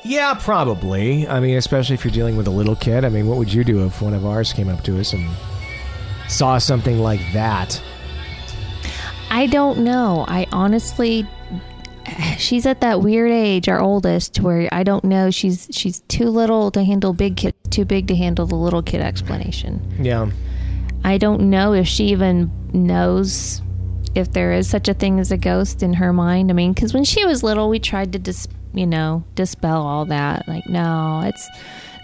Yeah, 0.02 0.34
probably. 0.34 1.28
I 1.28 1.40
mean, 1.40 1.56
especially 1.56 1.94
if 1.94 2.04
you're 2.04 2.12
dealing 2.12 2.36
with 2.36 2.46
a 2.46 2.52
little 2.52 2.76
kid. 2.76 3.04
I 3.04 3.08
mean, 3.08 3.26
what 3.26 3.36
would 3.36 3.52
you 3.52 3.64
do 3.64 3.84
if 3.84 4.00
one 4.00 4.14
of 4.14 4.24
ours 4.24 4.52
came 4.52 4.68
up 4.68 4.82
to 4.84 4.98
us 4.98 5.12
and 5.12 5.28
saw 6.28 6.58
something 6.58 6.98
like 6.98 7.20
that? 7.32 7.82
I 9.30 9.46
don't 9.46 9.80
know. 9.80 10.24
I 10.28 10.46
honestly 10.52 11.26
she's 12.38 12.66
at 12.66 12.80
that 12.80 13.00
weird 13.00 13.30
age, 13.30 13.68
our 13.68 13.80
oldest, 13.80 14.40
where 14.40 14.68
I 14.72 14.82
don't 14.82 15.04
know. 15.04 15.30
She's 15.30 15.68
she's 15.70 16.00
too 16.08 16.26
little 16.30 16.70
to 16.72 16.84
handle 16.84 17.12
big 17.12 17.36
kid, 17.36 17.54
too 17.70 17.84
big 17.84 18.08
to 18.08 18.16
handle 18.16 18.46
the 18.46 18.56
little 18.56 18.82
kid 18.82 19.00
explanation. 19.00 19.80
Yeah. 20.00 20.30
I 21.04 21.18
don't 21.18 21.48
know 21.50 21.72
if 21.72 21.86
she 21.86 22.06
even 22.06 22.50
knows 22.72 23.62
if 24.14 24.32
there 24.32 24.52
is 24.52 24.68
such 24.68 24.88
a 24.88 24.94
thing 24.94 25.20
as 25.20 25.30
a 25.30 25.36
ghost 25.36 25.82
in 25.82 25.92
her 25.94 26.12
mind. 26.12 26.50
I 26.50 26.54
mean, 26.54 26.72
because 26.72 26.92
when 26.92 27.04
she 27.04 27.24
was 27.24 27.42
little, 27.42 27.68
we 27.68 27.78
tried 27.78 28.12
to 28.14 28.18
dis, 28.18 28.48
you 28.74 28.86
know, 28.86 29.22
dispel 29.34 29.82
all 29.86 30.04
that. 30.06 30.48
Like, 30.48 30.66
no, 30.68 31.22
it's 31.24 31.48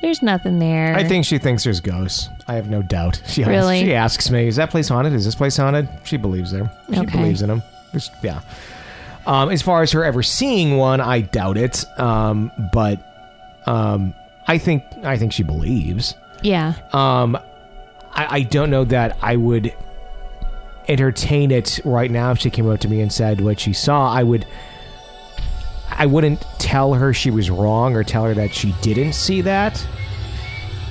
there's 0.00 0.22
nothing 0.22 0.58
there. 0.58 0.94
I 0.94 1.02
think 1.02 1.24
she 1.24 1.38
thinks 1.38 1.64
there's 1.64 1.80
ghosts. 1.80 2.28
I 2.46 2.54
have 2.54 2.68
no 2.70 2.82
doubt. 2.82 3.22
She 3.26 3.42
asks, 3.42 3.48
Really? 3.50 3.80
she 3.80 3.94
asks 3.94 4.30
me, 4.30 4.46
"Is 4.46 4.56
that 4.56 4.70
place 4.70 4.88
haunted? 4.88 5.12
Is 5.14 5.24
this 5.24 5.34
place 5.34 5.56
haunted?" 5.56 5.88
She 6.04 6.16
believes 6.18 6.52
them. 6.52 6.68
She 6.92 7.00
Okay. 7.00 7.16
believes 7.18 7.40
in 7.42 7.48
them. 7.48 7.62
There's, 7.92 8.10
yeah. 8.22 8.42
Um, 9.26 9.50
as 9.50 9.62
far 9.62 9.82
as 9.82 9.92
her 9.92 10.04
ever 10.04 10.22
seeing 10.22 10.76
one, 10.76 11.00
I 11.00 11.20
doubt 11.22 11.56
it. 11.56 11.84
Um, 11.98 12.52
but 12.72 13.00
um, 13.66 14.14
I 14.46 14.58
think 14.58 14.82
I 15.02 15.16
think 15.16 15.32
she 15.32 15.42
believes. 15.42 16.14
yeah, 16.42 16.74
Um, 16.92 17.36
I, 18.12 18.26
I 18.36 18.42
don't 18.42 18.70
know 18.70 18.84
that 18.84 19.16
I 19.22 19.36
would 19.36 19.74
entertain 20.88 21.50
it 21.50 21.80
right 21.84 22.10
now 22.10 22.32
if 22.32 22.38
she 22.38 22.50
came 22.50 22.68
up 22.68 22.80
to 22.80 22.88
me 22.88 23.00
and 23.00 23.10
said 23.12 23.40
what 23.40 23.58
she 23.60 23.72
saw. 23.72 24.12
I 24.12 24.22
would. 24.22 24.46
I 25.90 26.06
wouldn't 26.06 26.40
tell 26.58 26.94
her 26.94 27.12
she 27.14 27.30
was 27.30 27.50
wrong 27.50 27.94
or 27.94 28.02
tell 28.02 28.24
her 28.24 28.34
that 28.34 28.52
she 28.52 28.74
didn't 28.82 29.12
see 29.12 29.42
that. 29.42 29.86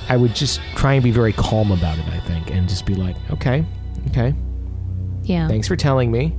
I 0.08 0.16
would 0.16 0.34
just 0.34 0.60
try 0.76 0.94
and 0.94 1.04
be 1.04 1.10
very 1.10 1.32
calm 1.32 1.72
about 1.72 1.98
it, 1.98 2.06
I 2.08 2.20
think, 2.20 2.50
and 2.50 2.68
just 2.68 2.86
be 2.86 2.94
like, 2.94 3.16
okay, 3.30 3.64
okay, 4.08 4.34
yeah. 5.22 5.46
thanks 5.48 5.68
for 5.68 5.76
telling 5.76 6.10
me. 6.10 6.36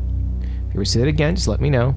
You 0.75 0.79
ever 0.79 0.85
see 0.85 0.99
it 1.01 1.07
again, 1.07 1.37
just 1.37 1.47
let 1.47 1.61
me 1.61 1.69
know. 1.69 1.95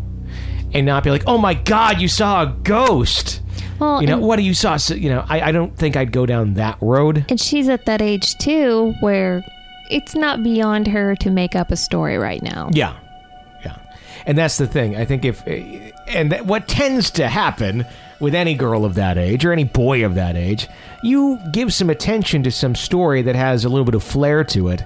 And 0.73 0.87
not 0.87 1.03
be 1.03 1.11
like, 1.11 1.25
oh 1.27 1.37
my 1.37 1.55
god, 1.55 2.01
you 2.01 2.07
saw 2.07 2.45
a 2.45 2.47
ghost. 2.63 3.43
Well, 3.81 4.01
You 4.01 4.07
know, 4.07 4.19
what 4.21 4.37
do 4.37 4.43
you 4.43 4.55
saw? 4.55 4.77
So, 4.77 4.95
you 4.95 5.11
know, 5.11 5.25
I, 5.29 5.49
I 5.49 5.53
don't 5.53 5.77
think 5.77 5.97
I'd 5.97 6.13
go 6.13 6.27
down 6.27 6.55
that 6.55 6.79
road. 6.81 7.25
and 7.29 7.41
she's 7.41 7.69
at 7.69 7.87
that 7.87 8.01
age 8.01 8.39
too 8.39 8.95
where 9.01 9.45
it's 9.91 10.15
not 10.15 10.45
beyond 10.45 10.87
her 10.87 11.17
to 11.17 11.29
make 11.29 11.57
up 11.57 11.73
a 11.73 11.77
story 11.77 12.19
right 12.19 12.41
now. 12.41 12.71
Yeah, 12.73 12.95
yeah, 13.65 13.79
and 14.27 14.39
that's 14.39 14.59
the 14.59 14.67
thing. 14.69 14.95
I 14.95 15.05
think 15.05 15.25
if 15.25 15.43
eh, 15.49 15.91
and 16.07 16.31
that, 16.31 16.47
what 16.47 16.69
tends 16.69 17.11
to 17.13 17.27
happen 17.27 17.85
with 18.21 18.33
any 18.33 18.55
girl 18.55 18.85
of 18.85 18.95
that 18.95 19.19
age 19.19 19.45
or 19.45 19.53
any 19.53 19.65
boy 19.65 20.05
of 20.05 20.15
that 20.15 20.37
age, 20.37 20.69
you 21.03 21.37
give 21.53 21.75
some 21.75 21.91
attention 21.91 22.45
to 22.45 22.53
some 22.53 22.77
story 22.77 23.23
that 23.23 23.35
has 23.35 23.65
a 23.65 23.69
little 23.69 23.85
bit 23.85 23.97
of 23.97 24.05
flair 24.05 24.45
to 24.45 24.69
it. 24.69 24.85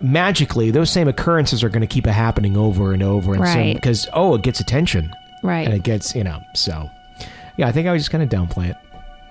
Magically, 0.00 0.70
those 0.70 0.90
same 0.90 1.08
occurrences 1.08 1.62
are 1.62 1.68
going 1.68 1.82
to 1.82 1.86
keep 1.86 2.06
happening 2.06 2.56
over 2.56 2.92
and 2.92 3.02
over, 3.02 3.34
and 3.34 3.42
Right. 3.42 3.74
because 3.74 4.08
oh, 4.12 4.34
it 4.34 4.42
gets 4.42 4.58
attention, 4.60 5.14
Right. 5.42 5.66
and 5.66 5.74
it 5.74 5.82
gets 5.82 6.14
you 6.14 6.24
know. 6.24 6.40
So, 6.54 6.88
yeah, 7.56 7.68
I 7.68 7.72
think 7.72 7.86
I 7.86 7.92
was 7.92 8.00
just 8.02 8.10
kind 8.10 8.22
of 8.22 8.28
downplay 8.30 8.70
it, 8.70 8.76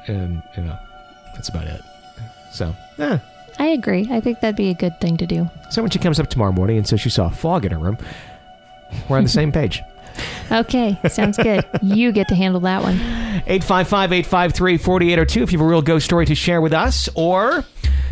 and 0.08 0.44
you 0.56 0.64
know, 0.64 0.78
that's 1.34 1.50
about 1.50 1.66
it. 1.66 1.82
So, 2.52 2.76
eh. 3.00 3.18
I 3.58 3.66
agree. 3.68 4.08
I 4.12 4.22
think 4.22 4.40
that'd 4.40 4.56
be 4.56 4.70
a 4.70 4.74
good 4.74 5.02
thing 5.02 5.18
to 5.18 5.26
do. 5.28 5.50
So 5.70 5.82
when 5.82 5.92
she 5.92 6.00
comes 6.00 6.20
up 6.20 6.30
tomorrow 6.30 6.52
morning 6.54 6.78
and 6.78 6.88
says 6.88 7.02
she 7.02 7.10
saw 7.10 7.28
a 7.28 7.32
fog 7.32 7.66
in 7.66 7.72
her 7.74 7.78
room, 7.78 7.98
we're 9.10 9.18
on 9.18 9.24
the 9.24 9.30
same 9.30 9.52
page. 9.52 9.82
Okay, 10.52 10.98
sounds 11.10 11.38
good. 11.38 11.66
you 11.82 12.12
get 12.12 12.28
to 12.30 12.36
handle 12.36 12.62
that 12.62 12.84
one. 12.84 12.96
855 13.48 14.14
853 14.14 14.78
4802 14.78 15.44
if 15.44 15.52
you 15.52 15.60
have 15.60 15.66
a 15.66 15.70
real 15.70 15.82
ghost 15.82 16.06
story 16.06 16.26
to 16.26 16.36
share 16.36 16.62
with 16.62 16.74
us, 16.74 17.10
or 17.16 17.66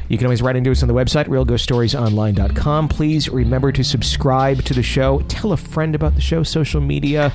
you 0.09 0.17
can 0.17 0.27
always 0.27 0.41
write 0.41 0.55
into 0.55 0.71
us 0.71 0.81
on 0.81 0.87
the 0.87 0.93
website, 0.93 1.27
realghoststoriesonline.com. 1.27 2.87
Please 2.87 3.29
remember 3.29 3.71
to 3.71 3.83
subscribe 3.83 4.63
to 4.63 4.73
the 4.73 4.83
show. 4.83 5.19
Tell 5.27 5.51
a 5.51 5.57
friend 5.57 5.95
about 5.95 6.15
the 6.15 6.21
show. 6.21 6.43
Social 6.43 6.81
media 6.81 7.33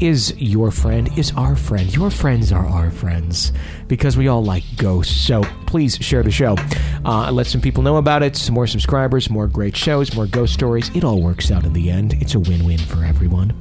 is 0.00 0.34
your 0.36 0.70
friend, 0.70 1.08
is 1.16 1.32
our 1.36 1.56
friend. 1.56 1.94
Your 1.94 2.10
friends 2.10 2.52
are 2.52 2.66
our 2.66 2.90
friends 2.90 3.52
because 3.88 4.16
we 4.16 4.28
all 4.28 4.44
like 4.44 4.64
ghosts. 4.76 5.14
So 5.14 5.42
please 5.66 5.96
share 5.96 6.22
the 6.22 6.30
show. 6.30 6.56
Uh, 7.04 7.30
let 7.32 7.46
some 7.46 7.60
people 7.60 7.82
know 7.82 7.96
about 7.96 8.22
it. 8.22 8.36
Some 8.36 8.54
more 8.54 8.66
subscribers, 8.66 9.30
more 9.30 9.46
great 9.46 9.76
shows, 9.76 10.14
more 10.14 10.26
ghost 10.26 10.52
stories. 10.54 10.90
It 10.94 11.04
all 11.04 11.22
works 11.22 11.50
out 11.50 11.64
in 11.64 11.72
the 11.72 11.90
end. 11.90 12.14
It's 12.14 12.34
a 12.34 12.40
win 12.40 12.64
win 12.64 12.78
for 12.78 13.04
everyone. 13.04 13.56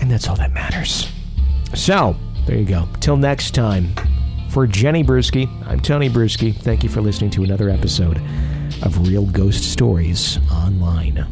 And 0.00 0.10
that's 0.10 0.28
all 0.28 0.36
that 0.36 0.52
matters. 0.52 1.08
So, 1.74 2.16
there 2.46 2.56
you 2.56 2.66
go. 2.66 2.88
Till 3.00 3.16
next 3.16 3.54
time, 3.54 3.94
for 4.52 4.66
Jenny 4.66 5.02
Brueski, 5.02 5.48
I'm 5.66 5.80
Tony 5.80 6.10
Brueski. 6.10 6.54
Thank 6.54 6.82
you 6.82 6.90
for 6.90 7.00
listening 7.00 7.30
to 7.30 7.42
another 7.42 7.70
episode 7.70 8.18
of 8.82 9.08
Real 9.08 9.24
Ghost 9.24 9.72
Stories 9.72 10.38
Online. 10.52 11.26